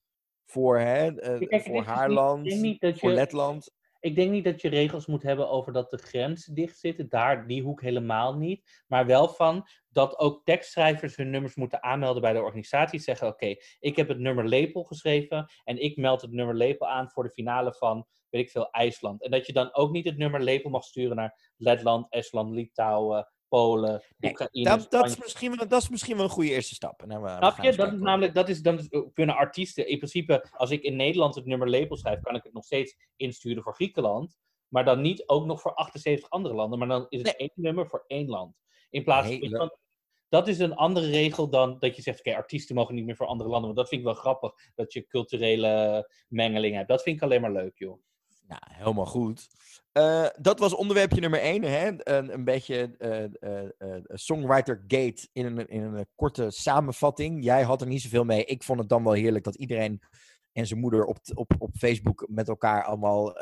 voor, 0.50 0.78
hè, 0.78 1.14
Kijk, 1.14 1.62
voor 1.62 1.82
haar 1.82 2.10
land, 2.10 2.44
niet 2.44 2.78
voor 2.98 3.08
je- 3.10 3.14
Letland. 3.14 3.70
Ik 4.04 4.14
denk 4.14 4.30
niet 4.30 4.44
dat 4.44 4.60
je 4.60 4.68
regels 4.68 5.06
moet 5.06 5.22
hebben 5.22 5.48
over 5.48 5.72
dat 5.72 5.90
de 5.90 5.96
grenzen 5.96 6.54
dicht 6.54 6.78
zitten. 6.78 7.08
Daar, 7.08 7.46
die 7.46 7.62
hoek 7.62 7.82
helemaal 7.82 8.36
niet. 8.36 8.82
Maar 8.86 9.06
wel 9.06 9.28
van 9.28 9.68
dat 9.88 10.18
ook 10.18 10.44
tekstschrijvers 10.44 11.16
hun 11.16 11.30
nummers 11.30 11.54
moeten 11.54 11.82
aanmelden 11.82 12.22
bij 12.22 12.32
de 12.32 12.42
organisatie. 12.42 12.98
Zeggen, 12.98 13.28
oké, 13.28 13.54
ik 13.78 13.96
heb 13.96 14.08
het 14.08 14.18
nummer 14.18 14.48
Lepel 14.48 14.82
geschreven. 14.82 15.52
En 15.64 15.82
ik 15.82 15.96
meld 15.96 16.20
het 16.20 16.30
nummer 16.30 16.54
Lepel 16.54 16.88
aan 16.88 17.10
voor 17.10 17.22
de 17.22 17.30
finale 17.30 17.74
van, 17.74 18.06
weet 18.28 18.42
ik 18.42 18.50
veel, 18.50 18.70
IJsland. 18.70 19.22
En 19.22 19.30
dat 19.30 19.46
je 19.46 19.52
dan 19.52 19.74
ook 19.74 19.92
niet 19.92 20.04
het 20.04 20.18
nummer 20.18 20.42
Lepel 20.42 20.70
mag 20.70 20.84
sturen 20.84 21.16
naar 21.16 21.52
Letland, 21.56 22.06
Estland, 22.10 22.50
Litouwen, 22.50 23.28
Polen, 23.58 24.02
Nee, 24.16 24.30
Oekraïne, 24.30 24.68
Dat, 24.68 24.90
dat, 24.90 25.06
is 25.06 25.16
misschien 25.18 25.56
wel, 25.56 25.68
dat 25.68 25.82
is 25.82 25.88
misschien 25.88 26.16
wel 26.16 26.24
een 26.24 26.30
goede 26.30 26.50
eerste 26.50 26.74
stap. 26.74 27.02
En 27.02 27.08
dan, 27.08 27.22
we- 27.22 27.28
we 27.30 27.36
Snap 27.36 27.52
gaan 27.52 27.62
je? 27.64 27.68
eens 27.68 27.76
Dat 27.76 27.92
is 27.92 28.00
namelijk, 28.00 28.34
dat 28.34 28.48
is, 28.48 28.62
dan 28.62 28.88
kunnen 29.12 29.36
artiesten, 29.36 29.88
in 29.88 29.96
principe, 29.98 30.46
als 30.50 30.70
ik 30.70 30.82
in 30.82 30.96
Nederland 30.96 31.34
het 31.34 31.46
nummer 31.46 31.70
label 31.70 31.96
schrijf, 31.96 32.20
kan 32.20 32.34
ik 32.34 32.42
het 32.42 32.52
nog 32.52 32.64
steeds 32.64 32.96
insturen 33.16 33.62
voor 33.62 33.74
Griekenland. 33.74 34.36
Maar 34.68 34.84
dan 34.84 35.00
niet 35.00 35.28
ook 35.28 35.44
nog 35.46 35.60
voor 35.60 35.74
78 35.74 36.30
andere 36.30 36.54
landen. 36.54 36.78
Maar 36.78 36.88
dan 36.88 37.06
is 37.08 37.18
het 37.22 37.36
één 37.36 37.50
nummer 37.54 37.88
voor 37.88 38.04
één 38.06 38.28
land. 38.28 38.56
In 38.90 39.04
plaats 39.04 39.38
dat- 39.40 39.50
wel, 39.50 39.78
dat 40.28 40.48
is 40.48 40.58
een 40.58 40.74
andere 40.74 41.10
regel 41.10 41.48
dan 41.48 41.78
dat 41.78 41.96
je 41.96 42.02
zegt, 42.02 42.18
oké, 42.18 42.34
artiesten 42.36 42.74
mogen 42.74 42.94
niet 42.94 43.04
meer 43.04 43.16
voor 43.16 43.26
andere 43.26 43.48
landen. 43.50 43.66
Want 43.66 43.76
dat 43.80 43.88
vind 43.88 44.00
ik 44.00 44.06
wel 44.06 44.16
grappig, 44.16 44.52
dat 44.74 44.92
je 44.92 45.06
culturele 45.06 46.08
mengeling 46.28 46.74
hebt. 46.76 46.88
Dat 46.88 47.02
vind 47.02 47.16
ik 47.16 47.22
alleen 47.22 47.40
maar 47.40 47.52
leuk, 47.52 47.78
joh. 47.78 48.02
Nou, 48.46 48.60
helemaal 48.64 49.06
goed. 49.06 49.46
Eh, 49.94 50.26
dat 50.40 50.58
was 50.58 50.74
onderwerpje 50.74 51.20
nummer 51.20 51.40
1. 51.40 51.62
Hè? 51.62 51.88
Een, 51.96 52.32
een 52.32 52.44
beetje 52.44 52.94
eh 52.98 53.24
eh, 53.78 54.00
Songwriter 54.06 54.84
Gate 54.88 55.28
in 55.32 55.46
een, 55.46 55.68
in 55.68 55.82
een 55.82 56.06
korte 56.14 56.50
samenvatting. 56.50 57.44
Jij 57.44 57.62
had 57.62 57.80
er 57.80 57.86
niet 57.86 58.02
zoveel 58.02 58.24
mee. 58.24 58.44
Ik 58.44 58.62
vond 58.62 58.78
het 58.78 58.88
dan 58.88 59.04
wel 59.04 59.12
heerlijk 59.12 59.44
dat 59.44 59.54
iedereen 59.54 60.02
en 60.52 60.66
zijn 60.66 60.80
moeder 60.80 61.04
op, 61.04 61.18
op, 61.34 61.52
op 61.58 61.70
Facebook 61.76 62.26
met 62.30 62.48
elkaar 62.48 62.84
allemaal 62.84 63.32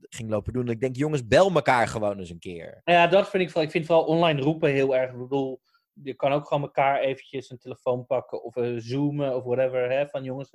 ging 0.00 0.30
lopen 0.30 0.52
doen. 0.52 0.68
Ik 0.68 0.80
denk, 0.80 0.96
jongens, 0.96 1.26
bel 1.26 1.50
elkaar 1.50 1.88
gewoon 1.88 2.18
eens 2.18 2.30
een 2.30 2.38
keer. 2.38 2.80
Ja, 2.84 3.06
dat 3.06 3.28
vind 3.28 3.42
ik 3.42 3.48
vooral. 3.48 3.64
Ik 3.64 3.70
vind 3.70 3.86
vooral 3.86 4.04
online 4.04 4.40
roepen 4.40 4.70
heel 4.70 4.96
erg. 4.96 5.12
Ik 5.12 5.18
bedoel, 5.18 5.60
je 5.92 6.14
kan 6.14 6.32
ook 6.32 6.46
gewoon 6.46 6.62
elkaar 6.62 7.00
eventjes 7.00 7.50
een 7.50 7.58
telefoon 7.58 8.06
pakken 8.06 8.42
of 8.42 8.54
zoomen 8.76 9.36
of 9.36 9.44
whatever. 9.44 9.90
Hè, 9.90 10.08
van 10.08 10.24
jongens. 10.24 10.50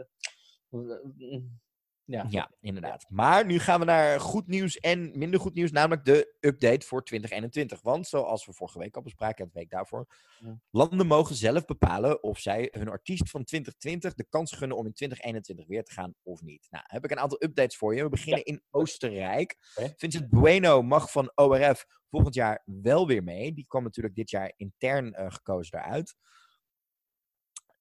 Ja. 2.11 2.25
Ja, 2.29 2.51
inderdaad. 2.59 3.05
Maar 3.09 3.45
nu 3.45 3.59
gaan 3.59 3.79
we 3.79 3.85
naar 3.85 4.19
goed 4.19 4.47
nieuws 4.47 4.79
en 4.79 5.17
minder 5.17 5.39
goed 5.39 5.53
nieuws, 5.53 5.71
namelijk 5.71 6.05
de 6.05 6.35
update 6.39 6.87
voor 6.87 7.03
2021. 7.03 7.81
Want 7.81 8.07
zoals 8.07 8.45
we 8.45 8.53
vorige 8.53 8.79
week 8.79 8.95
al 8.95 9.01
bespraken, 9.01 9.45
het 9.45 9.53
week 9.53 9.69
daarvoor, 9.69 10.05
Ja. 10.39 10.59
landen 10.71 11.07
mogen 11.07 11.35
zelf 11.35 11.65
bepalen 11.65 12.23
of 12.23 12.39
zij 12.39 12.67
hun 12.71 12.89
artiest 12.89 13.29
van 13.29 13.43
2020 13.43 14.13
de 14.13 14.25
kans 14.29 14.51
gunnen 14.51 14.77
om 14.77 14.85
in 14.85 14.93
2021 14.93 15.67
weer 15.67 15.83
te 15.83 15.91
gaan 15.91 16.13
of 16.23 16.41
niet. 16.41 16.67
Nou, 16.69 16.83
heb 16.87 17.03
ik 17.03 17.11
een 17.11 17.19
aantal 17.19 17.43
updates 17.43 17.77
voor 17.77 17.95
je. 17.95 18.03
We 18.03 18.09
beginnen 18.09 18.43
in 18.45 18.61
Oostenrijk. 18.69 19.57
Oké. 19.75 19.93
Vincent 19.97 20.29
Bueno 20.29 20.81
mag 20.81 21.11
van 21.11 21.31
ORF 21.35 21.85
volgend 22.09 22.35
jaar 22.35 22.61
wel 22.65 23.07
weer 23.07 23.23
mee. 23.23 23.53
Die 23.53 23.65
kwam 23.67 23.83
natuurlijk 23.83 24.15
dit 24.15 24.29
jaar 24.29 24.53
intern 24.57 25.13
eh, 25.13 25.25
gekozen 25.29 25.71
daaruit. 25.71 26.15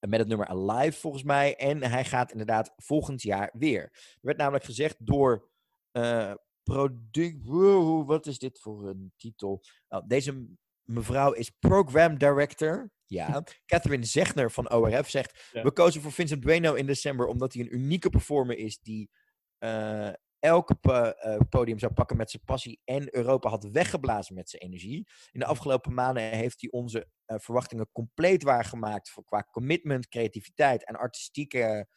Met 0.09 0.19
het 0.19 0.27
nummer 0.27 0.47
Alive 0.47 0.99
volgens 0.99 1.23
mij. 1.23 1.55
En 1.55 1.83
hij 1.83 2.05
gaat 2.05 2.31
inderdaad 2.31 2.73
volgend 2.75 3.21
jaar 3.21 3.53
weer. 3.57 3.81
Er 3.91 4.19
werd 4.21 4.37
namelijk 4.37 4.63
gezegd 4.63 4.95
door 4.99 5.49
eh 5.91 6.33
product... 6.63 7.43
Wow, 7.43 8.07
wat 8.07 8.25
is 8.25 8.39
dit 8.39 8.59
voor 8.59 8.87
een 8.87 9.13
titel? 9.17 9.63
Nou, 9.89 10.03
deze 10.07 10.47
mevrouw 10.83 11.31
is 11.31 11.49
Program 11.49 12.17
Director. 12.17 12.91
Ja. 13.05 13.43
Catherine 13.65 14.05
Zegner 14.05 14.51
van 14.51 14.71
ORF 14.71 15.09
zegt... 15.09 15.49
Ja. 15.51 15.63
We 15.63 15.71
kozen 15.71 16.01
voor 16.01 16.11
Vincent 16.11 16.39
Bueno 16.39 16.73
in 16.73 16.85
december 16.85 17.27
omdat 17.27 17.53
hij 17.53 17.61
een 17.61 17.75
unieke 17.75 18.09
performer 18.09 18.57
is 18.57 18.79
die... 18.79 19.09
eh, 19.57 20.09
elke 20.41 20.77
eh, 20.81 21.39
podium 21.49 21.79
zou 21.79 21.93
pakken 21.93 22.17
met 22.17 22.31
zijn 22.31 22.43
passie 22.43 22.81
en 22.83 23.15
Europa 23.15 23.49
had 23.49 23.63
weggeblazen 23.63 24.35
met 24.35 24.49
zijn 24.49 24.61
energie. 24.61 25.07
In 25.31 25.39
de 25.39 25.45
afgelopen 25.45 25.93
maanden 25.93 26.23
heeft 26.23 26.61
hij 26.61 26.71
onze 26.71 27.07
eh, 27.25 27.39
verwachtingen 27.39 27.89
compleet 27.91 28.43
waargemaakt 28.43 29.09
voor, 29.09 29.23
qua 29.23 29.47
commitment, 29.51 30.07
creativiteit 30.07 30.85
en 30.85 30.95
artistieke 30.95 31.87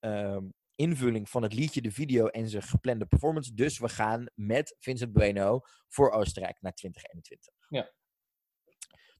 ehm, 0.00 0.44
invulling 0.74 1.28
van 1.28 1.42
het 1.42 1.54
liedje, 1.54 1.82
de 1.82 1.92
video 1.92 2.26
en 2.26 2.48
zijn 2.48 2.62
geplande 2.62 3.06
performance. 3.06 3.54
Dus 3.54 3.78
we 3.78 3.88
gaan 3.88 4.30
met 4.34 4.76
Vincent 4.78 5.12
Bueno 5.12 5.60
voor 5.88 6.10
Oostenrijk 6.10 6.60
naar 6.60 6.72
2021. 6.72 7.54
Ja. 7.68 7.92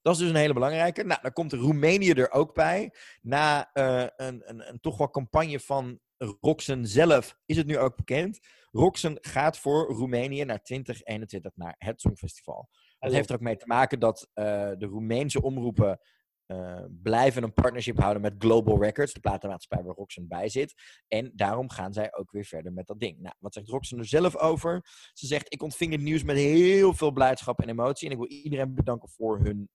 Dat 0.03 0.15
is 0.15 0.21
dus 0.21 0.31
een 0.31 0.37
hele 0.37 0.53
belangrijke. 0.53 1.05
Nou, 1.05 1.21
dan 1.23 1.33
komt 1.33 1.53
Roemenië 1.53 2.11
er 2.11 2.31
ook 2.31 2.55
bij. 2.55 2.95
Na 3.21 3.71
eh, 3.73 4.07
een, 4.17 4.43
een, 4.51 4.69
een 4.69 4.81
toch 4.81 4.99
wel 4.99 5.11
campagne 5.11 5.61
van 5.61 6.01
Roxen 6.17 6.87
zelf 6.87 7.39
is 7.47 7.57
het 7.57 7.67
nu 7.67 7.79
ook 7.79 7.97
bekend. 7.97 8.39
Roxen 8.71 9.19
gaat 9.21 9.59
voor 9.59 9.93
Roemenië 9.93 10.45
naar 10.45 10.63
2021 10.63 11.53
naar 11.55 11.75
het 11.79 12.01
Songfestival. 12.01 12.69
Dat 12.99 13.13
heeft 13.13 13.29
er 13.29 13.35
ook 13.35 13.41
mee 13.41 13.57
te 13.57 13.67
maken 13.67 14.01
dat 14.01 14.31
eh, 14.33 14.45
de 14.79 14.87
Roemeense 14.87 15.43
omroepen 15.43 16.01
eh, 16.47 16.85
blijven 17.03 17.43
een 17.43 17.53
partnership 17.53 17.99
houden 17.99 18.23
met 18.23 18.35
Global 18.39 18.83
Records, 18.83 19.13
de 19.13 19.21
platenmaatschappij 19.21 19.87
waar 19.87 19.97
Roxen 19.97 20.29
bij 20.29 20.49
zit. 20.49 20.75
En 21.09 21.33
daarom 21.35 21.71
gaan 21.71 21.93
zij 21.93 22.15
ook 22.15 22.31
weer 22.31 22.45
verder 22.45 22.73
met 22.73 22.87
dat 22.87 23.01
ding. 23.01 23.21
Nou, 23.21 23.35
wat 23.39 23.55
zegt 23.55 23.69
Roxen 23.69 23.99
er 23.99 24.07
zelf 24.07 24.37
over? 24.37 24.81
Ze 25.13 25.27
zegt, 25.27 25.53
ik 25.53 25.63
ontving 25.63 25.93
het 25.93 26.01
nieuws 26.01 26.23
met 26.23 26.37
heel 26.37 26.95
veel 26.95 27.11
blijdschap 27.11 27.61
en 27.61 27.69
emotie. 27.69 28.07
En 28.07 28.13
ik 28.13 28.19
wil 28.19 28.39
iedereen 28.39 28.75
bedanken 28.75 29.09
voor 29.09 29.39
hun, 29.39 29.69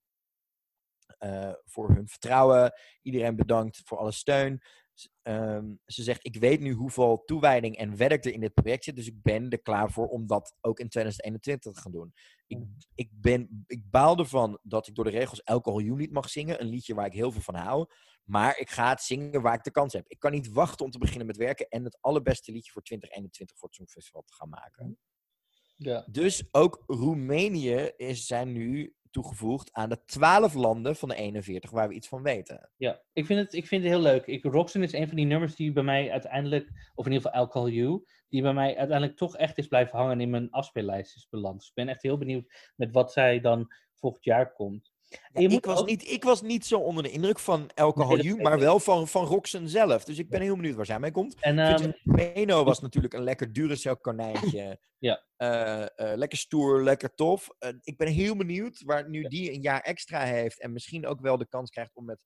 eh, 1.18 1.54
voor 1.66 1.90
hun 1.90 2.08
vertrouwen. 2.08 2.74
Iedereen 3.02 3.36
bedankt 3.36 3.82
voor 3.86 3.98
alle 3.98 4.12
steun. 4.12 4.62
Ehm, 5.22 5.74
ze 5.86 6.04
zegt, 6.04 6.26
ik 6.26 6.36
weet 6.36 6.60
nu 6.60 6.72
hoeveel 6.72 7.24
toewijding 7.26 7.78
en 7.78 7.97
werk 7.97 8.26
er 8.26 8.34
in 8.34 8.39
dit 8.39 8.54
project 8.54 8.84
zit. 8.84 8.95
Dus 8.95 9.08
ik 9.08 9.22
ben 9.22 9.50
er 9.50 9.62
klaar 9.62 9.91
voor 9.91 10.08
om 10.08 10.28
dat 10.28 10.56
ook 10.62 10.80
in 10.80 10.89
2021 10.89 11.74
te 11.74 11.82
gaan 11.82 11.91
doen. 11.91 12.14
Ik, 12.47 12.60
ik, 12.95 13.10
ben, 13.12 13.64
ik 13.68 13.89
baal 13.89 14.18
ervan 14.18 14.60
dat 14.64 14.88
ik 14.88 14.95
door 14.95 15.04
de 15.04 15.10
regels 15.10 15.45
Alcohol 15.45 15.95
niet 15.95 16.12
mag 16.12 16.30
zingen. 16.30 16.62
Een 16.62 16.70
liedje 16.70 16.93
waar 16.93 17.06
ik 17.06 17.14
heel 17.14 17.32
veel 17.32 17.41
van 17.41 17.56
hou. 17.56 17.88
Maar 18.24 18.58
ik 18.58 18.70
ga 18.70 18.89
het 18.89 19.02
zingen 19.02 19.41
waar 19.41 19.54
ik 19.54 19.64
de 19.64 19.72
kans 19.72 19.93
heb. 19.93 20.08
Ik 20.08 20.20
kan 20.20 20.32
niet 20.32 20.52
wachten 20.52 20.86
om 20.86 20.91
te 20.91 20.97
beginnen 21.00 21.28
met 21.28 21.38
werken. 21.38 21.68
En 21.70 21.84
het 21.84 21.97
allerbeste 22.02 22.52
liedje 22.52 22.72
voor 22.72 22.82
2021 22.82 23.58
voor 23.58 23.68
het 23.68 23.78
Songfestival 23.78 24.24
te 24.26 24.34
gaan 24.34 24.50
maken. 24.50 24.97
Ja. 25.76 26.06
Dus 26.12 26.47
ook 26.52 26.84
Roemenië 26.86 27.91
is, 27.97 28.26
zijn 28.26 28.52
nu 28.52 28.93
toegevoegd 29.12 29.74
aan 29.74 29.89
de 29.89 30.05
12 30.05 30.53
landen 30.53 30.95
van 30.95 31.10
de 31.10 31.16
41 31.16 31.72
waar 31.72 31.88
we 31.88 31.93
iets 31.93 32.07
van 32.07 32.24
weten. 32.24 32.70
Ja, 32.78 33.01
ik 33.14 33.26
vind 33.26 33.39
het, 33.39 33.53
ik 33.53 33.68
vind 33.68 33.84
het 33.84 33.91
heel 33.91 34.01
leuk. 34.01 34.26
Ik, 34.26 34.43
Roxen 34.43 34.84
is 34.84 34.93
een 34.93 35.07
van 35.07 35.16
die 35.16 35.26
nummers 35.26 35.55
die 35.55 35.72
bij 35.72 35.84
mij 35.84 36.12
uiteindelijk, 36.12 36.70
of 36.95 37.05
in 37.05 37.12
ieder 37.12 37.28
geval 37.28 37.41
Alcohol 37.41 37.70
You, 37.70 38.05
die 38.30 38.41
bij 38.41 38.53
mij 38.53 38.78
uiteindelijk 38.78 39.18
toch 39.18 39.38
echt 39.38 39.57
is 39.57 39.68
blijven 39.68 39.97
hangen 39.97 40.22
in 40.22 40.30
mijn 40.30 40.51
afspeellijst 40.51 41.16
is 41.16 41.28
beland. 41.30 41.60
Dus 41.60 41.68
ik 41.68 41.76
ben 41.76 41.88
echt 41.88 42.01
heel 42.01 42.18
benieuwd 42.18 42.72
met 42.76 42.91
wat 42.91 43.12
zij 43.12 43.39
dan 43.39 43.74
volgend 43.95 44.24
jaar 44.24 44.53
komt. 44.53 44.91
Ik, 45.34 45.66
was 45.66 45.80
ook- 45.80 45.88
niet, 45.88 46.10
ik 46.10 46.24
was 46.24 46.41
niet 46.41 46.66
zo 46.66 46.80
onder 46.80 47.03
de 47.03 47.12
indruk 47.12 47.39
van 47.39 47.70
Alcohol 47.76 48.16
Nee, 48.16 48.36
maar 48.36 48.53
ik. 48.53 48.60
wel 48.60 48.80
van, 48.80 49.07
van 49.07 49.26
Roxen 49.26 49.70
zelf. 49.70 50.03
Dus 50.03 50.18
ik 50.18 50.30
ben 50.30 50.41
heel 50.41 50.55
benieuwd 50.55 50.76
waar 50.76 50.86
zij 50.86 50.99
mee 50.99 51.12
komt. 51.12 51.36
En, 51.39 51.60
ehm, 51.60 51.70
Vincent 51.70 51.97
Bueno 52.03 52.64
was 52.64 52.80
natuurlijk 52.82 53.14
een 53.14 53.24
lekker 53.24 53.53
Duracell 53.53 53.95
konijntje. 53.95 54.80
Ja. 55.01 55.24
Eh, 55.38 55.82
eh, 55.82 56.18
lekker 56.18 56.38
stoer, 56.38 56.84
lekker 56.84 57.14
tof. 57.16 57.49
Eh, 57.60 57.70
ik 57.82 57.97
ben 57.97 58.07
heel 58.07 58.36
benieuwd 58.36 58.82
waar 58.86 59.10
nu 59.10 59.24
die 59.24 59.51
een 59.53 59.62
jaar 59.62 59.82
extra 59.82 60.24
heeft 60.24 60.60
en 60.62 60.74
misschien 60.74 61.07
ook 61.07 61.22
wel 61.22 61.38
de 61.38 61.47
kans 61.47 61.70
krijgt 61.70 61.95
om 61.95 62.05
met 62.05 62.26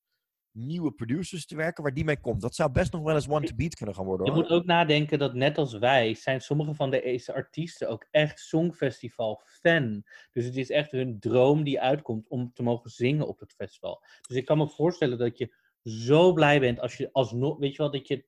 nieuwe 0.53 0.91
producers 0.91 1.45
te 1.45 1.55
werken, 1.55 1.83
waar 1.83 1.93
die 1.93 2.03
mee 2.03 2.19
komt. 2.19 2.41
Dat 2.41 2.55
zou 2.55 2.71
best 2.71 2.93
nog 2.93 3.01
wel 3.01 3.15
eens 3.15 3.29
one 3.29 3.45
to 3.45 3.55
beat 3.55 3.75
kunnen 3.75 3.95
gaan 3.95 4.05
worden. 4.05 4.25
je 4.25 4.31
moet 4.31 4.49
ook 4.49 4.65
nadenken 4.65 5.19
dat 5.19 5.33
net 5.33 5.57
als 5.57 5.73
wij, 5.73 6.13
zijn 6.13 6.41
sommige 6.41 6.73
van 6.73 6.91
deze 6.91 7.33
artiesten 7.33 7.89
ook 7.89 8.07
echt 8.11 8.39
Songfestival 8.39 9.41
fan. 9.45 10.03
Dus 10.31 10.45
het 10.45 10.55
is 10.55 10.69
echt 10.69 10.91
hun 10.91 11.19
droom 11.19 11.63
die 11.63 11.81
uitkomt 11.81 12.27
om 12.27 12.53
te 12.53 12.63
mogen 12.63 12.89
zingen 12.89 13.27
op 13.27 13.39
het 13.39 13.53
festival. 13.53 14.03
Dus 14.27 14.37
ik 14.37 14.45
kan 14.45 14.57
me 14.57 14.67
voorstellen 14.67 15.17
dat 15.17 15.37
je 15.37 15.53
zo 15.83 16.33
blij 16.33 16.59
bent 16.59 16.79
als 16.79 16.97
je 16.97 17.09
alsnog, 17.11 17.57
weet 17.57 17.71
je 17.71 17.77
wel, 17.77 17.91
dat 17.91 18.07
je, 18.07 18.25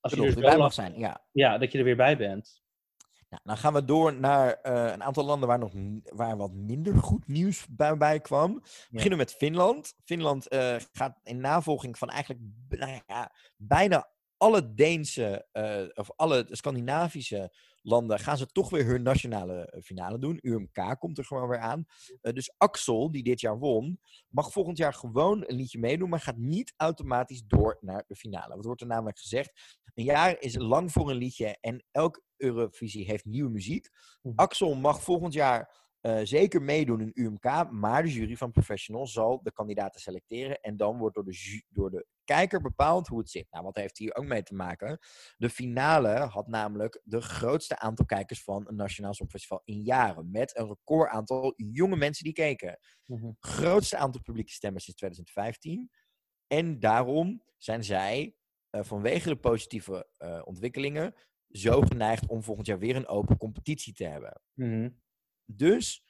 als 0.00 0.12
je 0.12 0.22
er 0.22 0.28
erbij 0.28 0.50
zo 0.50 0.58
mag 0.58 0.72
zijn, 0.72 0.98
ja. 0.98 1.24
ja, 1.32 1.58
dat 1.58 1.72
je 1.72 1.78
er 1.78 1.84
weer 1.84 1.96
bij 1.96 2.16
bent. 2.16 2.61
Nou, 3.32 3.44
dan 3.44 3.56
gaan 3.56 3.72
we 3.72 3.84
door 3.84 4.14
naar 4.14 4.52
eh, 4.52 4.92
een 4.92 5.02
aantal 5.02 5.24
landen 5.24 5.48
waar, 5.48 5.58
nog, 5.58 5.72
waar 6.02 6.36
wat 6.36 6.52
minder 6.52 6.98
goed 6.98 7.26
nieuws 7.26 7.66
bij, 7.70 7.96
bij 7.96 8.20
kwam. 8.20 8.54
We 8.54 8.88
beginnen 8.90 9.18
met 9.18 9.34
Finland. 9.34 9.94
Finland 10.04 10.48
eh, 10.48 10.76
gaat 10.92 11.20
in 11.22 11.40
navolging 11.40 11.98
van 11.98 12.08
eigenlijk 12.08 12.42
nou 12.68 13.00
ja, 13.06 13.32
bijna 13.56 14.08
alle 14.42 14.74
Deense 14.74 15.46
eh, 15.52 15.84
of 15.94 16.10
alle 16.16 16.46
Scandinavische 16.50 17.52
landen 17.82 18.18
gaan 18.18 18.36
ze 18.36 18.46
toch 18.46 18.70
weer 18.70 18.84
hun 18.84 19.02
nationale 19.02 19.66
eh, 19.66 19.82
finale 19.82 20.18
doen. 20.18 20.38
UMK 20.40 20.96
komt 20.98 21.18
er 21.18 21.24
gewoon 21.24 21.48
weer 21.48 21.58
aan. 21.58 21.84
Eh, 22.20 22.32
dus 22.32 22.54
Axel, 22.56 23.10
die 23.10 23.22
dit 23.22 23.40
jaar 23.40 23.58
won, 23.58 24.00
mag 24.28 24.52
volgend 24.52 24.78
jaar 24.78 24.94
gewoon 24.94 25.44
een 25.46 25.54
liedje 25.56 25.78
meedoen, 25.78 26.08
maar 26.08 26.20
gaat 26.20 26.36
niet 26.36 26.74
automatisch 26.76 27.42
door 27.46 27.78
naar 27.80 28.04
de 28.06 28.16
finale. 28.16 28.56
Wat 28.56 28.64
wordt 28.64 28.80
er 28.80 28.86
namelijk 28.86 29.18
gezegd? 29.18 29.80
Een 29.94 30.04
jaar 30.04 30.40
is 30.40 30.56
lang 30.56 30.92
voor 30.92 31.10
een 31.10 31.16
liedje 31.16 31.56
en 31.60 31.84
elk 31.90 32.22
Eurovisie 32.36 33.04
heeft 33.04 33.24
nieuwe 33.24 33.50
muziek. 33.50 33.88
Mhm. 34.22 34.34
Axel 34.36 34.74
mag 34.74 35.02
volgend 35.02 35.32
jaar 35.32 35.80
zeker 36.22 36.62
meedoen 36.62 37.00
in 37.00 37.10
UMK, 37.14 37.70
maar 37.70 38.02
de 38.02 38.12
jury 38.12 38.36
van 38.36 38.50
Professionals 38.50 39.12
zal 39.12 39.40
de 39.42 39.52
kandidaten 39.52 40.00
selecteren 40.00 40.60
en 40.60 40.76
dan 40.76 40.98
wordt 40.98 41.14
door 41.14 41.24
de, 41.24 41.62
door 41.68 41.90
de 41.90 42.06
kijker 42.24 42.60
bepaald 42.60 43.08
hoe 43.08 43.18
het 43.18 43.30
zit. 43.30 43.46
Nou, 43.50 43.64
wat 43.64 43.76
heeft 43.76 43.98
hier 43.98 44.14
ook 44.14 44.24
mee 44.24 44.42
te 44.42 44.54
maken? 44.54 44.98
De 45.36 45.50
finale 45.50 46.08
had 46.08 46.46
namelijk 46.46 47.00
de 47.04 47.20
grootste 47.20 47.78
aantal 47.78 48.04
kijkers 48.04 48.42
van 48.42 48.68
een 48.68 48.76
Nationaal 48.76 49.14
Songfestival 49.14 49.62
in 49.64 49.82
jaren, 49.82 50.30
met 50.30 50.58
een 50.58 50.66
record 50.66 51.10
aantal 51.10 51.52
jonge 51.56 51.96
mensen 51.96 52.24
die 52.24 52.32
keken. 52.32 52.78
Mhm. 53.04 53.30
Grootste 53.38 53.96
aantal 53.96 54.20
publieke 54.20 54.52
stemmen 54.52 54.80
sinds 54.80 54.98
2015. 54.98 55.90
En 56.46 56.80
daarom 56.80 57.42
zijn 57.56 57.84
zij 57.84 58.36
eh, 58.70 58.82
vanwege 58.84 59.28
de 59.28 59.36
positieve 59.36 60.08
eh, 60.16 60.42
ontwikkelingen 60.44 61.14
zo 61.48 61.80
geneigd 61.80 62.26
om 62.26 62.42
volgend 62.42 62.66
jaar 62.66 62.78
weer 62.78 62.96
een 62.96 63.08
open 63.08 63.36
competitie 63.36 63.92
te 63.92 64.04
hebben. 64.04 64.40
Mhm. 64.54 64.90
Dus 65.44 66.06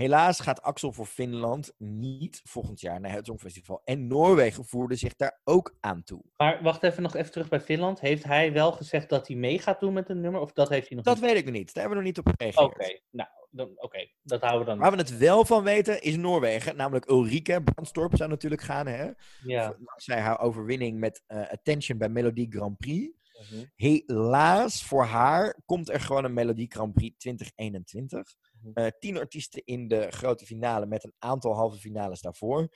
helaas 0.00 0.40
gaat 0.40 0.62
Axel 0.62 0.92
voor 0.92 1.06
Finland 1.06 1.72
niet 1.78 2.40
volgend 2.44 2.80
jaar 2.80 3.00
naar 3.00 3.12
het 3.12 3.26
Songfestival. 3.26 3.80
En 3.84 4.06
Noorwegen 4.06 4.64
voerde 4.64 4.94
zich 4.96 5.16
daar 5.16 5.40
ook 5.44 5.76
aan 5.80 6.02
toe. 6.02 6.22
Maar 6.36 6.62
wacht 6.62 6.82
even 6.82 7.02
nog 7.02 7.14
even 7.14 7.32
terug 7.32 7.48
bij 7.48 7.60
Finland. 7.60 8.00
Heeft 8.00 8.24
hij 8.24 8.52
wel 8.52 8.72
gezegd 8.72 9.08
dat 9.08 9.26
hij 9.26 9.36
mee 9.36 9.58
gaat 9.58 9.80
doen 9.80 9.92
met 9.92 10.08
een 10.08 10.20
nummer? 10.20 10.40
Of 10.40 10.52
dat 10.52 10.68
heeft 10.68 10.86
hij 10.88 10.96
nog 10.96 11.04
Dat 11.04 11.14
niet? 11.14 11.24
weet 11.24 11.36
ik 11.36 11.44
nog 11.44 11.54
niet. 11.54 11.74
Daar 11.74 11.82
hebben 11.84 12.02
we 12.02 12.08
nog 12.08 12.16
niet 12.16 12.26
op 12.26 12.32
Oké, 12.32 12.52
gereageerd. 12.52 13.02
nou, 13.10 13.28
dan, 13.50 13.70
oké, 13.76 14.08
dat 14.22 14.40
houden 14.40 14.60
we 14.60 14.66
dan. 14.66 14.78
Waar 14.78 14.90
we 14.90 14.96
het 14.96 15.18
wel 15.18 15.44
van 15.44 15.62
weten 15.62 16.02
is 16.02 16.16
Noorwegen. 16.16 16.76
Namelijk 16.76 17.08
Ulrike 17.08 17.62
Brandstorp 17.62 18.16
zou 18.16 18.30
natuurlijk 18.30 18.62
gaan. 18.62 18.86
Hè? 18.86 19.10
Ja. 19.44 19.74
Dankzij 19.78 20.20
haar 20.20 20.40
overwinning 20.40 20.98
met 20.98 21.22
eh, 21.26 21.50
Attention 21.50 21.98
bij 21.98 22.08
Melodie 22.08 22.46
Grand 22.50 22.78
Prix. 22.78 23.18
Mhm. 23.50 23.64
Helaas 23.76 24.84
voor 24.84 25.04
haar 25.04 25.56
komt 25.64 25.88
er 25.88 26.00
gewoon 26.00 26.24
een 26.24 26.32
Melodie 26.34 26.70
Grand 26.70 26.94
Prix 26.94 27.16
2021. 27.18 28.34
Mhm. 28.62 28.70
Eh, 28.74 28.86
tien 28.98 29.18
artiesten 29.18 29.62
in 29.64 29.88
de 29.88 30.10
grote 30.10 30.46
finale 30.46 30.86
met 30.86 31.04
een 31.04 31.14
aantal 31.18 31.54
halve 31.54 31.78
finales 31.78 32.20
daarvoor. 32.20 32.68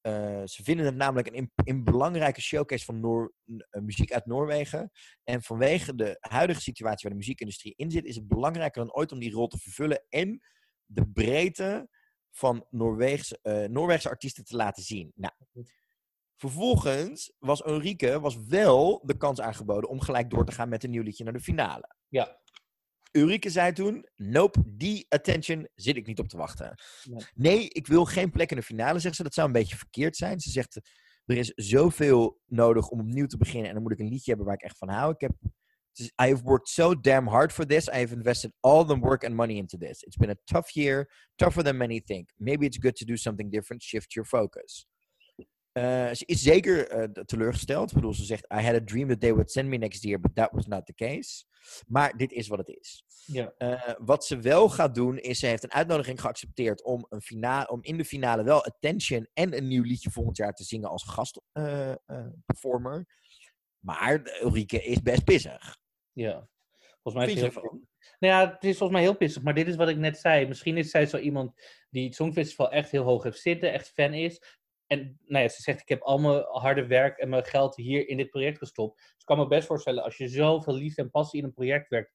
Eh, 0.00 0.42
ze 0.44 0.62
vinden 0.62 0.86
het 0.86 0.94
namelijk 0.94 1.50
een, 1.64 1.84
belangrijke 1.84 2.40
showcase 2.40 2.84
van 2.84 3.00
Noor- 3.00 3.32
eh, 3.70 3.82
muziek 3.82 4.12
uit 4.12 4.26
Noorwegen. 4.26 4.90
En 5.24 5.42
vanwege 5.42 5.94
de 5.94 6.16
huidige 6.20 6.60
situatie 6.60 7.00
waar 7.02 7.10
de 7.10 7.16
muziekindustrie 7.24 7.74
in 7.76 7.90
zit, 7.90 8.04
is 8.04 8.16
het 8.16 8.28
belangrijker 8.28 8.84
dan 8.84 8.94
ooit 8.94 9.12
om 9.12 9.18
die 9.18 9.32
rol 9.32 9.46
te 9.48 9.58
vervullen. 9.58 10.04
En 10.08 10.40
de 10.84 11.06
breedte 11.06 11.88
van 12.30 12.66
Noorweegse, 12.70 13.68
Noorwegse 13.70 14.08
artiesten 14.08 14.44
te 14.44 14.56
laten 14.56 14.82
zien. 14.82 15.12
Nou, 15.14 15.32
vervolgens 16.36 17.32
was 17.38 17.66
Ulrike 17.66 18.20
was 18.20 18.36
wel 18.36 19.02
de 19.04 19.16
kans 19.16 19.40
aangeboden 19.40 19.90
om 19.90 20.00
gelijk 20.00 20.30
door 20.30 20.44
te 20.44 20.52
gaan 20.52 20.68
met 20.68 20.84
een 20.84 20.90
nieuw 20.90 21.02
liedje 21.02 21.24
naar 21.24 21.32
de 21.32 21.40
finale. 21.40 21.94
Ja. 22.08 22.40
Ulrike 23.12 23.50
zei 23.50 23.72
toen: 23.72 24.08
Nope, 24.16 24.62
die 24.66 25.06
attention 25.08 25.68
zit 25.74 25.96
ik 25.96 26.06
niet 26.06 26.18
op 26.18 26.28
te 26.28 26.36
wachten. 26.36 26.74
Nee. 27.04 27.24
Nee, 27.34 27.68
ik 27.68 27.86
wil 27.86 28.04
geen 28.04 28.30
plek 28.30 28.50
in 28.50 28.56
de 28.56 28.62
finale, 28.62 28.98
zegt 28.98 29.16
ze. 29.16 29.22
Dat 29.22 29.34
zou 29.34 29.46
een 29.46 29.52
beetje 29.52 29.76
verkeerd 29.76 30.16
zijn. 30.16 30.40
Ze 30.40 30.50
zegt: 30.50 30.80
Er 31.24 31.36
is 31.36 31.52
zoveel 31.54 32.40
nodig 32.46 32.88
om 32.88 33.00
opnieuw 33.00 33.26
te 33.26 33.36
beginnen. 33.36 33.68
En 33.68 33.74
dan 33.74 33.82
moet 33.82 33.92
ik 33.92 33.98
een 33.98 34.08
liedje 34.08 34.30
hebben 34.30 34.46
waar 34.46 34.56
ik 34.56 34.62
echt 34.62 34.78
van 34.78 34.88
hou. 34.88 35.12
Ik 35.12 35.20
heb. 35.20 35.32
I 36.00 36.30
have 36.30 36.42
worked 36.42 36.68
so 36.68 37.00
damn 37.00 37.28
hard 37.28 37.52
for 37.52 37.66
this. 37.66 37.88
I 37.88 37.98
have 37.98 38.14
invested 38.14 38.52
all 38.60 38.84
the 38.84 38.98
work 38.98 39.24
and 39.24 39.34
money 39.34 39.56
into 39.56 39.76
this. 39.78 40.02
It's 40.02 40.16
been 40.16 40.30
a 40.30 40.36
tough 40.44 40.70
year, 40.70 41.10
tougher 41.36 41.62
than 41.62 41.76
many 41.76 42.00
think. 42.00 42.30
Maybe 42.36 42.66
it's 42.66 42.78
good 42.78 42.96
to 42.96 43.04
do 43.04 43.16
something 43.16 43.50
different. 43.50 43.82
Shift 43.82 44.14
your 44.14 44.24
focus. 44.24 44.86
Eh, 45.72 46.12
ze 46.12 46.22
is 46.26 46.42
zeker 46.42 46.88
eh, 46.88 47.04
teleurgesteld. 47.24 47.88
Ik 47.88 47.94
bedoel, 47.94 48.14
ze 48.14 48.24
zegt: 48.24 48.52
I 48.52 48.56
had 48.56 48.74
a 48.74 48.84
dream 48.84 49.08
that 49.08 49.20
they 49.20 49.32
would 49.32 49.50
send 49.50 49.68
me 49.68 49.76
next 49.76 50.02
year, 50.02 50.20
but 50.20 50.34
that 50.34 50.52
was 50.52 50.66
not 50.66 50.86
the 50.86 50.94
case. 50.94 51.44
Maar 51.86 52.16
dit 52.16 52.32
is 52.32 52.48
wat 52.48 52.58
het 52.58 52.68
is. 52.68 53.04
Ja. 53.26 53.54
Eh, 53.58 53.94
wat 53.98 54.24
ze 54.24 54.38
wel 54.38 54.68
gaat 54.68 54.94
doen, 54.94 55.18
is 55.18 55.38
ze 55.38 55.46
heeft 55.46 55.62
een 55.62 55.72
uitnodiging 55.72 56.20
geaccepteerd 56.20 56.84
om, 56.84 57.06
een 57.08 57.68
om 57.68 57.82
in 57.82 57.96
de 57.96 58.04
finale 58.04 58.42
wel 58.42 58.64
Attention 58.64 59.28
en 59.34 59.56
een 59.56 59.68
nieuw 59.68 59.82
liedje 59.82 60.10
volgend 60.10 60.36
jaar 60.36 60.52
te 60.52 60.64
zingen 60.64 60.88
als 60.88 61.04
gastperformer. 61.04 63.06
maar 63.78 64.40
Ulrike 64.42 64.82
is 64.82 65.02
best 65.02 65.24
pissig. 65.24 65.78
Ja. 66.12 66.48
Volgens 67.02 67.24
mij 67.24 67.34
is 67.34 67.40
heel 67.40 67.44
ervan? 67.44 67.86
Nou 68.18 68.34
ja, 68.34 68.52
het 68.52 68.64
is 68.64 68.76
volgens 68.76 68.98
mij 68.98 69.08
heel 69.08 69.16
pissig, 69.16 69.42
maar 69.42 69.54
dit 69.54 69.68
is 69.68 69.76
wat 69.76 69.88
ik 69.88 69.96
net 69.96 70.18
zei. 70.18 70.46
Misschien 70.46 70.76
is 70.76 70.90
zij 70.90 71.06
zo 71.06 71.16
iemand 71.16 71.52
die 71.90 72.04
het 72.04 72.14
Songfestival 72.14 72.70
echt 72.70 72.90
heel 72.90 73.04
hoog 73.04 73.22
heeft 73.22 73.40
zitten, 73.40 73.72
echt 73.72 73.88
fan 73.88 74.14
is. 74.14 74.42
En 74.92 75.18
nou 75.26 75.42
ja, 75.42 75.48
ze 75.48 75.62
zegt, 75.62 75.80
ik 75.80 75.88
heb 75.88 76.02
al 76.02 76.18
mijn 76.18 76.44
harde 76.48 76.86
werk 76.86 77.18
en 77.18 77.28
mijn 77.28 77.44
geld 77.44 77.76
hier 77.76 78.08
in 78.08 78.16
dit 78.16 78.30
project 78.30 78.58
gestopt. 78.58 78.96
Dus 78.96 79.18
ik 79.18 79.24
kan 79.24 79.38
me 79.38 79.46
best 79.46 79.66
voorstellen, 79.66 80.02
als 80.02 80.16
je 80.16 80.28
zoveel 80.28 80.74
liefde 80.74 81.02
en 81.02 81.10
passie 81.10 81.40
in 81.40 81.44
een 81.46 81.52
project 81.52 81.88
werkt, 81.88 82.12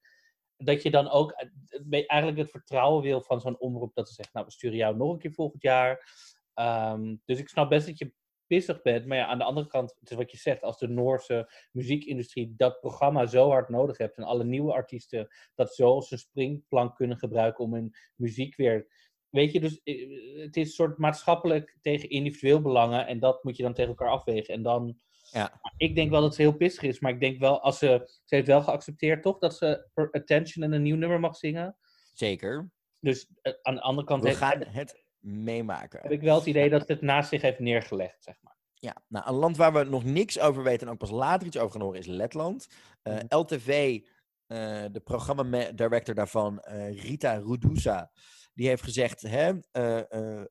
dat 0.58 0.84
je 0.84 0.92
dan 0.92 1.10
ook 1.10 1.32
eh, 1.32 2.04
eigenlijk 2.08 2.38
het 2.38 2.52
vertrouwen 2.52 3.04
wil 3.04 3.22
van 3.22 3.42
zo'n 3.42 3.60
omroep, 3.60 3.94
dat 3.94 4.08
ze 4.08 4.14
zegt, 4.14 4.34
nou, 4.34 4.46
we 4.46 4.52
sturen 4.52 4.78
jou 4.78 4.96
nog 4.96 5.12
een 5.12 5.20
keer 5.20 5.34
volgend 5.34 5.62
jaar. 5.62 6.12
Ehm, 6.54 7.16
dus 7.26 7.40
ik 7.40 7.50
snap 7.50 7.70
best 7.70 7.88
dat 7.88 7.98
je 7.98 8.14
pissig 8.48 8.82
bent, 8.82 9.06
maar 9.06 9.18
ja, 9.18 9.26
aan 9.26 9.38
de 9.38 9.44
andere 9.44 9.68
kant, 9.68 9.96
het 10.00 10.10
is 10.10 10.18
wat 10.18 10.32
je 10.32 10.38
zegt, 10.38 10.62
als 10.62 10.78
de 10.78 10.88
Noorse 10.88 11.52
muziekindustrie 11.72 12.54
dat 12.58 12.80
programma 12.80 13.26
zo 13.26 13.50
hard 13.50 13.70
nodig 13.70 13.98
hebt 13.98 14.18
en 14.18 14.24
alle 14.24 14.44
nieuwe 14.44 14.74
artiesten 14.74 15.28
dat 15.56 15.76
zo 15.76 15.90
als 15.94 16.12
een 16.12 16.18
springplank 16.18 16.96
kunnen 16.96 17.18
gebruiken 17.18 17.64
om 17.64 17.74
hun 17.74 17.96
muziek 18.16 18.56
weer. 18.56 18.88
Weet 19.30 19.52
je, 19.52 19.60
dus 19.60 19.82
eh, 19.84 20.10
het 20.44 20.58
is 20.58 20.68
een 20.68 20.74
soort 20.74 20.98
maatschappelijk 20.98 21.78
tegen 21.82 22.10
individueel 22.10 22.62
belangen 22.62 23.08
en 23.08 23.20
dat 23.20 23.44
moet 23.44 23.58
je 23.58 23.64
dan 23.64 23.74
tegen 23.74 23.90
elkaar 23.90 24.10
afwegen. 24.10 24.54
En 24.54 24.62
dan, 24.62 24.98
Ja. 25.32 25.62
ik 25.78 25.96
denk 25.96 26.10
wel 26.10 26.22
dat 26.22 26.36
ze 26.36 26.42
heel 26.42 26.56
pissig 26.58 26.84
is, 26.84 27.00
maar 27.00 27.12
ik 27.12 27.20
denk 27.20 27.40
wel, 27.40 27.62
als 27.62 27.78
ze, 27.78 28.20
ze 28.26 28.36
heeft 28.36 28.48
wel 28.48 28.62
geaccepteerd 28.62 29.24
toch, 29.24 29.38
dat 29.38 29.56
ze 29.58 29.88
Attention 30.12 30.64
en 30.66 30.72
een 30.72 30.82
nieuw 30.82 30.96
nummer 30.96 31.20
mag 31.20 31.36
zingen. 31.36 31.76
Zeker. 32.14 32.70
Dus 33.00 33.28
eh, 33.42 33.54
aan 33.62 33.76
de 33.76 33.82
andere 33.82 34.08
kant 34.08 34.22
We 34.22 34.28
heeft, 34.28 34.40
gaan 34.40 34.64
het 34.68 35.04
meemaken. 35.20 36.00
heb 36.02 36.12
ik 36.12 36.22
wel 36.22 36.36
het 36.38 36.46
idee 36.46 36.70
dat 36.70 36.86
ze 36.86 36.92
het 36.92 37.02
naast 37.02 37.30
zich 37.30 37.42
heeft 37.42 37.60
neergelegd, 37.60 38.24
zeg 38.24 38.36
maar. 38.42 38.56
Ja, 38.74 38.96
nou, 39.08 39.28
een 39.28 39.34
land 39.36 39.58
waar 39.58 39.74
we 39.74 39.84
nog 39.84 40.04
niks 40.04 40.40
over 40.40 40.64
weten 40.64 40.88
en 40.88 40.94
ook 40.94 41.00
pas 41.00 41.10
later 41.12 41.48
iets 41.48 41.58
over 41.58 41.72
gaan 41.72 41.82
horen 41.82 42.00
is 42.00 42.06
Letland. 42.06 42.68
Eh, 43.02 43.14
Mhm. 43.14 43.26
LTV, 43.38 44.00
eh, 44.48 44.84
de 44.92 45.00
programma-director 45.04 46.16
daarvan, 46.16 46.60
eh, 46.60 47.02
Rita 47.04 47.34
Rudusa, 47.36 48.12
die 48.58 48.68
heeft 48.68 48.84
gezegd: 48.84 49.22
hè, 49.22 49.54
eh, 49.72 50.12
eh, 50.12 50.46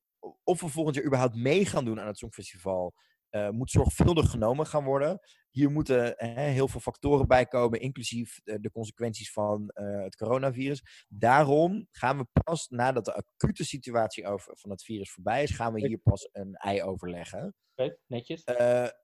of 0.45 0.61
we 0.61 0.69
volgend 0.69 0.97
jaar 0.97 1.05
überhaupt 1.05 1.35
mee 1.35 1.67
gaan 1.67 1.85
doen 1.85 2.01
aan 2.01 2.07
het 2.07 2.19
Songfestival, 2.19 2.95
eh, 3.29 3.49
moet 3.51 3.71
zorgvuldig 3.71 4.31
genomen 4.31 4.67
gaan 4.67 4.85
worden. 4.85 5.21
Hier 5.51 5.71
moeten 5.71 6.15
hè, 6.17 6.43
heel 6.43 6.69
veel 6.69 6.81
factoren 6.81 7.27
bij 7.27 7.47
komen, 7.47 7.81
inclusief 7.81 8.41
de 8.45 8.71
consequenties 8.71 9.33
van 9.33 9.71
het 9.75 10.17
coronavirus. 10.17 11.07
Daarom 11.09 11.87
gaan 11.91 12.19
we 12.19 12.27
pas 12.45 12.69
nadat 12.69 13.05
de 13.05 13.15
acute 13.15 13.65
situatie 13.65 14.27
over, 14.27 14.59
van 14.59 14.71
het 14.71 14.83
virus 14.85 15.13
voorbij 15.13 15.43
is, 15.43 15.51
gaan 15.51 15.73
we 15.73 15.87
hier 15.87 15.99
pas 15.99 16.29
een 16.33 16.55
ei 16.55 16.83
overleggen. 16.83 17.55
Oké, 17.75 17.97
netjes. 18.07 18.45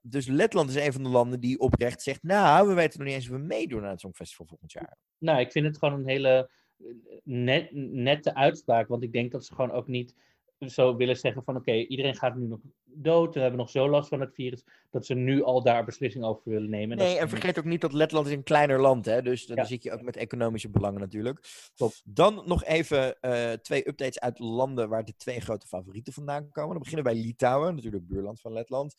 Dus 0.00 0.26
Letland 0.26 0.68
is 0.68 0.86
een 0.86 0.92
van 0.92 1.02
de 1.02 1.08
landen 1.08 1.40
die 1.40 1.58
oprecht 1.58 2.02
zegt: 2.02 2.22
Nou, 2.22 2.68
we 2.68 2.74
weten 2.74 2.98
nog 2.98 3.08
niet 3.08 3.16
eens 3.16 3.30
of 3.30 3.36
we 3.36 3.42
meedoen 3.42 3.84
aan 3.84 3.90
het 3.90 4.00
Songfestival 4.00 4.46
volgend 4.46 4.72
jaar. 4.72 4.96
Nou, 5.18 5.40
ik 5.40 5.52
vind 5.52 5.66
het 5.66 5.78
gewoon 5.78 5.94
een 5.94 6.08
hele 6.08 6.50
eh, 6.84 7.16
net, 7.24 7.68
nette 7.72 8.34
uitspraak. 8.34 8.88
Want 8.88 9.02
ik 9.02 9.12
denk 9.12 9.32
dat 9.32 9.44
ze 9.44 9.54
gewoon 9.54 9.70
ook 9.72 9.86
niet 9.88 10.14
zo 10.58 10.96
willen 10.96 11.16
zeggen 11.16 11.42
van... 11.42 11.56
oké, 11.56 11.72
iedereen 11.72 12.14
gaat 12.16 12.36
nu 12.36 12.46
nog 12.46 12.60
dood. 12.84 13.26
en 13.26 13.32
We 13.34 13.40
hebben 13.40 13.58
nog 13.58 13.70
zo 13.70 13.88
last 13.88 14.08
van 14.08 14.20
het 14.20 14.34
virus... 14.34 14.64
dat 14.90 15.06
ze 15.06 15.14
nu 15.14 15.42
al 15.42 15.62
daar 15.62 15.84
beslissing 15.84 16.24
over 16.24 16.50
willen 16.50 16.70
nemen. 16.70 16.96
Nee, 16.96 17.18
en 17.18 17.28
vergeet 17.28 17.58
ook 17.58 17.64
niet 17.64 17.80
dat 17.80 17.92
Letland 17.92 18.26
is 18.26 18.32
een 18.32 18.42
kleiner 18.42 18.80
land, 18.80 19.04
hè? 19.04 19.22
Dus 19.22 19.46
dan 19.46 19.56
Ja. 19.56 19.64
zit 19.64 19.82
je 19.82 19.92
ook 19.92 20.02
met 20.02 20.16
economische 20.16 20.68
belangen 20.70 21.00
natuurlijk. 21.00 21.70
Klopt. 21.74 22.02
Dan 22.04 22.42
nog 22.46 22.64
even 22.64 23.20
eh, 23.20 23.52
twee 23.52 23.88
updates 23.88 24.20
uit 24.20 24.38
landen 24.38 24.88
waar 24.88 25.04
de 25.04 25.16
twee 25.16 25.40
grote 25.40 25.66
favorieten 25.66 26.12
vandaan 26.12 26.50
komen. 26.50 26.70
Dan 26.70 26.82
beginnen 26.82 27.04
we 27.04 27.12
bij 27.12 27.20
Litouwen, 27.22 27.74
natuurlijk 27.74 28.06
buurland 28.06 28.40
van 28.40 28.52
Letland. 28.52 28.94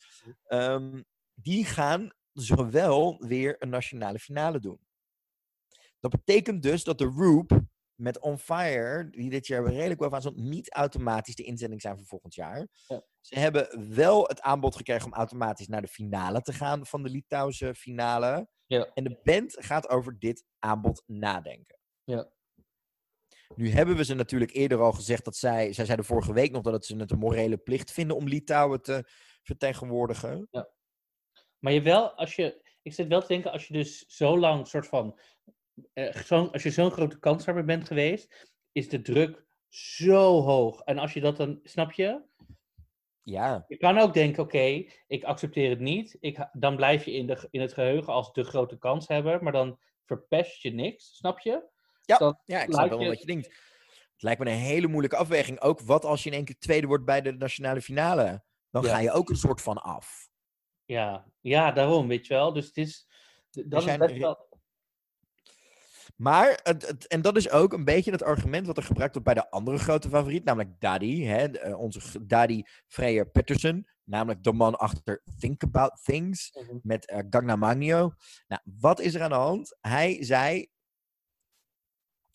Ehm, 0.46 1.02
die 1.34 1.64
gaan 1.64 2.10
zowel 2.32 3.16
weer 3.26 3.56
een 3.58 3.68
nationale 3.68 4.18
finale 4.18 4.60
doen. 4.60 4.78
Dat 6.00 6.10
betekent 6.10 6.62
dus 6.62 6.84
dat 6.84 6.98
de 6.98 7.04
Roop 7.16 7.60
met 7.94 8.20
On 8.20 8.38
Fire, 8.38 9.10
die 9.10 9.30
dit 9.30 9.46
jaar 9.46 9.64
redelijk 9.64 10.00
wel 10.00 10.10
van 10.10 10.20
stond, 10.20 10.36
niet 10.36 10.72
automatisch 10.72 11.34
de 11.34 11.42
inzending 11.42 11.80
zijn 11.80 11.96
voor 11.96 12.06
volgend 12.06 12.34
jaar. 12.34 12.68
Ja. 12.86 13.02
Ze 13.20 13.38
hebben 13.38 13.94
wel 13.94 14.24
het 14.24 14.40
aanbod 14.40 14.76
gekregen 14.76 15.06
om 15.06 15.14
automatisch 15.14 15.68
naar 15.68 15.82
de 15.82 15.88
finale 15.88 16.40
te 16.40 16.52
gaan 16.52 16.86
van 16.86 17.02
de 17.02 17.10
Litouwse 17.10 17.74
finale. 17.74 18.48
Ja. 18.66 18.90
En 18.94 19.04
de 19.04 19.20
band 19.22 19.56
gaat 19.60 19.88
over 19.88 20.18
dit 20.18 20.44
aanbod 20.58 21.02
nadenken. 21.06 21.78
Ja. 22.04 22.32
Nu 23.56 23.70
hebben 23.70 23.96
we 23.96 24.04
ze 24.04 24.14
natuurlijk 24.14 24.52
eerder 24.52 24.80
al 24.80 24.92
gezegd 24.92 25.24
dat 25.24 25.36
zij, 25.36 25.72
zij 25.72 25.84
zeiden 25.84 26.06
vorige 26.06 26.32
week 26.32 26.52
nog 26.52 26.62
dat 26.62 26.84
ze 26.84 26.96
het 26.96 27.10
een 27.10 27.18
morele 27.18 27.56
plicht 27.56 27.92
vinden 27.92 28.16
om 28.16 28.28
Litouwen 28.28 28.82
te 28.82 29.10
vertegenwoordigen. 29.42 30.48
Maar 31.58 31.72
je 31.72 31.82
wel, 31.82 32.12
als 32.12 32.36
je... 32.36 32.62
Ik 32.82 32.92
zit 32.92 33.08
wel 33.08 33.20
te 33.20 33.26
denken, 33.26 33.52
als 33.52 33.66
je 33.66 33.74
dus 33.74 34.04
zo 34.06 34.38
lang 34.38 34.68
soort 34.68 34.86
van... 34.86 35.20
eh, 35.92 36.30
als 36.52 36.62
je 36.62 36.70
zo'n 36.70 36.90
grote 36.90 37.18
kanshebber 37.18 37.64
bent 37.64 37.86
geweest... 37.86 38.52
is 38.72 38.88
de 38.88 39.02
druk 39.02 39.44
zo 39.68 40.40
hoog. 40.42 40.80
En 40.80 40.98
als 40.98 41.12
je 41.12 41.20
dat 41.20 41.36
dan... 41.36 41.60
Snap 41.62 41.92
je? 41.92 42.22
Ja, 43.22 43.64
Je 43.68 43.76
kan 43.76 43.98
ook 43.98 44.14
denken, 44.14 44.42
oké, 44.42 44.84
ik 45.06 45.24
accepteer 45.24 45.70
het 45.70 45.80
niet. 45.80 46.16
Ik, 46.20 46.48
dan 46.52 46.76
blijf 46.76 47.04
je 47.04 47.12
in, 47.12 47.26
de, 47.26 47.48
in 47.50 47.60
het 47.60 47.72
geheugen 47.72 48.12
als 48.12 48.32
de 48.32 48.44
grote 48.44 48.78
kanshebber, 48.78 49.42
maar 49.42 49.52
dan 49.52 49.78
verpest 50.04 50.62
je 50.62 50.70
niks, 50.70 51.16
snap 51.16 51.38
je? 51.40 51.68
ja, 52.02 52.18
Dat 52.18 52.40
ja 52.44 52.62
ik 52.62 52.72
snap 52.72 52.88
wel 52.88 53.00
je- 53.00 53.08
wat 53.08 53.20
je 53.20 53.26
denkt. 53.26 53.46
Het 54.12 54.22
lijkt 54.22 54.40
me 54.44 54.50
een 54.50 54.56
hele 54.56 54.86
moeilijke 54.86 55.16
afweging. 55.16 55.60
Ook 55.60 55.80
wat 55.80 56.04
als 56.04 56.22
je 56.22 56.28
in 56.30 56.36
één 56.36 56.44
keer 56.44 56.58
tweede 56.58 56.86
wordt 56.86 57.04
bij 57.04 57.20
de 57.22 57.32
nationale 57.32 57.80
finale? 57.82 58.44
Dan 58.70 58.82
Ja. 58.82 58.88
ga 58.88 58.98
je 58.98 59.10
ook 59.12 59.28
een 59.30 59.36
soort 59.36 59.62
van 59.62 59.82
af. 59.82 60.28
Ja, 60.84 61.26
ja, 61.40 61.72
daarom, 61.72 62.08
weet 62.08 62.26
je 62.26 62.34
wel. 62.34 62.52
Dus 62.52 62.66
het 62.66 62.76
is, 62.76 63.08
dat 63.50 63.86
is 63.86 63.96
best 63.96 64.16
wel... 64.16 64.53
Maar, 66.14 66.60
het, 66.62 66.86
het- 66.88 67.06
en 67.06 67.22
dat 67.22 67.36
is 67.36 67.50
ook 67.50 67.72
een 67.72 67.84
beetje 67.84 68.10
het 68.10 68.22
argument 68.22 68.66
wat 68.66 68.76
er 68.76 68.82
gebruikt 68.82 69.14
wordt 69.14 69.32
bij 69.32 69.42
de 69.42 69.50
andere 69.50 69.78
grote 69.78 70.08
favoriet, 70.08 70.44
namelijk 70.44 70.80
Daddy, 70.80 71.22
hè, 71.22 71.44
eh, 71.58 71.78
onze 71.78 72.26
Daddy 72.26 72.62
Freya 72.86 73.24
Pettersen, 73.24 73.90
namelijk 74.04 74.42
de 74.42 74.52
man 74.52 74.78
achter 74.78 75.22
Think 75.38 75.62
About 75.62 76.00
Things 76.04 76.50
Mhm. 76.52 76.78
met 76.82 77.12
Magno. 77.56 78.12
Nou, 78.46 78.60
wat 78.80 79.00
is 79.00 79.14
er 79.14 79.22
aan 79.22 79.30
de 79.30 79.36
hand? 79.36 79.76
Hij 79.80 80.24
zei 80.24 80.66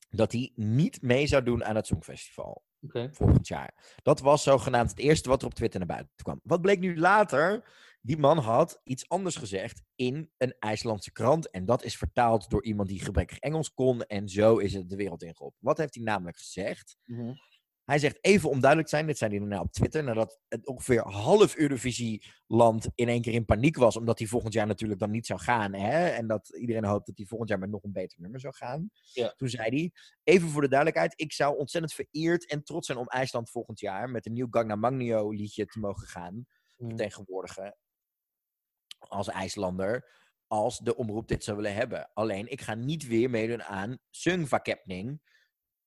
dat 0.10 0.32
hij 0.32 0.52
niet 0.56 1.02
mee 1.02 1.28
zou 1.28 1.44
doen 1.44 1.66
aan 1.66 1.76
het 1.76 1.88
Songfestival 1.88 2.64
volgend 3.12 3.48
jaar. 3.48 3.96
Dat 4.04 4.20
was 4.20 4.44
zogenaamd 4.44 4.90
het 4.90 5.00
eerste 5.00 5.30
wat 5.30 5.42
er 5.42 5.48
op 5.48 5.54
Twitter 5.54 5.80
naar 5.80 5.88
buiten 5.88 6.12
kwam. 6.24 6.40
Wat 6.44 6.62
bleek 6.62 6.80
nu 6.80 6.98
later? 7.00 7.64
Die 8.02 8.18
man 8.18 8.38
had 8.38 8.82
iets 8.84 9.10
anders 9.10 9.36
gezegd 9.36 9.82
in 9.96 10.32
een 10.38 10.56
IJslandse 10.60 11.12
krant. 11.12 11.50
En 11.50 11.66
dat 11.66 11.84
is 11.84 11.98
vertaald 11.98 12.50
door 12.50 12.64
iemand 12.64 12.90
die 12.90 13.00
gebrekkig 13.00 13.40
Engels 13.40 13.74
kon. 13.74 14.02
En 14.02 14.30
zo 14.30 14.58
is 14.58 14.74
het 14.74 14.90
de 14.90 14.96
wereld 14.96 15.24
ingeholpen. 15.24 15.58
Wat 15.62 15.78
heeft 15.78 15.96
hij 15.96 16.04
namelijk 16.04 16.38
gezegd? 16.38 16.98
Mhm. 17.06 17.34
Hij 17.84 18.00
zegt 18.00 18.18
even 18.22 18.50
om 18.50 18.60
duidelijk 18.60 18.90
te 18.90 18.96
zijn, 18.96 19.08
dit 19.08 19.18
zei 19.18 19.32
hij 19.32 19.40
daarna 19.40 19.62
op 19.62 19.72
Twitter, 19.72 20.04
nadat 20.04 20.40
het 20.48 20.68
ongeveer 20.68 21.02
half 21.02 21.56
Eurovisie-land 21.56 22.88
in 22.96 23.08
één 23.08 23.22
keer 23.22 23.34
in 23.34 23.46
paniek 23.46 23.76
was, 23.78 23.98
omdat 23.98 24.20
hij 24.20 24.28
volgend 24.28 24.54
jaar 24.54 24.68
natuurlijk 24.68 25.00
dan 25.00 25.12
niet 25.12 25.26
zou 25.26 25.40
gaan. 25.40 25.74
Hè? 25.74 26.08
En 26.08 26.28
dat 26.28 26.56
iedereen 26.58 26.86
hoopt 26.86 27.06
dat 27.08 27.18
hij 27.18 27.26
volgend 27.26 27.50
jaar 27.50 27.60
met 27.60 27.70
nog 27.70 27.84
een 27.84 27.92
beter 27.92 28.22
nummer 28.22 28.40
zou 28.40 28.54
gaan. 28.56 28.90
Ja. 29.14 29.34
Toen 29.38 29.50
zei 29.50 29.70
hij, 29.70 29.92
even 30.24 30.50
voor 30.50 30.62
de 30.62 30.68
duidelijkheid, 30.68 31.14
ik 31.16 31.34
zou 31.34 31.58
ontzettend 31.58 31.94
vereerd 31.94 32.48
en 32.50 32.64
trots 32.64 32.86
zijn 32.86 32.98
om 32.98 33.08
IJsland 33.08 33.50
volgend 33.50 33.80
jaar 33.80 34.10
met 34.10 34.26
een 34.26 34.34
nieuw 34.34 34.48
Gangnam 34.50 34.80
Magno 34.80 35.30
liedje 35.32 35.66
te 35.66 35.80
mogen 35.80 36.08
gaan 36.08 36.46
Mhm. 36.78 36.88
vertegenwoordigen 36.88 37.78
als 39.00 39.28
IJslander, 39.28 40.12
als 40.48 40.80
de 40.80 40.96
omroep 40.96 41.28
dit 41.28 41.44
zou 41.44 41.58
willen 41.58 41.74
hebben. 41.74 42.10
Alleen, 42.14 42.52
ik 42.52 42.62
ga 42.62 42.74
niet 42.74 43.08
weer 43.08 43.30
meedoen 43.30 43.64
aan 43.64 44.00
Sungvakepning, 44.10 45.22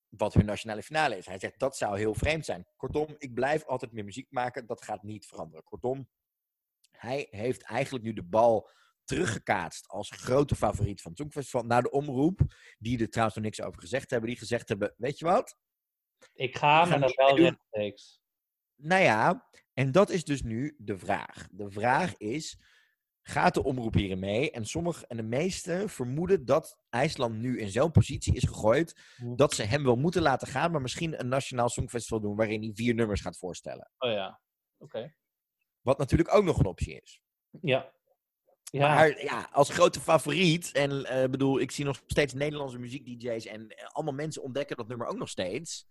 wat 0.09 0.33
hun 0.33 0.45
nationale 0.45 0.83
finale 0.83 1.17
is. 1.17 1.25
Hij 1.25 1.39
zegt, 1.39 1.59
dat 1.59 1.77
zou 1.77 1.97
heel 1.97 2.13
vreemd 2.13 2.45
zijn. 2.45 2.67
Kortom, 2.75 3.15
ik 3.17 3.33
blijf 3.33 3.65
altijd 3.65 3.91
meer 3.91 4.03
muziek 4.03 4.31
maken, 4.31 4.65
dat 4.65 4.83
gaat 4.83 5.03
niet 5.03 5.25
veranderen. 5.25 5.63
Kortom, 5.63 6.09
hij 6.91 7.27
heeft 7.29 7.61
eigenlijk 7.61 8.05
nu 8.05 8.13
de 8.13 8.23
bal 8.23 8.69
teruggekaatst 9.03 9.87
als 9.87 10.09
grote 10.09 10.55
favoriet 10.55 11.01
van 11.01 11.11
het 11.11 11.19
Songfestival 11.19 11.63
naar 11.63 11.81
de 11.81 11.91
omroep, 11.91 12.39
die 12.77 12.99
er 12.99 13.09
trouwens 13.09 13.35
nog 13.35 13.45
niks 13.45 13.61
over 13.61 13.81
gezegd 13.81 14.09
hebben, 14.09 14.29
die 14.29 14.37
gezegd 14.37 14.69
hebben, 14.69 14.93
weet 14.97 15.19
je 15.19 15.25
wat? 15.25 15.57
Ik 16.33 16.57
ga, 16.57 16.85
maar 16.85 16.99
niet 16.99 17.15
wel 17.15 17.37
rechtstreeks. 17.37 18.21
Nou 18.75 19.01
ja, 19.01 19.49
en 19.73 19.91
dat 19.91 20.09
is 20.09 20.23
dus 20.23 20.41
nu 20.41 20.75
de 20.77 20.97
vraag. 20.97 21.47
De 21.51 21.71
vraag 21.71 22.17
is, 22.17 22.59
gaat 23.23 23.53
de 23.53 23.63
omroep 23.63 23.93
hierin 23.93 24.19
mee? 24.19 24.51
En 24.51 24.65
sommige 24.65 25.07
en 25.07 25.17
de 25.17 25.23
meesten 25.23 25.89
vermoeden 25.89 26.45
dat 26.45 26.77
IJsland 26.89 27.35
nu 27.35 27.59
in 27.59 27.69
zo'n 27.69 27.91
positie 27.91 28.35
is 28.35 28.43
gegooid 28.43 28.95
dat 29.35 29.53
ze 29.53 29.63
hem 29.63 29.83
wel 29.83 29.95
moeten 29.95 30.21
laten 30.21 30.47
gaan, 30.47 30.71
maar 30.71 30.81
misschien 30.81 31.19
een 31.19 31.27
nationaal 31.27 31.69
songfestival 31.69 32.19
doen 32.19 32.35
waarin 32.35 32.61
hij 32.61 32.71
vier 32.73 32.93
nummers 32.93 33.21
gaat 33.21 33.37
voorstellen. 33.37 33.91
Oh 33.97 34.11
ja, 34.11 34.41
oké. 34.77 35.15
Wat 35.81 35.97
natuurlijk 35.97 36.35
ook 36.35 36.43
nog 36.43 36.59
een 36.59 36.65
optie 36.65 37.01
is. 37.01 37.21
Ja. 37.61 37.91
Ja, 38.63 38.95
Maar 38.95 39.23
ja, 39.23 39.49
als 39.51 39.69
grote 39.69 39.99
favoriet, 39.99 40.71
en 40.71 41.05
eh, 41.05 41.29
bedoel, 41.29 41.59
ik 41.59 41.71
zie 41.71 41.85
nog 41.85 42.01
steeds 42.07 42.33
Nederlandse 42.33 42.79
muziek-DJ's 42.79 43.45
en 43.45 43.67
eh, 43.67 43.87
allemaal 43.87 44.13
mensen 44.13 44.43
ontdekken 44.43 44.77
dat 44.77 44.87
nummer 44.87 45.07
ook 45.07 45.17
nog 45.17 45.29
steeds. 45.29 45.87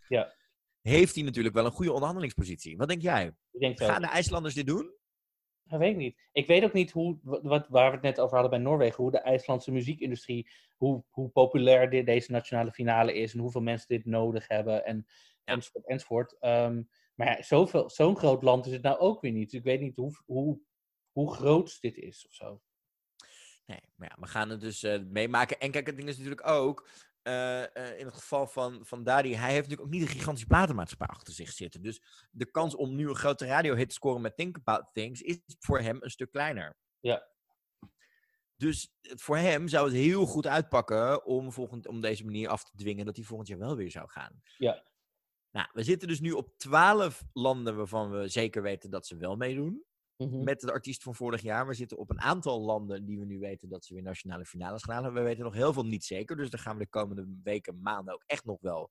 Dat 5.73 5.81
weet 5.81 5.91
ik 5.91 5.97
niet. 5.97 6.19
Ik 6.33 6.47
weet 6.47 6.65
ook 6.65 6.73
niet 6.73 6.91
hoe, 6.91 7.19
wat, 7.23 7.69
waar 7.69 7.89
we 7.89 7.95
het 7.97 8.03
net 8.05 8.21
over 8.21 8.33
hadden 8.39 8.51
bij 8.51 8.61
Noorwegen, 8.71 9.03
hoe 9.03 9.11
de 9.11 9.19
IJslandse 9.21 9.73
muziekindustrie, 9.73 10.49
hoe, 10.77 11.05
hoe 11.11 11.29
populair 11.29 11.91
dit, 11.91 12.07
deze 12.07 12.31
nationale 12.33 12.73
finale 12.73 13.15
is 13.15 13.33
en 13.33 13.41
hoeveel 13.41 13.61
mensen 13.61 13.89
dit 13.89 14.05
nodig 14.05 14.49
hebben 14.49 14.85
en, 14.85 15.07
Ja. 15.45 15.53
enzovoort. 15.55 15.87
enzovoort. 15.87 16.37
Ehm, 16.39 16.83
maar 17.15 17.27
ja, 17.27 17.43
zoveel, 17.43 17.91
zo'n 17.91 18.17
groot 18.17 18.43
land 18.43 18.67
is 18.67 18.73
het 18.73 18.83
nou 18.83 18.99
ook 18.99 19.21
weer 19.21 19.33
niet. 19.33 19.51
Dus 19.51 19.59
ik 19.59 19.65
weet 19.65 19.81
niet 19.81 19.97
hoe, 19.97 20.13
hoe, 20.27 20.61
hoe 21.13 21.35
groot 21.35 21.81
dit 21.81 21.97
is 21.97 22.27
of 22.27 22.33
zo. 22.33 22.61
Nee, 23.67 23.81
maar 23.95 24.09
ja, 24.09 24.17
we 24.21 24.27
gaan 24.27 24.49
het 24.49 24.61
dus 24.61 24.83
eh, 24.83 25.01
meemaken. 25.01 25.59
En 25.61 25.71
kijk, 25.71 25.87
het 25.87 25.97
ding 25.97 26.09
is 26.09 26.17
natuurlijk 26.17 26.47
ook, 26.47 26.89
eh, 27.23 27.77
eh, 27.77 27.99
in 27.99 28.05
het 28.05 28.15
geval 28.15 28.47
van, 28.47 28.87
van 28.87 29.03
Daddy, 29.03 29.35
hij 29.35 29.53
heeft 29.53 29.69
natuurlijk 29.69 29.81
ook 29.81 29.95
niet 29.95 30.03
een 30.03 30.17
gigantische 30.17 30.47
platenmaatschappij 30.47 31.07
achter 31.07 31.35
zich 31.35 31.51
zitten. 31.51 31.83
Dus 31.83 32.03
de 32.31 32.51
kans 32.51 32.75
om 32.75 32.95
nu 32.95 33.09
een 33.09 33.15
grote 33.15 33.47
radiohit 33.47 33.89
te 33.89 33.95
scoren 33.95 34.21
met 34.21 34.37
Think 34.37 34.57
About 34.57 34.89
Things 34.93 35.21
is 35.21 35.39
voor 35.59 35.81
hem 35.81 35.99
een 36.01 36.11
stuk 36.11 36.31
kleiner. 36.31 36.77
Ja. 37.01 37.31
Dus 38.57 38.95
voor 39.01 39.37
hem 39.37 39.69
zou 39.69 39.87
het 39.87 39.95
heel 39.95 40.27
goed 40.27 40.47
uitpakken 40.47 41.25
om, 41.25 41.53
volgend, 41.53 41.87
om 41.87 42.01
deze 42.01 42.25
manier 42.25 42.49
af 42.49 42.65
te 42.65 42.77
dwingen 42.77 43.05
dat 43.07 43.17
hij 43.17 43.25
volgend 43.25 43.49
jaar 43.49 43.59
wel 43.59 43.77
weer 43.77 43.91
zou 43.91 44.09
gaan. 44.09 44.43
Ja. 44.57 44.85
Nou, 45.51 45.69
we 45.73 45.83
zitten 45.83 46.09
dus 46.09 46.21
nu 46.21 46.33
op 46.33 46.57
twaalf 46.57 47.25
landen 47.33 47.77
waarvan 47.77 48.11
we 48.11 48.29
zeker 48.29 48.63
weten 48.63 48.91
dat 48.91 49.07
ze 49.07 49.17
wel 49.17 49.37
meedoen 49.37 49.85
Mhm. 50.27 50.45
met 50.45 50.61
de 50.61 50.73
artiest 50.73 51.03
van 51.03 51.15
vorig 51.15 51.43
jaar. 51.43 51.67
We 51.67 51.75
zitten 51.75 51.99
op 51.99 52.11
een 52.11 52.21
aantal 52.21 52.61
landen 52.61 53.05
die 53.05 53.19
we 53.19 53.25
nu 53.25 53.39
weten 53.39 53.69
dat 53.69 53.85
ze 53.85 53.95
weer 53.95 54.03
nationale 54.03 54.45
finales 54.45 54.83
gaan 54.83 54.95
halen. 54.95 55.15
We 55.15 55.21
weten 55.21 55.45
nog 55.45 55.55
heel 55.55 55.73
veel 55.73 55.87
niet 55.87 56.05
zeker. 56.05 56.37
Dus 56.37 56.51
daar 56.51 56.61
gaan 56.61 56.77
we 56.77 56.83
de 56.83 56.89
komende 56.89 57.41
weken, 57.43 57.81
maanden 57.81 58.15
ook 58.15 58.25
echt 58.27 58.45
nog 58.45 58.61
wel 58.61 58.91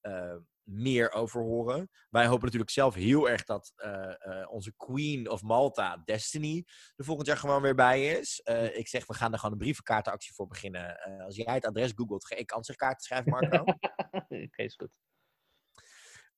eh, 0.00 0.36
meer 0.62 1.12
over 1.12 1.42
horen. 1.42 1.90
Wij 2.10 2.26
hopen 2.26 2.44
natuurlijk 2.44 2.70
zelf 2.70 2.94
heel 2.94 3.28
erg 3.28 3.44
dat 3.44 3.72
eh, 3.76 4.40
eh, 4.40 4.50
onze 4.50 4.72
Queen 4.76 5.30
of 5.30 5.42
Malta, 5.42 6.02
Destiny, 6.04 6.64
er 6.96 7.04
volgend 7.04 7.26
jaar 7.26 7.36
gewoon 7.36 7.62
weer 7.62 7.74
bij 7.74 8.18
is. 8.18 8.40
Ik 8.72 8.88
zeg, 8.88 9.06
we 9.06 9.14
gaan 9.14 9.32
er 9.32 9.38
gewoon 9.38 9.52
een 9.52 9.60
brievenkaartenactie 9.60 10.34
voor 10.34 10.46
beginnen. 10.46 10.98
Als 11.24 11.36
jij 11.36 11.54
het 11.54 11.66
adres 11.66 11.92
googelt, 11.94 12.26
ga 12.26 12.36
ik 12.36 12.52
ansichtkaarten 12.52 13.04
schrijven, 13.04 13.30
Marco. 13.30 13.64
Oké, 14.46 14.62
is 14.62 14.74
goed. 14.74 14.98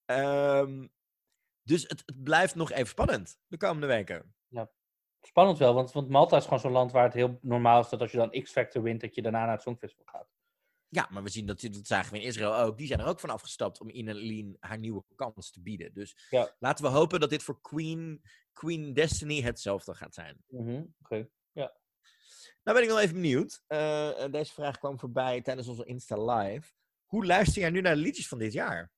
Ehm, 0.04 0.86
dus 1.64 1.82
het, 1.82 2.02
het 2.06 2.22
blijft 2.22 2.54
nog 2.54 2.70
even 2.72 2.86
spannend 2.86 3.38
de 3.46 3.56
komende 3.56 3.86
weken. 3.86 4.34
Spannend 5.20 5.58
wel, 5.58 5.74
want, 5.74 5.92
want 5.92 6.08
Malta 6.08 6.36
is 6.36 6.44
gewoon 6.44 6.60
zo'n 6.60 6.72
land 6.72 6.92
waar 6.92 7.04
het 7.04 7.14
heel 7.14 7.38
normaal 7.42 7.80
is 7.80 7.88
dat 7.88 8.00
als 8.00 8.10
je 8.10 8.16
dan 8.16 8.42
X-Factor 8.42 8.82
wint, 8.82 9.00
dat 9.00 9.14
je 9.14 9.22
daarna 9.22 9.44
naar 9.44 9.52
het 9.52 9.62
Songfestival 9.62 10.04
gaat. 10.06 10.28
Ja, 10.88 11.08
maar 11.10 11.22
we 11.22 11.28
zien 11.28 11.46
dat, 11.46 11.60
dat 11.60 11.86
zagen 11.86 12.12
we 12.12 12.18
in 12.20 12.26
Israël 12.26 12.56
ook. 12.56 12.78
Die 12.78 12.86
zijn 12.86 13.00
er 13.00 13.06
ook 13.06 13.20
van 13.20 13.30
afgestapt 13.30 13.80
om 13.80 13.90
Ina 13.90 14.12
Leen 14.14 14.56
haar 14.60 14.78
nieuwe 14.78 15.04
kans 15.14 15.50
te 15.50 15.60
bieden. 15.62 15.94
Dus 15.94 16.26
Ja. 16.30 16.54
laten 16.58 16.84
we 16.84 16.90
hopen 16.90 17.20
dat 17.20 17.30
dit 17.30 17.42
voor 17.42 17.60
Queen, 17.60 18.22
Queen 18.52 18.92
Destiny 18.94 19.40
hetzelfde 19.40 19.94
gaat 19.94 20.14
zijn. 20.14 20.44
Mhm, 20.46 20.84
Oké. 21.02 21.28
Nou 22.62 22.76
ben 22.76 22.82
ik 22.82 22.88
wel 22.88 23.00
even 23.00 23.14
benieuwd. 23.14 23.62
Eh, 23.66 24.24
eh, 24.24 24.32
deze 24.32 24.52
vraag 24.52 24.78
kwam 24.78 24.98
voorbij 24.98 25.42
tijdens 25.42 25.68
onze 25.68 25.84
Insta 25.84 26.24
Live. 26.24 26.72
Hoe 27.04 27.26
luister 27.26 27.60
jij 27.60 27.70
nu 27.70 27.80
naar 27.80 27.94
de 27.94 28.00
liedjes 28.00 28.28
van 28.28 28.38
dit 28.38 28.52
jaar? 28.52 28.92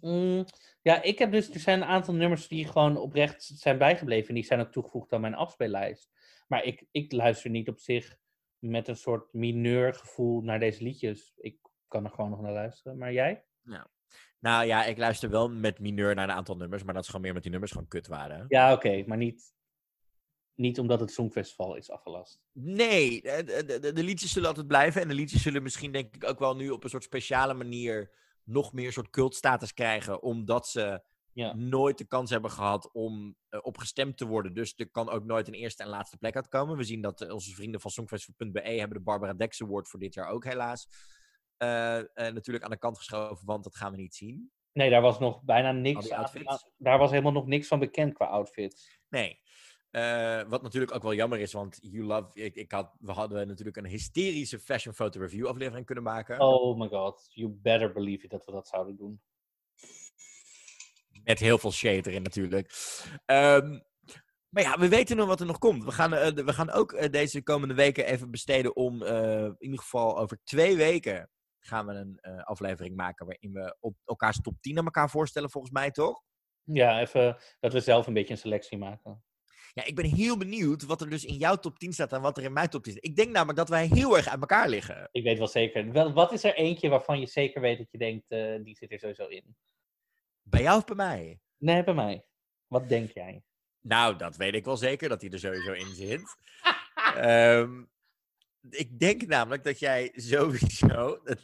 Mm, 0.00 0.44
ja, 0.82 1.02
ik 1.02 1.18
heb 1.18 1.32
dus, 1.32 1.50
er 1.50 1.60
zijn 1.60 1.80
een 1.82 1.88
aantal 1.88 2.14
nummers 2.14 2.48
die 2.48 2.66
gewoon 2.66 2.96
oprecht 2.96 3.42
zijn 3.44 3.78
bijgebleven. 3.78 4.28
En 4.28 4.34
die 4.34 4.44
zijn 4.44 4.60
ook 4.60 4.72
toegevoegd 4.72 5.12
aan 5.12 5.20
mijn 5.20 5.34
afspeellijst. 5.34 6.10
Maar 6.48 6.64
ik, 6.64 6.84
ik 6.90 7.12
luister 7.12 7.50
niet 7.50 7.68
op 7.68 7.78
zich 7.78 8.16
met 8.58 8.88
een 8.88 8.96
soort 8.96 9.32
mineurgevoel 9.32 10.40
naar 10.40 10.58
deze 10.60 10.82
liedjes. 10.82 11.32
Ik 11.36 11.58
kan 11.88 12.04
er 12.04 12.10
gewoon 12.10 12.30
nog 12.30 12.40
naar 12.40 12.52
luisteren. 12.52 12.98
Maar 12.98 13.12
jij? 13.12 13.44
Nou 14.40 14.64
ja, 14.64 14.84
ik 14.84 14.98
luister 14.98 15.30
wel 15.30 15.50
met 15.50 15.78
mineur 15.78 16.14
naar 16.14 16.28
een 16.28 16.34
aantal 16.34 16.56
nummers. 16.56 16.82
Maar 16.82 16.94
dat 16.94 17.02
is 17.02 17.08
gewoon 17.08 17.24
meer 17.24 17.34
met 17.34 17.42
die 17.42 17.50
nummers 17.50 17.72
gewoon 17.72 17.88
kut 17.88 18.06
waren. 18.06 18.44
Ja, 18.48 18.72
oké. 18.72 19.04
maar 19.06 19.16
niet, 19.16 19.54
niet 20.54 20.78
omdat 20.78 21.00
het 21.00 21.10
Songfestival 21.12 21.76
is 21.76 21.90
afgelast. 21.90 22.40
Nee, 22.52 23.22
eh, 23.22 23.66
de, 23.66 23.78
de- 23.78 23.92
de 23.92 24.02
liedjes 24.02 24.32
zullen 24.32 24.48
altijd 24.48 24.66
blijven. 24.66 25.02
En 25.02 25.08
de 25.08 25.14
liedjes 25.14 25.42
zullen 25.42 25.62
misschien 25.62 25.92
denk 25.92 26.14
ik 26.14 26.24
ook 26.24 26.38
wel 26.38 26.56
nu 26.56 26.70
op 26.70 26.84
een 26.84 26.90
soort 26.90 27.02
speciale 27.02 27.54
manier 27.54 28.10
nog 28.44 28.72
meer 28.72 28.92
soort 28.92 29.10
cultstatus 29.10 29.74
krijgen. 29.74 30.22
Omdat 30.22 30.68
ze 30.68 31.02
Ja. 31.32 31.54
nooit 31.54 31.98
de 31.98 32.04
kans 32.06 32.30
hebben 32.30 32.50
gehad 32.50 32.92
om 32.92 33.36
eh, 33.48 33.60
op 33.62 33.78
gestemd 33.78 34.16
te 34.16 34.26
worden. 34.26 34.54
Dus 34.54 34.72
er 34.76 34.90
kan 34.90 35.08
ook 35.10 35.24
nooit 35.24 35.48
een 35.48 35.54
eerste 35.54 35.82
en 35.82 35.88
laatste 35.88 36.16
plek 36.16 36.34
uitkomen. 36.36 36.76
We 36.76 36.84
zien 36.84 37.00
dat 37.00 37.20
eh, 37.20 37.32
onze 37.32 37.54
vrienden 37.54 37.80
van 37.80 37.90
Songfestival.be 37.90 38.60
hebben 38.60 38.96
de 38.98 39.02
Barbara 39.04 39.32
Dex 39.34 39.62
Award 39.62 39.88
voor 39.88 40.00
dit 40.00 40.14
jaar 40.14 40.28
ook 40.28 40.44
helaas. 40.44 40.88
eh, 41.56 42.00
natuurlijk 42.14 42.64
aan 42.64 42.70
de 42.70 42.78
kant 42.78 42.96
geschoven, 42.98 43.46
want 43.46 43.64
dat 43.64 43.76
gaan 43.76 43.90
we 43.90 43.96
niet 43.96 44.14
zien. 44.14 44.50
Nee, 44.72 44.90
daar 44.90 45.00
was 45.02 45.18
nog 45.18 45.42
bijna 45.42 45.72
niks 45.72 46.10
aan- 46.10 46.30
Daar 46.76 46.98
was 46.98 47.10
helemaal 47.10 47.32
nog 47.32 47.46
niks 47.46 47.66
van 47.68 47.78
bekend 47.78 48.12
qua 48.14 48.26
outfits. 48.26 49.00
Nee. 49.08 49.40
Eh, 49.90 50.42
wat 50.48 50.62
natuurlijk 50.62 50.94
ook 50.94 51.02
wel 51.02 51.14
jammer 51.14 51.40
is, 51.40 51.52
want 51.52 51.78
You 51.82 52.04
Love, 52.04 52.40
ik, 52.40 52.54
ik 52.54 52.72
had, 52.72 52.96
we 53.00 53.12
hadden 53.12 53.48
natuurlijk 53.48 53.76
een 53.76 53.86
hysterische 53.86 54.58
fashion 54.58 54.94
photo 54.94 55.20
review 55.20 55.46
aflevering 55.46 55.86
kunnen 55.86 56.04
maken. 56.04 56.40
Oh 56.40 56.78
my 56.78 56.88
god. 56.88 57.26
You 57.30 57.50
better 57.62 57.92
believe 57.92 58.24
it 58.24 58.30
dat 58.30 58.44
we 58.44 58.52
dat 58.52 58.68
zouden 58.68 58.96
doen. 58.96 59.20
Met 61.24 61.38
heel 61.38 61.58
veel 61.58 61.72
shade 61.72 62.10
erin 62.10 62.22
natuurlijk. 62.22 62.72
Ehm, 63.26 63.78
maar 64.48 64.62
ja, 64.62 64.78
we 64.78 64.88
weten 64.88 65.16
nog 65.16 65.26
wat 65.26 65.40
er 65.40 65.46
nog 65.46 65.58
komt. 65.58 65.84
We 65.84 65.92
gaan, 65.92 66.14
eh, 66.14 66.32
we 66.32 66.52
gaan 66.52 66.70
ook 66.70 66.92
eh, 66.92 67.10
deze 67.10 67.42
komende 67.42 67.74
weken 67.74 68.06
even 68.06 68.30
besteden 68.30 68.76
om, 68.76 69.02
in 69.02 69.56
ieder 69.58 69.78
geval 69.78 70.18
over 70.18 70.38
twee 70.44 70.76
weken, 70.76 71.30
gaan 71.58 71.86
we 71.86 71.92
een 71.92 72.20
aflevering 72.44 72.96
maken 72.96 73.26
waarin 73.26 73.52
we 73.52 73.76
op 73.80 73.96
elkaars 74.04 74.40
top 74.40 74.60
10 74.60 74.78
aan 74.78 74.84
elkaar 74.84 75.10
voorstellen, 75.10 75.50
volgens 75.50 75.72
mij 75.72 75.90
toch? 75.90 76.22
Ja, 76.62 77.00
even 77.00 77.36
dat 77.60 77.72
we 77.72 77.80
zelf 77.80 78.06
een 78.06 78.14
beetje 78.14 78.32
een 78.32 78.38
selectie 78.38 78.78
maken. 78.78 79.22
Ja, 79.74 79.84
ik 79.84 79.94
ben 79.94 80.04
heel 80.04 80.36
benieuwd 80.36 80.84
wat 80.84 81.00
er 81.00 81.10
dus 81.10 81.24
in 81.24 81.34
jouw 81.34 81.56
top 81.56 81.78
10 81.78 81.92
staat 81.92 82.12
en 82.12 82.20
wat 82.20 82.36
er 82.36 82.44
in 82.44 82.52
mijn 82.52 82.68
top 82.68 82.82
10 82.82 82.92
staat. 82.92 83.04
Ik 83.04 83.16
denk 83.16 83.30
namelijk 83.30 83.58
dat 83.58 83.68
wij 83.68 83.86
heel 83.86 84.16
erg 84.16 84.28
uit 84.28 84.40
elkaar 84.40 84.68
liggen. 84.68 85.08
Ik 85.12 85.22
weet 85.22 85.38
wel 85.38 85.46
zeker. 85.46 85.92
Wel, 85.92 86.12
wat 86.12 86.32
is 86.32 86.44
er 86.44 86.54
eentje 86.54 86.88
waarvan 86.88 87.20
je 87.20 87.26
zeker 87.26 87.60
weet 87.60 87.78
dat 87.78 87.90
je 87.90 87.98
denkt, 87.98 88.24
eh, 88.28 88.64
die 88.64 88.76
zit 88.76 88.92
er 88.92 88.98
sowieso 88.98 89.26
in? 89.26 89.56
Bij 90.42 90.62
jou 90.62 90.78
of 90.78 90.84
bij 90.84 90.96
mij? 90.96 91.40
Nee, 91.56 91.84
bij 91.84 91.94
mij. 91.94 92.24
Wat 92.66 92.88
denk 92.88 93.10
jij? 93.10 93.42
Nou, 93.80 94.16
dat 94.16 94.36
weet 94.36 94.54
ik 94.54 94.64
wel 94.64 94.76
zeker, 94.76 95.08
dat 95.08 95.20
hij 95.20 95.30
er 95.30 95.38
sowieso 95.38 95.72
in 95.72 95.94
zit. 95.94 96.22
Ehm, 97.16 97.84
ik 98.70 98.98
denk 98.98 99.26
namelijk 99.26 99.64
dat 99.64 99.78
jij 99.78 100.12
sowieso... 100.14 101.20
Dat, 101.24 101.38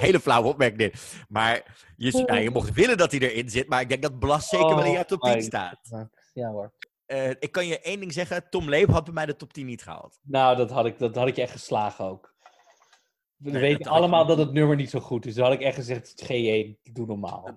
hele 0.00 0.20
flauwe 0.20 0.48
opmerking 0.48 0.78
dit. 0.78 1.24
Maar 1.28 1.76
je, 1.96 2.12
nou, 2.12 2.40
je 2.46 2.50
mocht 2.50 2.72
willen 2.72 2.96
dat 2.96 3.10
hij 3.10 3.20
erin 3.20 3.50
zit, 3.50 3.68
maar 3.68 3.80
ik 3.80 3.88
denk 3.88 4.02
dat 4.02 4.18
Blas 4.18 4.48
zeker 4.48 4.74
wel 4.74 4.84
in 4.84 4.92
jouw 4.92 5.04
top 5.04 5.20
10 5.20 5.32
my 5.32 5.40
staat. 5.40 6.08
Ja 6.32 6.50
hoor. 6.50 6.72
Eh, 7.06 7.30
ik 7.30 7.52
kan 7.52 7.66
je 7.66 7.80
één 7.80 8.00
ding 8.00 8.12
zeggen, 8.12 8.48
Tom 8.50 8.68
Leep 8.68 8.88
had 8.88 9.04
bij 9.04 9.12
mij 9.12 9.26
de 9.26 9.36
top 9.36 9.52
10 9.52 9.66
niet 9.66 9.82
gehaald. 9.82 10.18
Nou, 10.22 10.56
dat 10.56 10.70
had 10.70 10.86
ik, 10.86 10.98
dat 10.98 11.14
had 11.14 11.28
ik 11.28 11.36
je 11.36 11.42
echt 11.42 11.52
geslagen 11.52 12.04
ook. 12.04 12.34
We 13.36 13.50
Nee, 13.50 13.60
weten 13.60 13.78
je 13.84 13.88
allemaal 13.88 14.26
dat 14.26 14.38
het 14.38 14.52
nummer 14.52 14.76
niet 14.76 14.90
zo 14.90 15.00
goed 15.00 15.26
is. 15.26 15.34
Dan 15.34 15.44
had 15.44 15.52
ik 15.52 15.60
echt 15.60 15.74
gezegd, 15.74 16.12
GJ, 16.16 16.76
doe 16.82 17.06
normaal. 17.06 17.54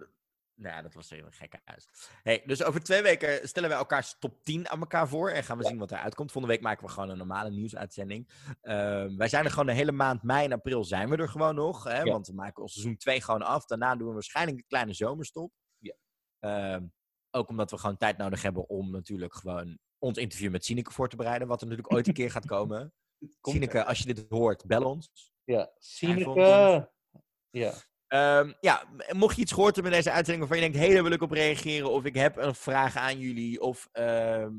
Nou, 0.56 0.82
dat 0.82 0.94
was 0.94 1.12
een 1.12 1.26
gekke 1.30 1.60
huis. 1.64 1.88
Hey, 2.24 2.44
dus 2.46 2.64
over 2.64 2.84
twee 2.84 3.02
weken 3.02 3.48
stellen 3.48 3.70
wij 3.70 3.78
elkaars 3.78 4.16
top 4.20 4.44
10 4.44 4.70
aan 4.70 4.80
elkaar 4.80 5.08
voor. 5.08 5.30
En 5.30 5.44
gaan 5.44 5.58
we 5.58 5.66
zien 5.66 5.78
wat 5.78 5.92
eruit 5.92 6.16
komt. 6.16 6.32
Volgende 6.32 6.56
week 6.56 6.66
maken 6.66 6.86
we 6.86 6.92
gewoon 6.92 7.10
een 7.10 7.18
normale 7.18 7.50
nieuwsuitzending. 7.50 8.30
Ehm, 8.62 9.16
wij 9.18 9.28
zijn 9.28 9.46
er 9.46 9.50
gewoon 9.52 9.66
de 9.66 9.74
hele 9.74 9.92
maand 9.92 10.24
mei 10.24 10.46
en 10.46 10.52
april 10.52 10.84
zijn 10.84 11.10
we 11.10 11.18
er 11.18 11.30
gewoon 11.30 11.56
nog. 11.56 11.84
Hè, 11.84 12.02
Ja. 12.02 12.12
Want 12.12 12.28
we 12.28 12.34
maken 12.34 12.62
ons 12.62 12.74
seizoen 12.74 12.98
2 12.98 13.22
gewoon 13.22 13.42
af. 13.42 13.66
Daarna 13.66 13.96
doen 13.96 14.08
we 14.08 14.14
waarschijnlijk 14.14 14.58
een 14.58 14.68
kleine 14.68 14.94
zomerstop. 14.94 15.52
Ja. 15.78 15.94
Ehm, 16.40 16.84
ook 17.34 17.50
omdat 17.50 17.72
we 17.72 17.78
gewoon 17.78 17.98
tijd 17.98 18.18
nodig 18.18 18.42
hebben 18.42 18.70
om 18.70 18.92
natuurlijk 18.92 19.36
gewoon 19.36 19.78
ons 19.98 20.18
interview 20.18 20.52
met 20.52 20.66
Sineke 20.66 20.92
voor 20.92 21.10
te 21.10 21.16
bereiden. 21.16 21.48
Wat 21.48 21.62
er 21.62 21.68
natuurlijk 21.68 21.94
ooit 21.94 22.08
een 22.08 22.14
keer 22.14 22.32
gaat 22.32 22.46
komen. 22.56 22.94
Komt 23.42 23.56
Sineke, 23.56 23.86
als 23.86 24.00
je 24.00 24.14
dit 24.14 24.26
hoort, 24.30 24.66
bel 24.66 24.84
ons. 24.84 25.32
Ja, 25.44 25.72
Sineke. 25.78 26.92
Ja. 27.50 27.74
Ehm, 28.08 28.54
ja, 28.60 28.88
mocht 29.12 29.36
je 29.36 29.42
iets 29.42 29.52
gehoord 29.52 29.76
hebben 29.76 29.92
in 29.94 29.98
deze 29.98 30.12
uitzending 30.12 30.48
waarvan 30.48 30.66
je 30.66 30.72
denkt, 30.72 30.88
hé, 30.88 30.94
daar 30.94 31.04
wil 31.04 31.12
ik 31.12 31.22
op 31.22 31.32
reageren, 31.32 31.92
of 31.92 32.06
ik 32.06 32.16
heb 32.16 32.38
een 32.38 32.56
vraag 32.56 32.96
aan 32.96 33.20
jullie, 33.20 33.62
of 33.62 33.90
ehm, 33.92 34.52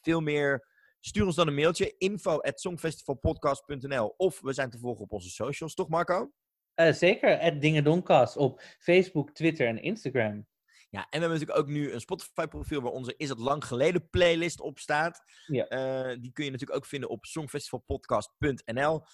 veel 0.00 0.20
meer, 0.20 0.68
stuur 1.00 1.24
ons 1.24 1.34
dan 1.34 1.46
een 1.46 1.54
mailtje, 1.54 1.94
info 1.98 2.40
at 2.40 2.60
songfestivalpodcast.nl, 2.60 4.14
of 4.16 4.40
we 4.40 4.52
zijn 4.52 4.70
te 4.70 4.78
volgen 4.78 5.04
op 5.04 5.12
onze 5.12 5.30
socials, 5.30 5.74
toch 5.74 5.88
Marco? 5.88 6.30
Eh, 6.74 6.92
zeker, 6.92 7.40
het 7.40 7.60
Dingedonkast 7.60 8.36
op 8.36 8.62
Facebook, 8.78 9.30
Twitter 9.30 9.66
en 9.66 9.82
Instagram. 9.82 10.46
Ja, 10.94 11.00
en 11.00 11.06
we 11.10 11.18
hebben 11.18 11.38
natuurlijk 11.38 11.58
ook 11.58 11.74
nu 11.74 11.92
een 11.92 12.00
Spotify-profiel 12.00 12.80
waar 12.80 12.92
onze 12.92 13.14
Is 13.16 13.28
het 13.28 13.38
Lang 13.38 13.64
Geleden 13.64 14.10
playlist 14.10 14.60
op 14.60 14.78
staat. 14.78 15.22
Ja. 15.46 15.66
Eh, 15.66 16.16
die 16.20 16.32
kun 16.32 16.44
je 16.44 16.50
natuurlijk 16.50 16.78
ook 16.78 16.86
vinden 16.86 17.08
op 17.08 17.26
songfestivalpodcast.nl. 17.26 19.04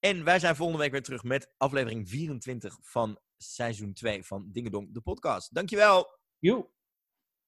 En 0.00 0.24
wij 0.24 0.38
zijn 0.38 0.56
volgende 0.56 0.82
week 0.82 0.92
weer 0.92 1.02
terug 1.02 1.22
met 1.22 1.54
aflevering 1.56 2.08
24 2.08 2.76
van 2.80 3.18
seizoen 3.36 3.92
2 3.92 4.24
van 4.24 4.48
Dingedong, 4.52 4.94
de 4.94 5.00
podcast. 5.00 5.54
Dankjewel! 5.54 6.18
Joe. 6.38 6.68